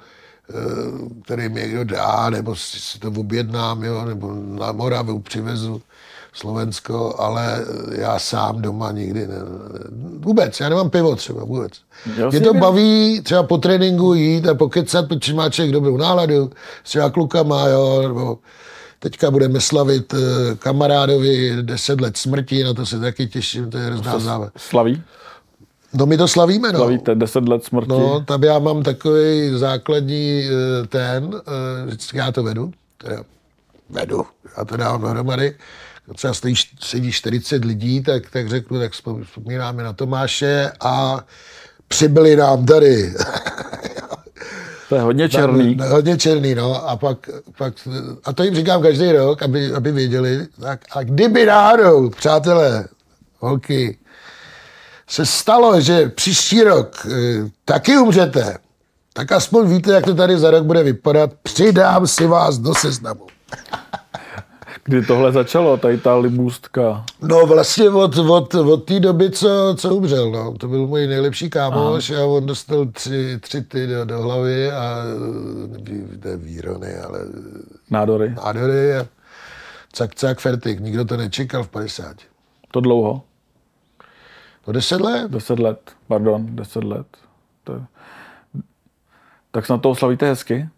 [1.24, 5.82] který mi někdo dá, nebo si to objednám, jo, nebo na Moravu přivezu.
[6.34, 9.36] Slovensko, ale já sám doma nikdy ne,
[10.20, 11.74] vůbec, já nemám pivo třeba vůbec.
[12.30, 16.52] Mě to baví třeba po tréninku jít a pokecat, protože má člověk dobrou náladu,
[16.84, 18.38] s třeba klukama, jo, nebo
[19.00, 23.86] teďka budeme slavit eh, kamarádovi 10 let smrti, na to se taky těším, to je
[23.86, 24.50] hrozná záva.
[24.58, 25.04] Slaví?
[25.94, 26.80] No my to slavíme, no.
[26.80, 27.90] Slavíte 10 let smrti.
[27.90, 31.42] No, tam já mám takový základní eh, ten,
[31.92, 33.24] eh, já to vedu, teda
[33.90, 34.26] vedu,
[34.58, 35.56] já to dávám dohromady,
[36.16, 38.92] třeba stojí, sedí 40 lidí, tak, tak řeknu, tak
[39.24, 41.20] vzpomínáme na Tomáše a
[41.88, 43.14] přibyli nám tady.
[44.90, 45.76] To je hodně černý.
[45.76, 46.90] Tak, hodně černý, no.
[46.90, 47.74] A pak, pak,
[48.24, 50.48] a to jim říkám každý rok, aby, aby věděli.
[50.62, 52.88] Tak, a kdyby náhodou, přátelé,
[53.40, 53.98] holky,
[55.10, 57.10] se stalo, že příští rok e,
[57.66, 58.58] taky umřete,
[59.14, 61.32] tak aspoň víte, jak to tady za rok bude vypadat.
[61.44, 63.28] Přidám si vás do seznamu.
[64.84, 67.06] Kdy tohle začalo, tady ta libůstka?
[67.22, 70.54] No vlastně od, od, od té doby, co, co umřel, no.
[70.58, 72.22] To byl můj nejlepší kámoš Aha.
[72.22, 75.04] a on dostal tři, tři ty do, do hlavy a
[76.26, 77.20] ne výrony, ale...
[77.90, 78.36] Nádory.
[78.46, 79.08] Nádory a
[79.94, 80.80] cak, cak, fertik.
[80.80, 82.16] Nikdo to nečekal v 50.
[82.72, 83.22] To dlouho?
[84.70, 85.32] To 10 let?
[85.32, 87.08] 10 let, pardon, 10 let.
[87.64, 87.82] To...
[89.52, 90.70] Tak snad to oslavíte hezky?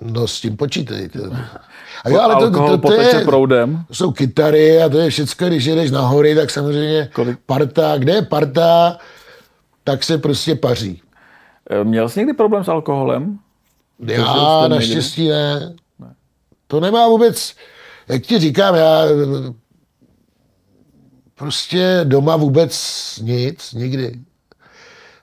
[0.00, 1.18] No s tím počítejte.
[2.04, 3.84] A jo, ale to, to, to, to je, proudem.
[3.92, 7.38] Jsou kytary a to je všechno, když jedeš na hory, tak samozřejmě Kolik?
[7.46, 8.98] parta, kde je parta,
[9.84, 11.02] tak se prostě paří.
[11.70, 13.38] E, měl jsi někdy problém s alkoholem?
[13.98, 15.74] Já naštěstí ne.
[15.98, 16.14] ne.
[16.66, 17.54] To nemá vůbec,
[18.08, 19.04] jak ti říkám, já
[21.40, 22.72] prostě doma vůbec
[23.22, 24.18] nic, nikdy.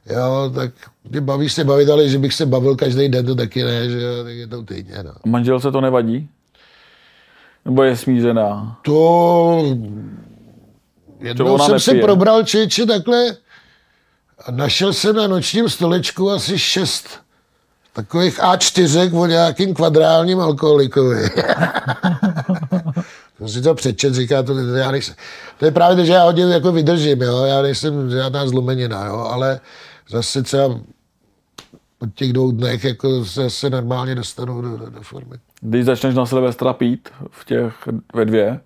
[0.09, 0.71] Jo, tak
[1.09, 4.01] mě baví se bavit, ale že bych se bavil každý den, to taky ne, že
[4.01, 5.11] jo, tak je to týdně, no.
[5.25, 6.29] Manželce to nevadí?
[7.65, 8.79] Nebo je smířená?
[8.81, 9.77] To...
[11.19, 11.79] Jednou jsem nepije.
[11.79, 13.37] se probral či takhle
[14.45, 17.07] a našel jsem na nočním stolečku asi šest
[17.93, 21.29] takových A4 o nějakým kvadrálním alkoholikovi.
[23.37, 25.15] jsem si to přečet, říká to, to, já nejsem,
[25.59, 27.45] to je právě to, že já hodně jako vydržím, jo?
[27.45, 29.17] já nejsem žádná zlomenina, jo?
[29.17, 29.59] ale
[30.09, 30.79] zase třeba
[31.97, 35.35] po těch dvou dnech jako se, se normálně dostanu do, do, do formy.
[35.61, 37.73] Když začneš na Silvestra pít v těch
[38.13, 38.59] ve dvě,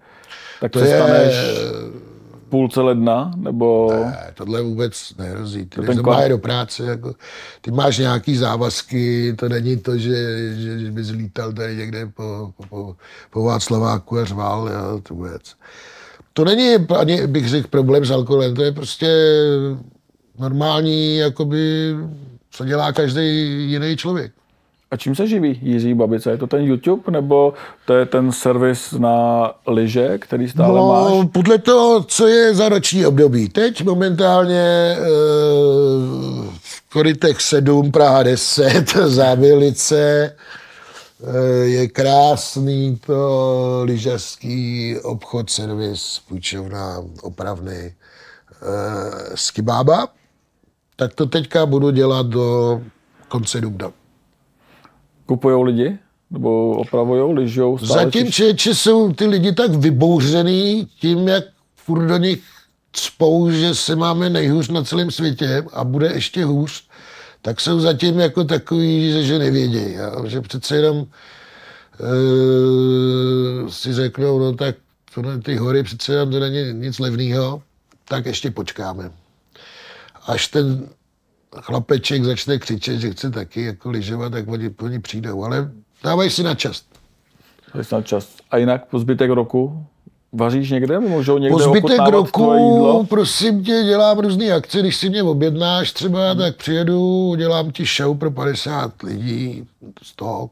[0.61, 2.10] tak to přestaneš je...
[2.51, 3.91] půlce ledna, nebo...
[3.93, 5.65] Ne, tohle vůbec nehrozí.
[5.65, 6.29] Ty jdeš kvar...
[6.29, 7.15] do práce, jako,
[7.61, 10.15] ty máš nějaký závazky, to není to, že,
[10.55, 12.95] že, že bys lítal tady někde po, po, po,
[13.29, 15.55] po Václaváku a řval, jo, to vůbec.
[16.33, 19.07] To není ani, bych řekl, problém s alkoholem, to je prostě
[20.39, 21.95] normální, jakoby,
[22.51, 23.21] co dělá každý
[23.71, 24.31] jiný člověk.
[24.91, 26.31] A čím se živí Jiří Babice?
[26.31, 27.53] Je to ten YouTube, nebo
[27.85, 31.29] to je ten servis na lyže, který stále no, máš?
[31.31, 33.49] podle toho, co je za roční období.
[33.49, 34.97] Teď momentálně e,
[36.59, 40.35] v Korytech 7, Praha 10, Závělice,
[41.23, 47.95] e, je krásný to lyžařský obchod, servis, půjčovna, opravny, e,
[49.35, 50.07] skibába.
[50.95, 52.81] Tak to teďka budu dělat do
[53.27, 54.00] konce dubna.
[55.31, 55.97] Kupují lidi?
[56.31, 57.77] Nebo opravují, lyžou?
[57.77, 61.43] Zatím čeče jsou ty lidi tak vybouřený tím, jak
[61.75, 62.39] furt do nich
[62.93, 66.83] cpou, že se máme nejhůř na celém světě a bude ještě hůř,
[67.41, 69.97] tak jsou zatím jako takový, že, že nevědějí.
[70.25, 71.05] Že přece jenom e,
[73.69, 74.75] si řeknou, no tak
[75.13, 77.61] tohle, ty hory přece jenom to není nic levného,
[78.07, 79.11] tak ještě počkáme.
[80.27, 80.89] Až ten
[81.59, 85.43] chlapeček začne křičet, že chce taky jako lyžovat, tak oni, oni přijdou.
[85.43, 85.71] Ale
[86.03, 86.83] dávají si na čas.
[87.67, 88.37] Dávají si na čas.
[88.51, 89.85] A jinak po zbytek roku
[90.33, 90.99] Vaříš někde?
[90.99, 94.79] Můžou někde po zbytek roku, prosím tě, dělám různé akce.
[94.79, 96.37] Když si mě objednáš třeba, hmm.
[96.37, 99.67] tak přijedu, dělám ti show pro 50 lidí
[100.03, 100.49] z toho,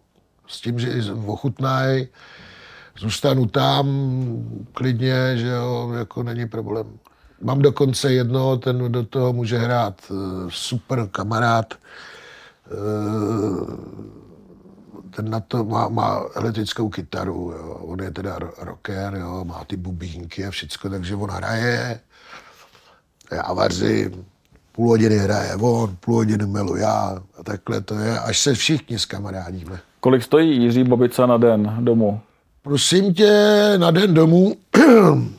[0.47, 0.89] s tím, že
[1.26, 2.08] ochutnají.
[3.00, 3.88] Zůstanu tam
[4.74, 6.88] klidně, že jo, jako není problém.
[7.41, 10.13] Mám dokonce jedno, ten do toho může hrát eh,
[10.49, 11.73] super kamarád.
[12.71, 13.99] Eh,
[15.15, 17.79] ten na to má, má elektrickou kytaru, jo.
[17.81, 19.45] on je teda rocker, jo.
[19.45, 21.99] má ty bubínky a všecko, takže on hraje,
[23.31, 24.25] já vařím,
[24.71, 28.99] půl hodiny hraje on, půl hodiny melu já a takhle to je, až se všichni
[28.99, 29.79] skamarádíme.
[29.99, 32.21] Kolik stojí Jiří Bobica na den domů?
[32.61, 34.55] Prosím tě, na den domů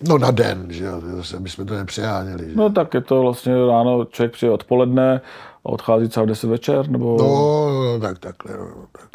[0.00, 1.02] No na den, že jo,
[1.38, 2.50] my jsme to nepřeháněli.
[2.50, 2.56] Že?
[2.56, 5.20] No tak je to vlastně ráno, člověk přijde odpoledne
[5.64, 7.16] a odchází třeba v 10 večer, nebo...
[7.18, 9.08] No, no tak takhle, no, tak.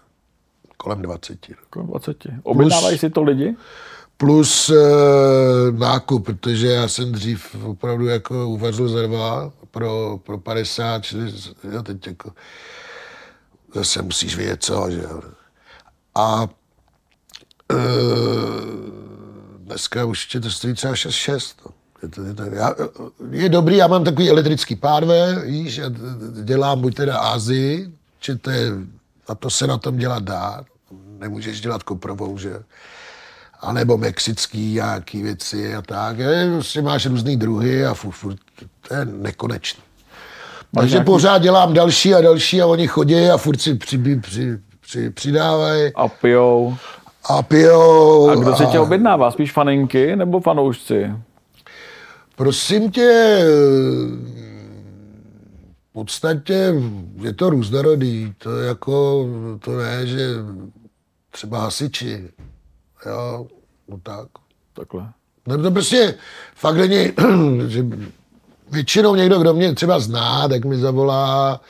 [0.77, 1.49] kolem 20.
[1.49, 1.55] No.
[1.69, 2.17] Kolem 20.
[2.43, 3.55] Objednávají si to lidi?
[4.17, 4.75] Plus e,
[5.71, 12.07] nákup, protože já jsem dřív opravdu jako uvařil zrva pro, pro 50, 40, jo, teď
[12.07, 12.31] jako
[13.75, 15.21] zase musíš vědět co, že jo.
[16.15, 16.47] A
[17.71, 17.75] e,
[19.74, 21.53] dneska už tě to stojí třeba 6-6.
[21.65, 21.71] No.
[22.03, 22.76] Je, to, je, to, já,
[23.30, 25.86] je dobrý, já mám takový elektrický pádve, víš, já
[26.43, 28.71] dělám buď teda Ázii, či to je,
[29.28, 30.63] a to se na tom dělat dá,
[31.19, 32.63] nemůžeš dělat koprovou, že
[33.61, 36.17] a nebo mexický nějaký věci a tak.
[36.17, 38.38] Je, prostě máš různý druhy a furt, furt
[38.88, 39.84] to je nekonečný.
[40.76, 41.05] Takže nějaký...
[41.05, 45.91] pořád dělám další a další a oni chodí a furt si při, při, při, přidávají.
[45.95, 46.78] A pijou.
[47.30, 48.30] A pijou.
[48.30, 49.32] A kdo se tě objednává?
[49.32, 51.11] Spíš faninky nebo fanoušci?
[52.36, 53.39] Prosím tě,
[55.89, 56.74] v podstatě
[57.21, 58.34] je to různorodý.
[58.38, 59.26] To jako,
[59.59, 60.28] to ne, že
[61.32, 62.30] třeba hasiči,
[63.05, 63.47] jo,
[63.88, 64.28] no tak.
[64.74, 65.09] Takhle.
[65.47, 66.15] No to prostě
[66.55, 67.11] fakt není,
[67.67, 67.86] že
[68.71, 71.61] většinou někdo, kdo mě třeba zná, tak mi zavolá,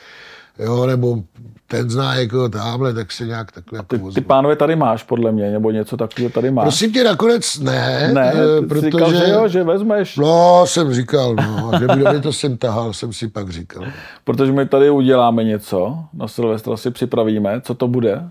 [0.58, 1.22] jo, nebo
[1.66, 5.50] ten zná jako tamhle, tak se nějak takhle ty, ty pánové tady máš, podle mě,
[5.50, 6.64] nebo něco takového tady máš.
[6.64, 8.10] Prosím tě, nakonec ne.
[8.14, 8.80] Ne, eh, protože...
[8.80, 10.16] říkal, že jo, že vezmeš.
[10.16, 13.84] No, jsem říkal, no, že by to jsem tahal, jsem si pak říkal.
[14.24, 18.22] Protože my tady uděláme něco, na Silvestra si připravíme, co to bude?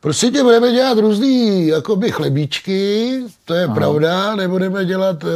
[0.00, 3.10] Prostě tě budeme dělat různý jakoby chlebíčky,
[3.44, 3.74] to je Aha.
[3.74, 5.28] pravda, nebudeme dělat, eh,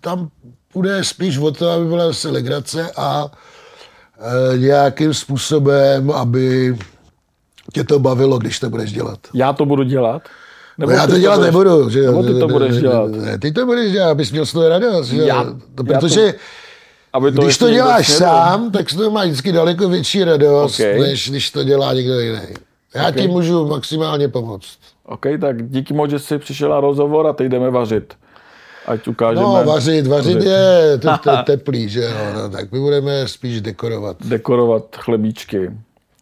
[0.00, 0.28] tam
[0.72, 3.30] půjde spíš o to, aby byla zase legrace a
[4.56, 6.76] nějakým způsobem, aby
[7.72, 9.18] tě to bavilo, když to budeš dělat.
[9.34, 10.22] Já to budu dělat?
[10.78, 11.90] Nebo no já to dělat budeš, nebudu.
[11.90, 13.10] Že, nebo ty to budeš dělat?
[13.10, 15.06] Ne, ty to budeš dělat, abys měl z toho radost.
[15.06, 15.22] Že?
[15.22, 15.44] Já,
[15.74, 16.38] to, protože já to,
[17.12, 21.00] aby to když to děláš sám, tak to má vždycky daleko větší radost, okay.
[21.00, 22.54] než když to dělá někdo jiný.
[22.94, 23.22] Já okay.
[23.22, 24.78] ti můžu maximálně pomoct.
[25.04, 28.14] OK, tak díky moc, že jsi přišel na rozhovor a teď jdeme vařit
[28.90, 29.42] ať ukážeme.
[29.42, 34.16] No, vařit, vařit je to, to teplý, že jo, no, tak my budeme spíš dekorovat.
[34.24, 35.70] Dekorovat chlebíčky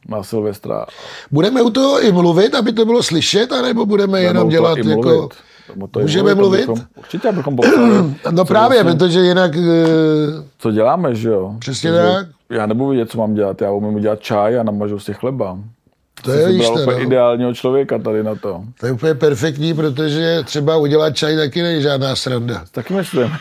[0.09, 0.87] na Silvestra.
[1.31, 5.29] Budeme u toho i mluvit, aby to bylo slyšet, anebo budeme budeme jenom dělat jako...
[5.91, 6.69] To Můžeme mluvit?
[6.69, 8.15] Abychom, určitě, abychom popsali.
[8.31, 9.57] No právě, vlastně, protože jinak...
[9.57, 11.55] Eh, co děláme, že jo?
[11.59, 12.27] Přesně tak.
[12.51, 13.63] Já nebudu vědět, co mám dělat.
[13.63, 15.59] Já umím udělat čaj a namažu si chleba.
[16.23, 17.03] To je víš, úplně no.
[17.03, 18.63] ideálního člověka tady na to.
[18.81, 22.65] To je úplně perfektní, protože třeba udělat čaj taky není žádná sranda.
[22.73, 23.29] Taky myslím.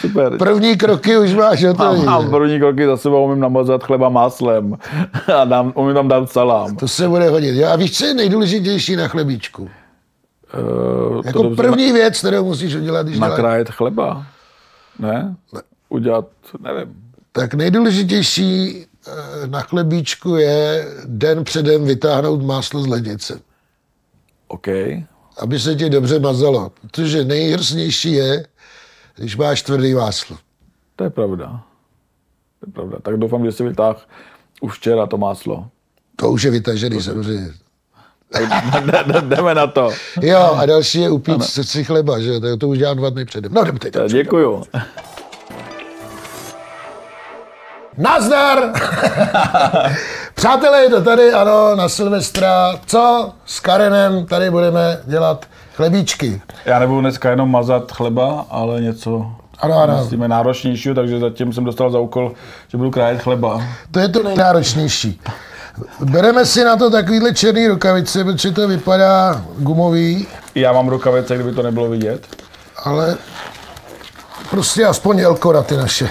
[0.00, 0.38] Super.
[0.38, 2.04] První kroky už máš hotový.
[2.04, 4.76] Mám první kroky za sebou umím namazat chleba máslem
[5.40, 6.76] a dám, umím tam dát salám.
[6.76, 7.54] To se bude hodit.
[7.54, 7.68] Jo?
[7.68, 9.62] A víš, co je nejdůležitější na chlebíčku?
[9.62, 11.94] Uh, jako dobře, první na...
[11.94, 13.76] věc, kterou musíš udělat, když Nakrájet dělat...
[13.76, 14.26] chleba?
[14.98, 15.34] Ne?
[15.54, 15.60] ne?
[15.88, 16.24] Udělat,
[16.60, 16.94] nevím.
[17.32, 18.86] Tak nejdůležitější
[19.46, 23.40] na chlebíčku je den předem vytáhnout máslo z lednice.
[24.48, 24.66] OK.
[25.38, 26.72] Aby se ti dobře mazalo.
[26.80, 28.46] Protože nejhrsnější je,
[29.16, 30.36] když máš tvrdý máslo.
[30.96, 31.62] To je pravda.
[32.60, 32.98] To je pravda.
[33.02, 34.08] Tak doufám, že si vytáh
[34.60, 35.68] už včera to máslo.
[36.16, 37.52] To už je vytažený, samozřejmě.
[39.20, 39.90] Jdeme na to.
[40.22, 43.54] Jo, a další je upít si chleba, že to, to už dělám dva dny předem.
[43.54, 43.94] No, jdeme teď.
[44.08, 44.62] Děkuju.
[48.00, 48.58] Nazdar!
[50.34, 52.74] Přátelé, je to tady, ano, na Silvestra.
[52.86, 55.46] Co s Karenem tady budeme dělat
[55.76, 56.42] chlebíčky.
[56.64, 59.26] Já nebudu dneska jenom mazat chleba, ale něco
[59.58, 59.98] Ano, ano.
[60.00, 62.32] Myslíme náročnějšího, takže zatím jsem dostal za úkol,
[62.68, 63.62] že budu krájet chleba.
[63.90, 65.20] To je to nejnáročnější.
[66.00, 71.52] Bereme si na to takovýhle černý rukavice, protože to vypadá gumový, Já mám rukavice, kdyby
[71.52, 72.26] to nebylo vidět.
[72.84, 73.16] ale
[74.50, 76.08] prostě aspoň Elkora ty naše.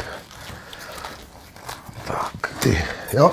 [2.10, 2.84] Tak, ty,
[3.14, 3.32] jo.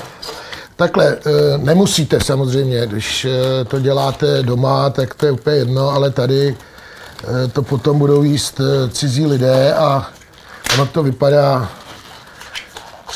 [0.77, 6.11] Takhle, eh, nemusíte samozřejmě, když eh, to děláte doma, tak to je úplně jedno, ale
[6.11, 6.57] tady
[7.25, 8.61] eh, to potom budou jíst
[8.91, 10.07] cizí lidé a
[10.75, 11.69] ono to vypadá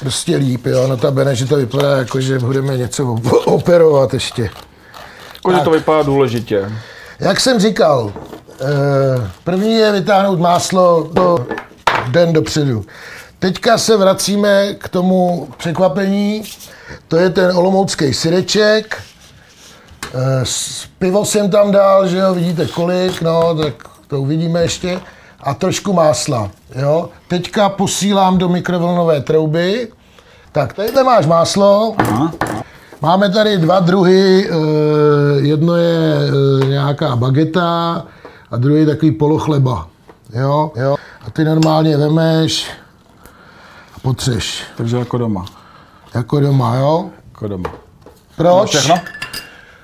[0.01, 0.87] prostě líp, jo.
[0.87, 4.51] Notabene, že to vypadá jako, že budeme něco op- operovat ještě.
[5.35, 6.73] Jako, že to vypadá důležitě.
[7.19, 8.13] Jak jsem říkal,
[9.45, 11.47] první je vytáhnout máslo do
[12.09, 12.85] den dopředu.
[13.41, 16.43] Teďka se vracíme k tomu překvapení.
[17.09, 19.03] To je ten olomoucký syreček.
[20.15, 23.75] Eh, s- Pivo jsem tam dal, že jo, vidíte kolik, no, tak
[24.09, 25.01] to uvidíme ještě.
[25.43, 27.09] A trošku másla, jo.
[27.29, 29.89] Teďka posílám do mikrovlnové trouby.
[30.53, 31.97] Tak, tady máš máslo.
[33.03, 34.55] Máme tady dva druhy, eh,
[35.41, 36.17] jedno je
[36.63, 38.05] eh, nějaká bageta
[38.51, 39.89] a druhý takový polochleba.
[40.35, 40.97] Jo, jo.
[41.27, 42.71] A ty normálně vemeš
[44.03, 44.63] potřeš.
[44.77, 45.45] Takže jako doma.
[46.15, 47.11] Jako doma, jo.
[47.29, 47.71] Jako doma.
[48.37, 48.69] Proč?
[48.71, 48.95] Všechno?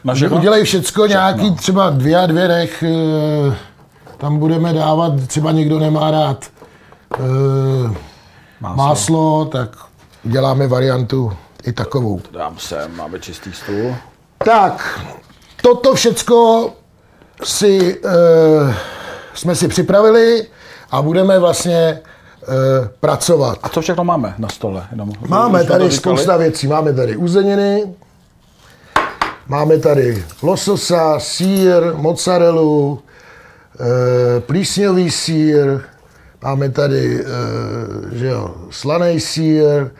[0.04, 0.36] Na všechno?
[0.36, 3.56] Udělej všecko, nějaký třeba dvě a dvě nech, eh,
[4.16, 6.44] tam budeme dávat, třeba někdo nemá rád
[7.14, 7.18] eh,
[8.60, 8.76] Máslo.
[8.76, 9.68] máslo, tak
[10.24, 11.32] uděláme variantu
[11.64, 12.20] i takovou.
[12.30, 13.94] Dám sem, máme čistý stůl.
[14.44, 15.00] Tak,
[15.62, 16.70] toto všecko
[17.44, 18.74] si, e,
[19.34, 20.46] jsme si připravili
[20.90, 22.00] a budeme vlastně
[23.00, 23.58] pracovat.
[23.62, 24.86] A co všechno máme na stole?
[24.90, 26.66] Jenom, Máme tady spousta věcí.
[26.66, 27.94] Máme tady uzeniny,
[29.48, 33.02] máme tady lososa, sír, mozzarellu,
[34.36, 35.80] e, plísňový sír,
[36.42, 37.24] máme tady e,
[38.18, 39.90] že jo, slaný sír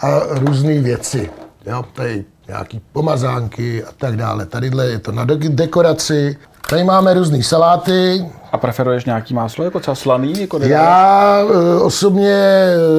[0.00, 1.30] a různé věci.
[1.66, 4.46] Jo, tady nějaký pomazánky a tak dále.
[4.46, 6.36] Tadyhle je to na de- dekoraci.
[6.70, 10.40] Tady máme různé saláty, A preferuješ nějaký máslo, jako třeba slaný?
[10.40, 12.34] Jako já e, osobně,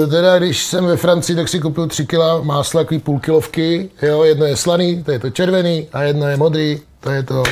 [0.04, 3.89] e, teda když jsem ve Francii, tak si koupil 3 kg másla, takový půl kilovky.
[4.02, 7.43] Jo, jedno je slaný, to je to červený, a jedno je modrý, to je to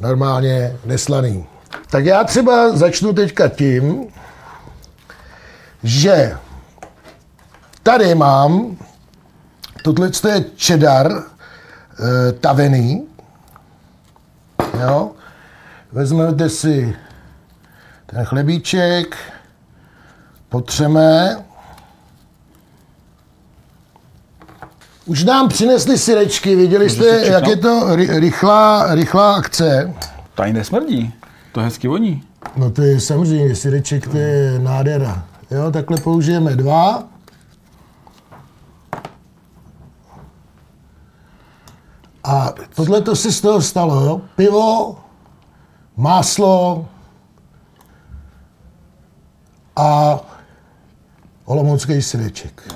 [0.00, 1.46] normálně neslaný.
[1.90, 4.06] Tak já třeba začnu teďka tím,
[5.82, 6.36] že
[7.82, 8.76] tady mám,
[9.82, 13.06] tohle je cheddar e, tavený,
[14.80, 15.10] jo,
[15.92, 16.96] vezmete si
[18.06, 19.16] ten chlebíček
[20.48, 21.36] potřeme.
[25.06, 29.94] Už nám přinesli syrečky, viděli jste, jak je to ry- rychlá, rychlá akce.
[30.34, 31.14] Tady nesmrdí.
[31.52, 32.22] To hezky voní.
[32.56, 35.24] No to je samozřejmě, syreček to je nádhera.
[35.50, 37.04] Jo, takhle použijeme dva.
[42.24, 44.20] A tohle to se z toho stalo, jo?
[44.36, 44.96] Pivo,
[45.96, 46.86] máslo
[49.76, 50.18] a
[51.44, 52.68] olomoucký syreček.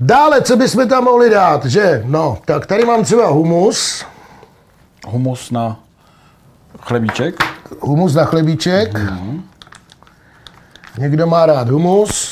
[0.00, 2.02] Dále, co bychom tam mohli dát, že?
[2.06, 4.04] No, tak tady mám třeba humus,
[5.06, 5.80] Humus na
[6.80, 7.34] chlebíček.
[7.80, 8.98] humus na chlebíček.
[10.98, 12.25] Někdo má rád humus.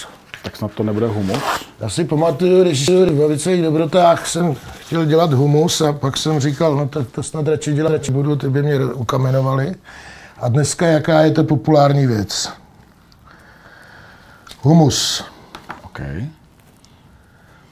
[0.44, 1.42] Tak snad to nebude humus.
[1.80, 6.76] Já si pamatuju, když v Bavicových dobrotách jsem chtěl dělat humus a pak jsem říkal,
[6.76, 9.74] no tak to snad radši dělat radši budu, ty by mě ukamenovali.
[10.40, 12.52] A dneska jaká je to populární věc?
[14.62, 15.24] Humus.
[15.84, 16.00] OK.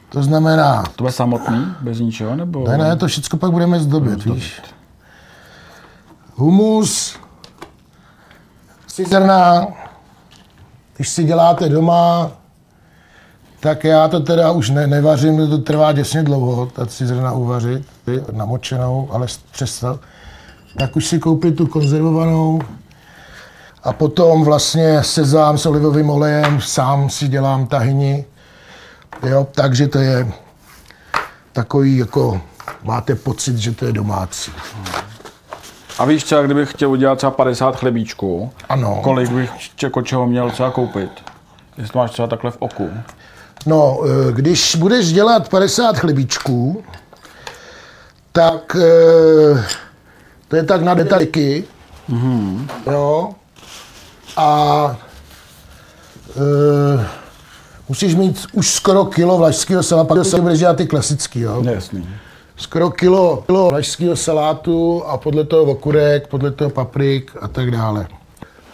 [0.09, 2.69] To znamená, To bude samotný, bez ničeho, nebo?
[2.69, 4.63] ne, ne, to všechno pak budeme zdobit, víš.
[6.35, 7.17] Humus,
[9.09, 9.67] zrna,
[10.97, 12.31] když si děláte doma,
[13.63, 17.83] tak já to teda už ne, nevařím, to trvá děsně dlouho, ta cizrna uvařit,
[18.33, 20.01] namočenou, ale přesto.
[20.79, 22.61] Tak už si koupit tu konzervovanou
[23.83, 28.25] a potom vlastně sezám s olivovým olejem, sám si dělám tahini,
[29.27, 30.33] jo, takže to je
[31.53, 32.41] takový jako,
[32.83, 34.53] máte pocit, že to je domácí.
[35.99, 39.01] A víš třeba, kdybych chtěl udělat třeba 50 chlebíčků, Ano.
[39.03, 39.51] kolik bych
[39.83, 41.11] jako čeho měl třeba koupit?
[41.79, 42.91] Jestli to máš třeba takhle v oku.
[43.67, 46.85] No, eh, když budeš dělat 50 chlebíčků,
[48.33, 49.65] tak eh,
[50.49, 51.65] to je tak na detailky,
[52.11, 52.69] mm-hmm.
[52.87, 53.31] jo,
[54.37, 54.97] a
[56.37, 57.07] e,
[57.89, 61.63] musíš mít už skoro kilo vlašského salátu, pak se budeš dělat ty klasický, jo.
[61.65, 62.09] Jasný.
[62.57, 68.07] Skoro kilo, kilo vlašského salátu a podle toho okurek, podle toho paprik a tak dále.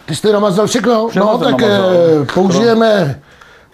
[0.05, 1.07] Ty jsi namazal všechno?
[1.07, 2.25] Všechno no, tak namazal.
[2.33, 3.21] použijeme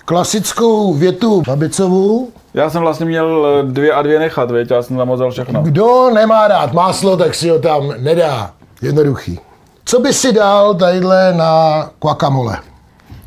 [0.06, 2.30] klasickou větu Babicovu.
[2.54, 4.72] Já jsem vlastně měl eh, dvě a dvě nechat, věď?
[4.72, 5.62] Já jsem zamazal všechno.
[5.62, 8.52] Kdo nemá rád máslo, tak si ho tam nedá.
[8.82, 9.40] Jednoduchý.
[9.86, 12.58] Co by si dal tadyhle na guacamole?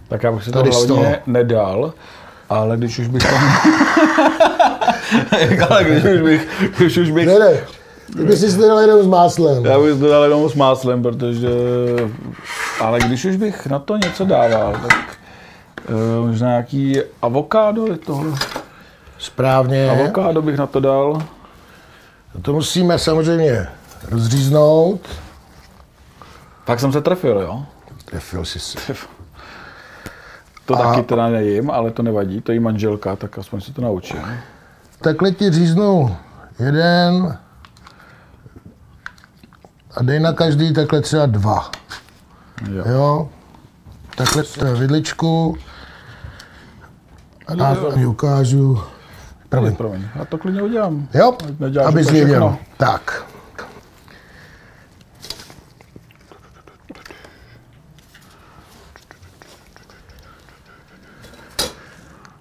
[0.09, 1.93] Tak já bych si to Tady z hlavně nedal,
[2.49, 3.41] ale když už bych tam...
[5.71, 6.49] ale když už bych,
[6.79, 7.59] když už bych Ne, ne.
[8.17, 9.65] Ty bys si to dal jenom s máslem.
[9.65, 11.49] Já bych to dal jenom s máslem, protože...
[12.81, 15.19] Ale když už bych na to něco dával, tak
[16.21, 18.39] možná nějaký avokádo je tohle.
[19.19, 19.91] Správně.
[19.91, 21.23] Avokádo bych na to dal.
[22.43, 23.67] To musíme samozřejmě
[24.11, 25.01] rozříznout.
[26.65, 27.67] Tak jsem se trefil, jo?
[28.05, 28.79] Trefil jsi se.
[30.67, 33.83] To A- taky teda nejím, ale to nevadí, to jí manželka, tak aspoň se to
[33.83, 34.23] naučím.
[35.01, 36.17] Takhle ti říznu
[36.59, 37.39] jeden
[39.97, 41.71] a dej na každý takhle třeba dva.
[42.71, 42.85] Jo.
[42.89, 43.29] Jo?
[44.19, 45.57] Takhle vidličku
[47.47, 48.83] a mi ukážu.
[49.49, 49.77] Promiň.
[49.77, 51.09] Promiň, já to klidně udělám.
[51.15, 51.37] Jo?
[51.59, 52.57] Neděláš Abys věděl.
[52.77, 53.25] Tak.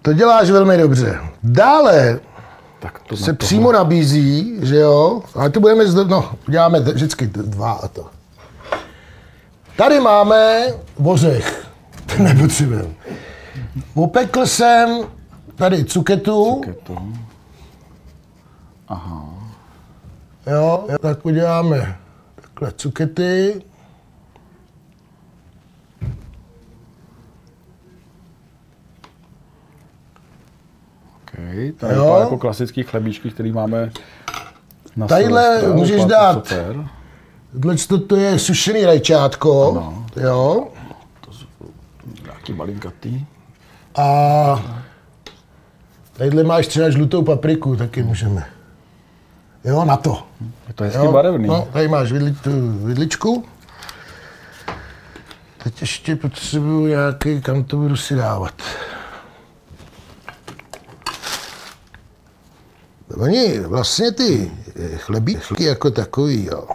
[0.02, 1.20] To děláš velmi dobře.
[1.44, 2.20] Dále
[2.80, 6.94] Tak to se na přímo nabízí, že jo, ale to budeme, zde, no, uděláme t-
[6.94, 8.06] vždycky dva a to.
[9.78, 10.66] Tady máme
[11.04, 11.67] ořech,
[12.26, 12.90] ten nepotřebujeme.
[13.96, 14.90] Opekl jsem
[15.56, 16.96] tady cuketu, to.
[18.88, 19.30] Aha.
[20.48, 21.98] jo, tak uděláme
[22.42, 23.62] takhle cukety,
[31.24, 31.72] Okay.
[31.72, 32.06] Tady Jo.
[32.06, 32.18] jo.
[32.20, 33.92] jako klasický chlebíčky, který máme
[34.96, 36.54] na Tadyhle můžeš dát-.
[37.62, 40.06] Tohle to, to je sušený rajčátko, Ano.
[40.16, 40.68] jo,
[42.48, 43.26] Nějaký malinkatý.
[43.96, 44.64] a
[46.14, 48.46] tadyhle máš třeba žlutou papriku, taky můžeme.
[49.64, 50.28] Jo, na to.
[50.68, 51.48] Je to hezky barevný.
[51.48, 53.46] No, tady máš vidli, tu vidličku.
[55.64, 58.54] Teď ještě potřebuju nějaký, kam to budu si dávat.
[63.18, 64.52] Oni vlastně ty
[64.98, 66.68] chlebíčky jako takový, jo.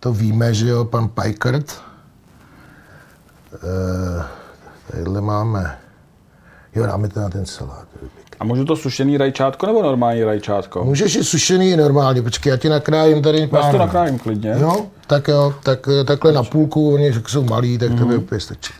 [0.00, 1.85] To víme, že jo, pan Pajkert.
[3.62, 4.24] E,
[4.90, 5.78] tadyhle máme,
[6.74, 7.86] jo, dáme to na ten salát.
[8.40, 10.84] A můžu to sušený rajčátko nebo normální rajčátko?
[10.84, 13.72] Můžeš i sušený normálně, počkej, já ti nakrájím tady Já pár.
[13.72, 14.54] to nakrájím klidně.
[14.58, 18.76] Jo, tak jo, tak, takhle na půlku, oni jsou malí, tak to bude úplně stačit.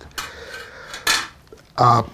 [1.76, 2.04] A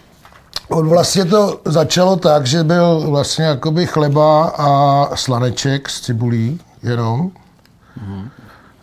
[0.68, 7.30] on vlastně to začalo tak, že byl vlastně jakoby chleba a slaneček s cibulí jenom.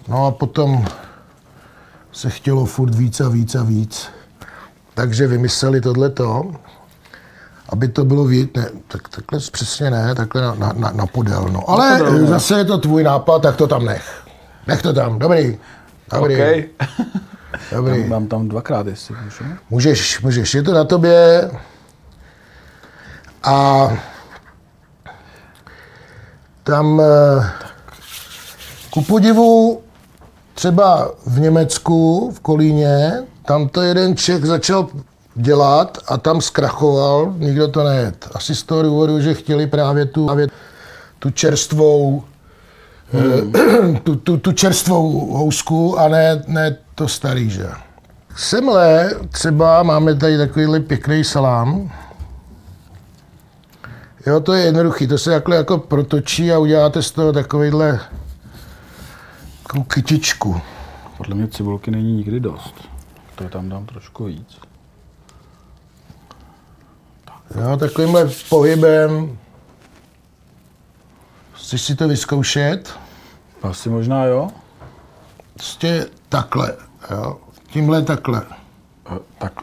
[0.08, 0.86] No a potom
[2.20, 4.10] se chtělo furt víc a víc a víc.
[4.94, 6.52] Takže vymysleli tohleto,
[7.70, 11.50] aby to bylo víc, ne, tak, takhle přesně ne, takhle na, na, na, na podél.
[11.52, 11.70] No.
[11.70, 12.28] Ale podél, no.
[12.28, 14.24] zase je to tvůj nápad, tak to tam nech.
[14.68, 15.58] Nech to tam, dobrý.
[16.12, 16.66] Dobrý, OK.
[17.72, 18.08] dobrý.
[18.08, 19.44] Mám tam dvakrát, jestli můžu.
[19.70, 21.52] Můžeš, můžeš, je to na tobě.
[23.44, 23.88] A
[26.64, 27.52] tam eh,
[28.90, 29.79] ku podivu
[30.60, 33.14] třeba v Německu, v Kolíně,
[33.45, 34.88] tam to jeden Čech začal
[35.36, 38.27] dělat a tam zkrachoval, nikdo to nejet.
[38.34, 40.48] Asi z toho důvodu, že chtěli právě tu, právě
[41.19, 42.23] tu čerstvou
[43.14, 47.68] eh, tu, tu, tu čerstvou housku a ne, ne to starý, že?
[48.36, 51.91] Semle třeba máme tady takovýhle pěkný salám.
[54.27, 57.99] Jo, to je jednoduchý, to se takhle jako protočí a uděláte z toho takovýhle
[59.70, 60.62] takovou kytičku.
[61.18, 62.76] Podle mě cibulky není nikdy dost.
[63.36, 64.58] To tam dám trošku víc.
[67.56, 69.38] Jo, takovýmhle pohybem
[71.54, 73.00] chceš si to vyzkoušet?
[73.64, 74.50] Asi možná jo.
[75.54, 76.76] Prostě takhle,
[77.12, 77.38] jo.
[77.68, 78.41] Tímhle takhle.
[79.16, 79.54] Eh, Tak.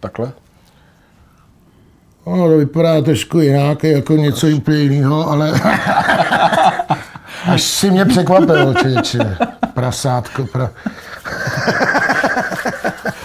[0.00, 0.32] Takhle?
[2.26, 5.52] No, to vypadá trošku jinak, jako něco úplně jiného, ale
[7.52, 9.36] až si mě překvapilo, člověče.
[9.74, 10.70] Prasátko, pra...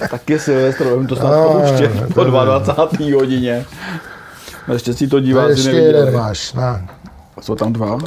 [0.10, 3.16] Tak je Silvestr, to snad No, pouštět po 22.
[3.16, 3.66] hodině.
[4.68, 6.88] Naštěstí to diváci Ještě jeden máš, na.
[7.42, 7.98] Jsou tam dva?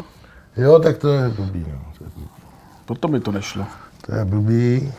[0.57, 1.78] Jo, tak to je blbý, no.
[1.99, 2.11] To je-
[2.85, 3.66] Potom mi to nešlo.
[4.07, 4.93] To je blbý.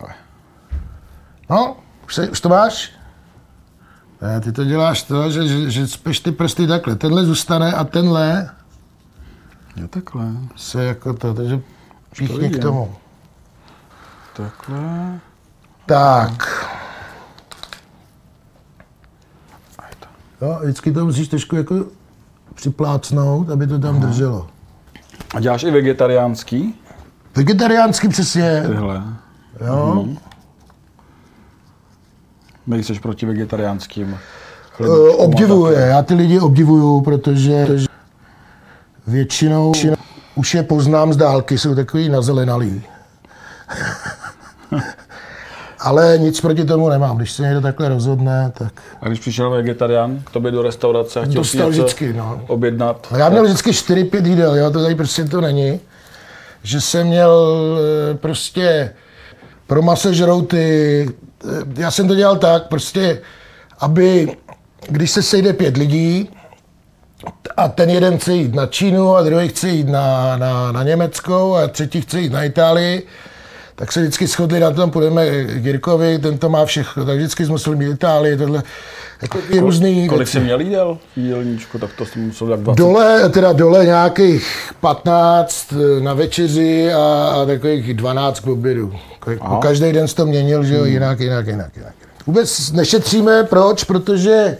[0.00, 0.14] Ale.
[1.50, 1.76] No,
[2.06, 2.92] už, se, už to máš?
[4.24, 6.96] Ne, ty to děláš to, že, že, že speš ty prsty takhle.
[6.96, 8.50] Tenhle zůstane a tenhle
[9.76, 10.26] Jo, takhle.
[10.56, 11.60] se jako to, takže
[12.12, 12.94] Všichni k tomu.
[14.36, 15.20] Takhle.
[15.86, 16.66] Tak.
[20.42, 21.84] Jo, vždycky to musíš trošku jako
[22.54, 24.48] připlácnout, aby to tam drželo.
[25.34, 26.74] A děláš i vegetariánský?
[27.36, 29.02] Vegetariánsky přesně, Tyhle.
[29.66, 30.06] jo.
[32.66, 34.18] Nejseš proti vegetariánským.
[34.80, 37.86] Eh, Obdivuju je, já ty lidi obdivuju, protože protože
[39.06, 39.72] většinou
[40.34, 42.82] už je poznám z dálky, jsou takový nazelenalí.
[45.80, 47.16] Ale nic proti tomu nemám.
[47.16, 48.72] Když se někdo takhle rozhodne, tak...
[49.00, 52.40] A když přišel vegetarián k tobě do restaurace a chtěl si Dostal něco vždycky, no.
[52.46, 55.80] objednat, já měl vždycky 4-5 jídel, jo, to tady prostě to není.
[56.62, 57.56] Že jsem měl
[58.12, 58.92] eh, prostě
[59.66, 61.08] pro masežrouty,
[61.76, 63.20] já jsem to dělal tak, prostě,
[63.78, 64.36] aby
[64.88, 66.28] když se sejde pět lidí
[67.56, 71.56] a ten jeden chce jít na Čínu a druhý chce jít na, na, na Německo
[71.56, 73.06] a třetí chce jít na Itálii,
[73.76, 77.44] tak se vždycky shodli na tom, půjdeme k Jirkovi, ten to má všechno, tak vždycky
[77.44, 78.62] jsme museli mít Itálii, tohle,
[79.22, 82.78] jako ty různý kolik jsi měl jídel v jídelníčku, tak to jsem musel dát 20.
[82.78, 88.92] Dole, teda dole nějakých 15 na večeři a, a takových 12 k obědu.
[89.26, 91.92] Ko- Každý den jsi to měnil, že jo, jinak, jinak, jinak, jinak.
[92.26, 93.84] Vůbec nešetříme, proč?
[93.84, 94.56] Protože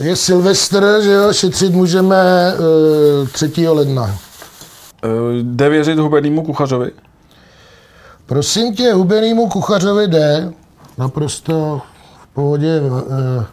[0.00, 2.52] je Silvestr, že jo, šetřit můžeme
[3.22, 3.68] uh, 3.
[3.68, 4.18] ledna.
[5.04, 5.08] Eh,
[5.42, 6.90] Jde věřit hubenýmu kuchařovi?
[8.26, 10.52] Prosím tě, hubenýmu kuchařovi jde
[10.98, 11.82] naprosto
[12.22, 12.80] v pohodě.
[12.80, 13.44] Uh,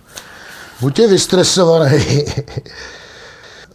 [0.81, 2.25] buď je vystresovaný.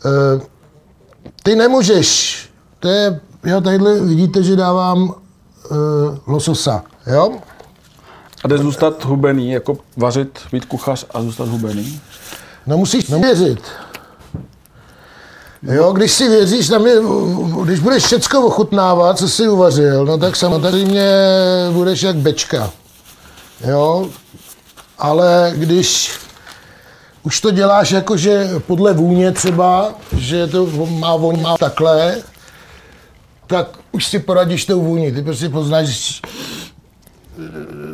[0.05, 0.43] uh,
[1.43, 2.39] ty nemůžeš.
[2.81, 5.15] To je, jo, tadyhle vidíte, že dávám uh,
[6.27, 7.39] lososa, jo?
[8.45, 12.01] A jde zůstat hubený, jako vařit, být kuchař a zůstat hubený?
[12.67, 13.61] No musíš věřit.
[15.63, 16.97] Jo, když si věříš, tam je,
[17.65, 21.11] když budeš všecko ochutnávat, co jsi uvařil, no tak samozřejmě
[21.73, 22.71] budeš jak bečka.
[23.67, 24.09] Jo,
[24.99, 26.13] ale když
[27.23, 32.17] už to děláš jakože podle vůně třeba, že to má voň má takhle,
[33.47, 35.13] tak už si poradíš tou vůni.
[35.13, 36.21] Ty prostě poznáš,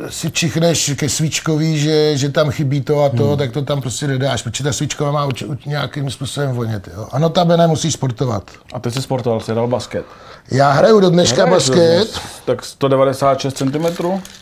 [0.09, 3.37] si čichneš ke svíčkový, že, že tam chybí to a to, hmm.
[3.37, 6.89] tak to tam prostě nedáš, protože ta svíčková má uč, uč, nějakým způsobem vonět.
[6.95, 7.07] Jo.
[7.11, 8.51] A notabene musíš sportovat.
[8.73, 10.05] A ty jsi sportoval, jsi dal basket.
[10.51, 11.97] Já hraju do dneška Hraješ basket.
[11.97, 12.19] dodnes.
[12.45, 13.85] Tak 196 cm?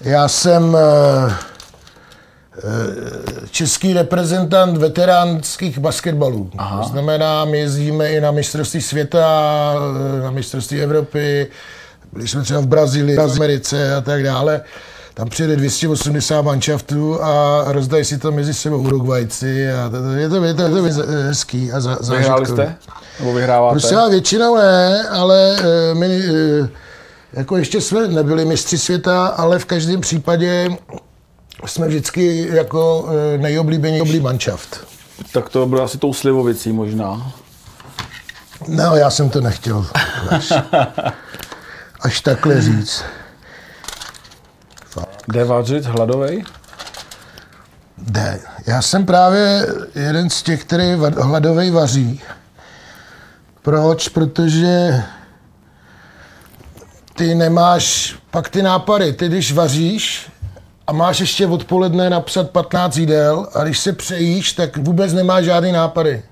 [0.01, 0.79] Já jsem eh,
[1.29, 1.52] eh,
[3.51, 6.49] český reprezentant veteránských basketbalů.
[6.57, 6.83] Aha.
[6.83, 9.73] To znamená, my jezdíme i na mistrovství světa,
[10.19, 11.47] eh, na mistrovství Evropy,
[12.13, 14.61] byli jsme třeba v Brazílii, v Americe a tak dále.
[15.13, 20.29] Tam přijede 280 manšaftů a rozdají si to mezi sebou Uruguajci a to, to, je,
[20.29, 22.75] to, je, to, je to hezký a za, Vyhráli jste?
[23.19, 23.73] Nebo vyhráváte?
[23.73, 26.69] Prostě já většinou ne, ale eh, my eh,
[27.33, 30.69] jako ještě jsme nebyli mistři světa, ale v každém případě
[31.65, 34.87] jsme vždycky jako eh, nejoblíbenější manšaft.
[35.31, 37.31] Tak to bylo asi tou slivovicí možná.
[38.67, 39.87] No, já jsem to nechtěl
[40.29, 40.53] až,
[42.01, 43.03] až takhle říct.
[45.27, 46.43] Jde vařit hladovej?
[47.97, 48.39] Jde.
[48.67, 52.21] Já jsem právě jeden z těch, který hladovej vaří.
[53.61, 54.09] Proč?
[54.09, 55.03] Protože
[57.15, 59.13] ty nemáš pak ty nápady.
[59.13, 60.31] Ty když vaříš
[60.87, 65.71] a máš ještě odpoledne napsat 15 jídel a když se přejíš, tak vůbec nemáš žádný
[65.71, 66.23] nápady.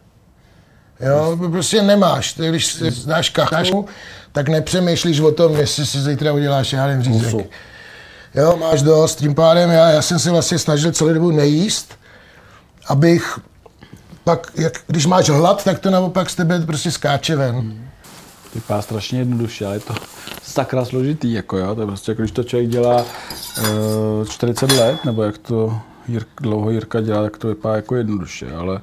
[1.00, 2.34] Jo, prostě nemáš.
[2.34, 3.86] Ty, když si dáš kachu,
[4.32, 7.50] tak nepřemýšlíš o tom, jestli si zítra uděláš, já nevím, řízek.
[8.36, 11.96] Jo, máš dost, tím pádem já, já jsem se vlastně snažil celou dobu nejíst,
[12.88, 13.40] abych
[14.24, 17.91] pak, jak, když máš hlad, tak to naopak z tebe prostě skáče ven.
[18.56, 19.94] Vypadá strašně jednoduše, ale je to
[20.44, 21.76] sakra složitý, jako jo.
[21.76, 23.06] To je prostě, jako když to člověk dělá
[23.60, 28.56] uh, 40 let, nebo jak to Jirk, dlouho Jirka dělá, tak to vypadá jako jednoduše,
[28.56, 28.82] ale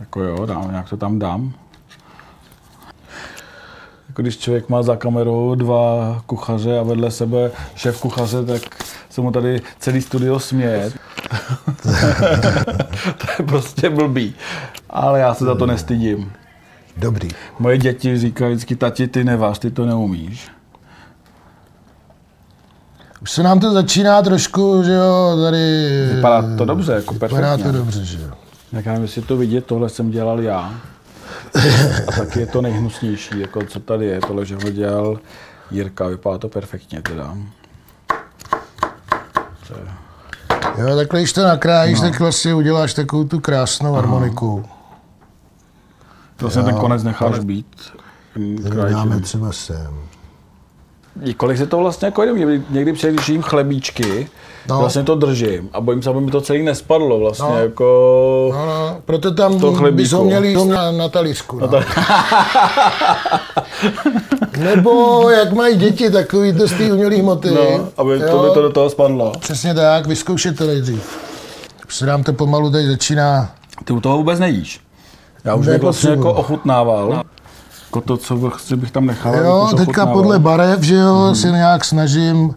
[0.00, 1.52] jako jo, dám, nějak to tam dám.
[4.08, 8.62] Jako když člověk má za kamerou dva kuchaře a vedle sebe šéf kuchaře, tak
[9.10, 10.92] se mu tady celý studio směje.
[13.18, 14.34] to je prostě blbý.
[14.90, 16.32] Ale já se za to nestydím.
[16.96, 17.28] Dobrý.
[17.58, 20.48] Moje děti říkají vždycky, tati, ty neváš, ty to neumíš.
[23.22, 25.88] Už se nám to začíná trošku, že jo, tady...
[26.14, 27.64] Vypadá to dobře, jako Vypadá perfektně.
[27.64, 28.30] to dobře, že jo.
[28.72, 30.74] Jak já nevím, jestli to vidět, tohle jsem dělal já.
[32.08, 35.18] A taky je to nejhnusnější, jako co tady je, tohle, že ho dělal
[35.70, 37.36] Jirka, vypadá to perfektně teda.
[40.78, 42.10] Jo, takhle, když to nakrájíš, no.
[42.10, 44.64] tak vlastně uděláš takovou tu krásnou harmoniku.
[44.66, 44.77] To
[46.40, 47.66] vlastně ten konec necháš být.
[48.90, 49.94] Dáme třeba sem.
[51.24, 52.32] I kolik se to vlastně jako jde?
[52.32, 54.28] Někdy, někdy přijde, když jím chlebíčky,
[54.68, 54.74] No.
[54.74, 54.80] no.
[54.80, 57.58] vlastně to držím a bojím se, aby mi to celý nespadlo vlastně No.
[57.58, 58.50] jako...
[58.52, 59.72] No, no, proto tam To
[60.16, 61.58] ho měli na, na talířku.
[61.58, 61.68] No.
[64.58, 67.50] Nebo jak mají děti takový to z té umělý hmoty.
[67.50, 69.32] No, aby to by to do toho spadlo.
[69.40, 71.18] Přesně tak, vyzkoušet to nejdřív.
[71.86, 73.50] Už se nám to pomalu tady začíná.
[73.84, 74.80] Ty u toho vůbec nejíš.
[75.44, 77.24] Já už bych vlastně jako ochutnával.
[77.84, 79.34] Jako to, co bych, si bych tam nechal.
[79.34, 80.14] Jo, už teďka ochutnával.
[80.14, 81.34] podle barev, že jo, hmm.
[81.34, 82.54] se nějak snažím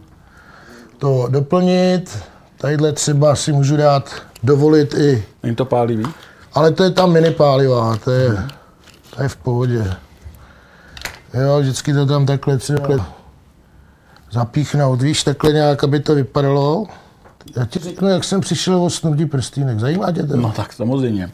[0.97, 2.19] to doplnit.
[2.57, 4.09] Tadyhle třeba si můžu dát,
[4.43, 6.05] dovolit i, Není to pálivý?
[6.53, 8.43] ale to je tam mini pálivá, to je,
[9.15, 9.93] to je v pohodě.
[11.33, 13.05] Jo, vždycky to tam takhle třeba
[14.31, 16.85] zapíchnout, víš, takhle nějak, aby to vypadalo.
[17.55, 20.37] Já ti řeknu, jak jsem přišel o snubdí prstýnek, zajímá tě to?
[20.37, 21.31] No tak samozřejmě.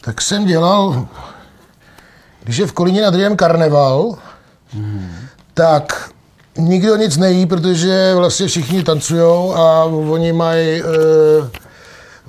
[0.00, 1.08] Tak jsem dělal,
[2.44, 4.18] když je v Kolíně nad Rýhem karneval,
[5.54, 6.10] tak
[6.58, 10.88] nikdo nic nejí, protože vlastně všichni tancujou a oni mají, uh,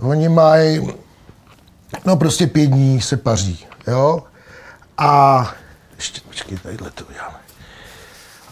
[0.10, 0.90] oni mají,
[2.06, 4.24] no prostě pět dní se paří, jo.
[4.98, 5.54] A
[5.96, 7.38] ještě, počkej, tadyhle to uděláme.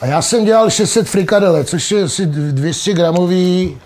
[0.02, 3.78] A já jsem dělal 600 frikadele, což je asi 200 gramový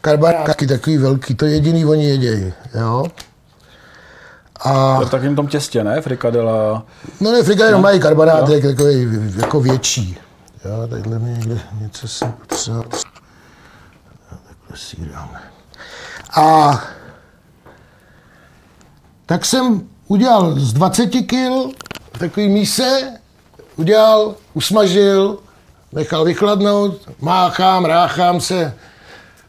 [0.00, 3.04] karbarátky, takový velký, to jediný oni jedějí, jo.
[4.64, 6.00] A v takovém tom těstě, ne?
[6.00, 6.82] Frikadela.
[7.20, 9.08] No ne, frika jenom mají karbonátek takový
[9.40, 10.18] jako větší.
[10.64, 12.84] Jo, tadyhle mi někde něco jsem potřeboval.
[14.30, 15.40] Takhle si ji dáme.
[16.40, 16.80] A
[19.26, 21.34] tak jsem udělal z 20 kg
[22.18, 23.12] takový míse,
[23.76, 25.38] udělal, usmažil,
[25.92, 28.74] nechal vychladnout, máchám, ráchám se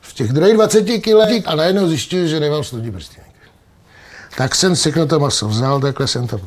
[0.02, 3.23] v těch druhých 20 kg a najednou zjišťuju, že nemám sludí prstínek.
[4.38, 6.40] Tak jsem sekl to maso, vzal, takhle jsem to...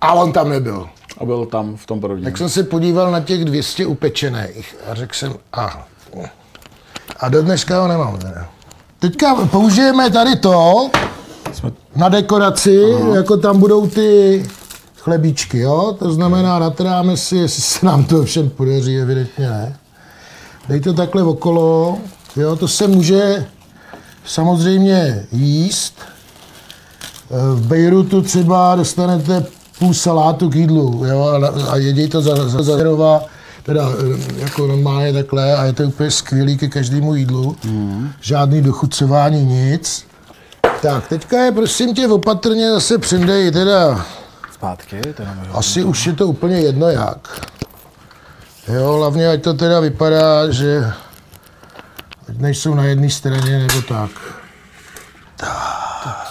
[0.00, 0.88] A on tam nebyl.
[1.20, 2.24] A byl tam v tom porodě.
[2.24, 5.86] Tak jsem se podíval na těch 200 upečených a řekl jsem, a,
[7.20, 8.18] a do dneška ho nemám.
[8.18, 8.48] Teda.
[8.98, 10.90] Teďka použijeme tady to
[11.52, 11.72] Jsme...
[11.96, 13.16] na dekoraci, Aha.
[13.16, 14.42] jako tam budou ty
[14.98, 15.96] chlebíčky, jo?
[15.98, 19.76] To znamená, natráme si, jestli se nám to všem podaří, evidentně ne.
[20.68, 21.98] Dej to takhle okolo,
[22.36, 22.56] jo?
[22.56, 23.46] To se může
[24.24, 25.94] samozřejmě jíst.
[27.30, 29.44] V Bejrutu třeba dostanete
[29.78, 33.22] půl salátu k jídlu, jo, a, a jedí to za, za, za rova,
[33.62, 37.56] teda eh, jako normálně takhle a je to úplně skvělý ke každému jídlu.
[37.64, 38.10] Mm.
[38.20, 40.06] Žádný dochucování, nic.
[40.82, 44.06] Tak, teďka je prosím tě opatrně zase přindej, teda
[44.52, 47.40] Zpátky, teda asi už je to úplně jedno jak.
[48.68, 50.92] Jo, hlavně ať to teda vypadá, že
[52.28, 54.10] ať nejsou na jedné straně nebo tak.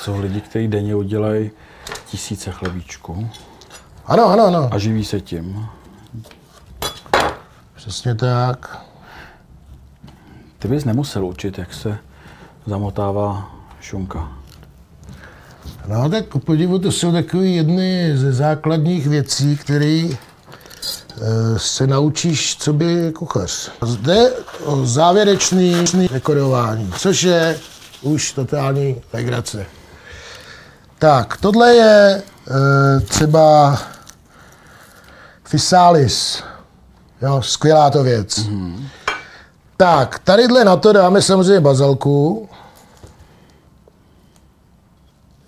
[0.10, 1.52] Jsou lidi, kteří denně udělají
[2.06, 3.30] tisíce chlebíčků
[4.06, 5.66] Ano, ano, ano, a živí se tím.
[7.76, 8.86] přesně tak.
[10.60, 11.98] Ty bys nemusel učit, jak se
[12.66, 14.32] zamotává šunka.
[15.88, 20.16] No tak ku podivu to jsou takové jedny ze základních věcí, které eh,
[21.58, 23.72] se naučíš, co by kuchař.
[23.82, 24.32] Zde
[24.66, 27.60] o závěrečný dekorování, což je
[28.02, 29.66] už totální legrace.
[31.00, 33.78] Tak, tohle je eh, třeba
[35.44, 36.44] Fisalis.
[37.22, 38.38] Jo, skvělá to věc.
[38.38, 38.86] Mm-hmm.
[39.78, 42.50] Tak, tadyhle na to dáme samozřejmě bazalku.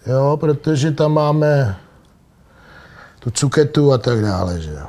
[0.06, 1.78] Jo, protože tam máme
[3.20, 4.88] tu cuketu a tak dále, že jo.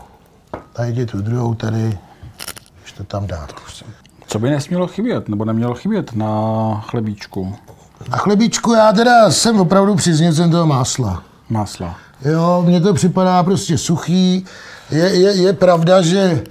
[0.79, 1.99] Najdi tu druhou tady,
[2.81, 3.53] když to tam dát.
[4.27, 7.57] Co by nesmělo chybět, nebo nemělo chybět na chlebíčku?
[8.09, 11.23] Na chlebíčku já teda jsem opravdu příznivcem toho másla.
[11.49, 11.97] Másla.
[12.25, 14.45] Jo, mně to připadá prostě suchý.
[14.91, 16.43] Je, je, je pravda, že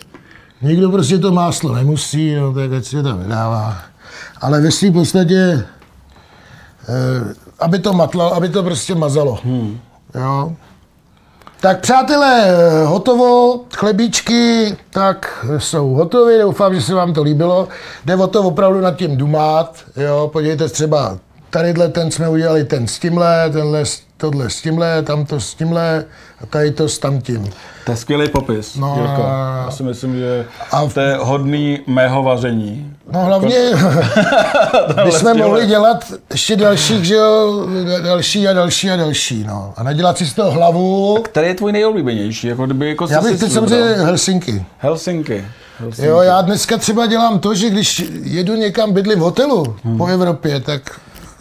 [0.62, 3.78] někdo prostě to máslo nemusí, no tak ať si to vydává.
[4.42, 5.66] Ale ve svým podstatě,
[6.90, 9.40] eh, aby to matlo, aby to prostě mazalo.
[9.44, 9.80] Hmm.
[10.16, 10.54] Jo.
[11.62, 17.68] Tak přátelé, eh, hotovo, chlebíčky, tak jsou hotové, doufám, že se vám to líbilo.
[18.06, 21.18] Jde o to opravdu nad tím dumát, jo, podívejte se třeba,
[21.52, 26.06] tadyhle ten jsme udělali ten s tímhle, tenhle, s- tohle s tímhle, tamto s tímhle
[26.42, 27.50] a tady to s tamtím.
[27.86, 29.22] To je skvělý popis, No, Jirko.
[29.66, 32.94] Já si myslím, že A v- to je hodný mého vaření.
[33.12, 33.56] No hlavně
[35.04, 37.66] bychom mohli dělat ještě dalších, že jo,
[38.04, 39.74] další a další a další, no.
[39.78, 41.18] A nedělat si z toho hlavu.
[41.24, 42.48] Který je tvůj nejoblíbenější?
[42.48, 44.66] Jako kdyby, jako Já bych si teď samozřejmě Helsinky.
[44.78, 45.46] Helsinky.
[45.80, 46.08] Helsinky.
[46.10, 49.98] Jo, já dneska třeba dělám to, že když jedu někam bydlím v hotelu hmm.
[49.98, 50.82] po Evropě, tak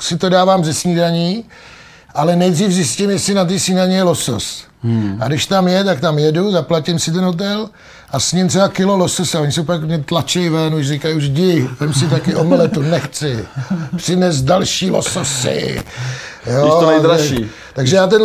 [0.03, 1.45] si to dávám ze snídaní,
[2.15, 4.65] ale nejdřív zjistím, jestli na ty snídaní je losos.
[4.83, 5.19] Hmm.
[5.21, 7.69] A když tam je, tak tam jedu, zaplatím si ten hotel
[8.11, 9.41] a s ním třeba kilo lososa.
[9.41, 13.45] Oni se pak mě tlačí ven, už říkají, už jdi, vem si taky omeletu, nechci.
[13.97, 15.83] Přines další lososy.
[16.47, 17.51] Jo, Víš to nejdražší.
[17.73, 18.23] Takže já ten,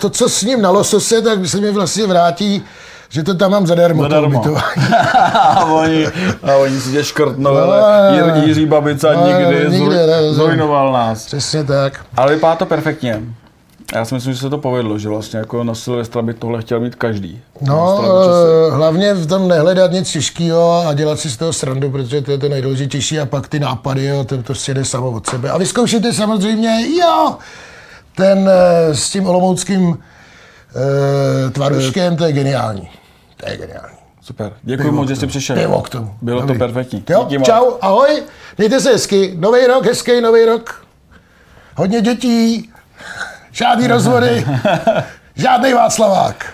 [0.00, 2.62] to, co s ním na losose, tak se mi vlastně vrátí
[3.08, 4.02] že to tam mám zadarmo.
[4.02, 4.42] zadarmo.
[4.42, 4.56] To
[5.34, 6.06] a, oni,
[6.42, 9.96] a oni si tě škrtnou, no, ale Jiří Babica no, nikdy, nikdy
[10.30, 11.26] zrujnoval nás.
[11.26, 12.04] Přesně tak.
[12.16, 13.22] Ale vypadá to perfektně.
[13.94, 16.80] Já si myslím, že se to povedlo, že vlastně jako na Silvestra by tohle chtěl
[16.80, 17.40] mít každý.
[17.60, 18.02] No,
[18.70, 22.38] hlavně v tom nehledat nic těžkého a dělat si z toho srandu, protože to je
[22.38, 25.50] to nejdůležitější a pak ty nápady, jo, to, to jde samo od sebe.
[25.50, 27.36] A vyzkoušíte samozřejmě, jo,
[28.16, 29.98] ten eh, s tím olomouckým
[31.52, 32.90] tvaruškem, to je geniální.
[33.36, 33.96] To je geniální.
[34.22, 34.52] Super.
[34.62, 35.56] Děkuji moc, že jsi přišel.
[35.56, 36.14] Pivo k tomu.
[36.22, 36.58] Bylo Dobrý.
[36.58, 37.04] to perfektní.
[37.10, 38.22] Jo, čau, ahoj.
[38.58, 39.34] Mějte se hezky.
[39.38, 40.86] Nový rok, hezký nový rok.
[41.76, 42.70] Hodně dětí.
[43.52, 44.46] Žádný rozvody.
[45.34, 46.46] Žádný Václavák.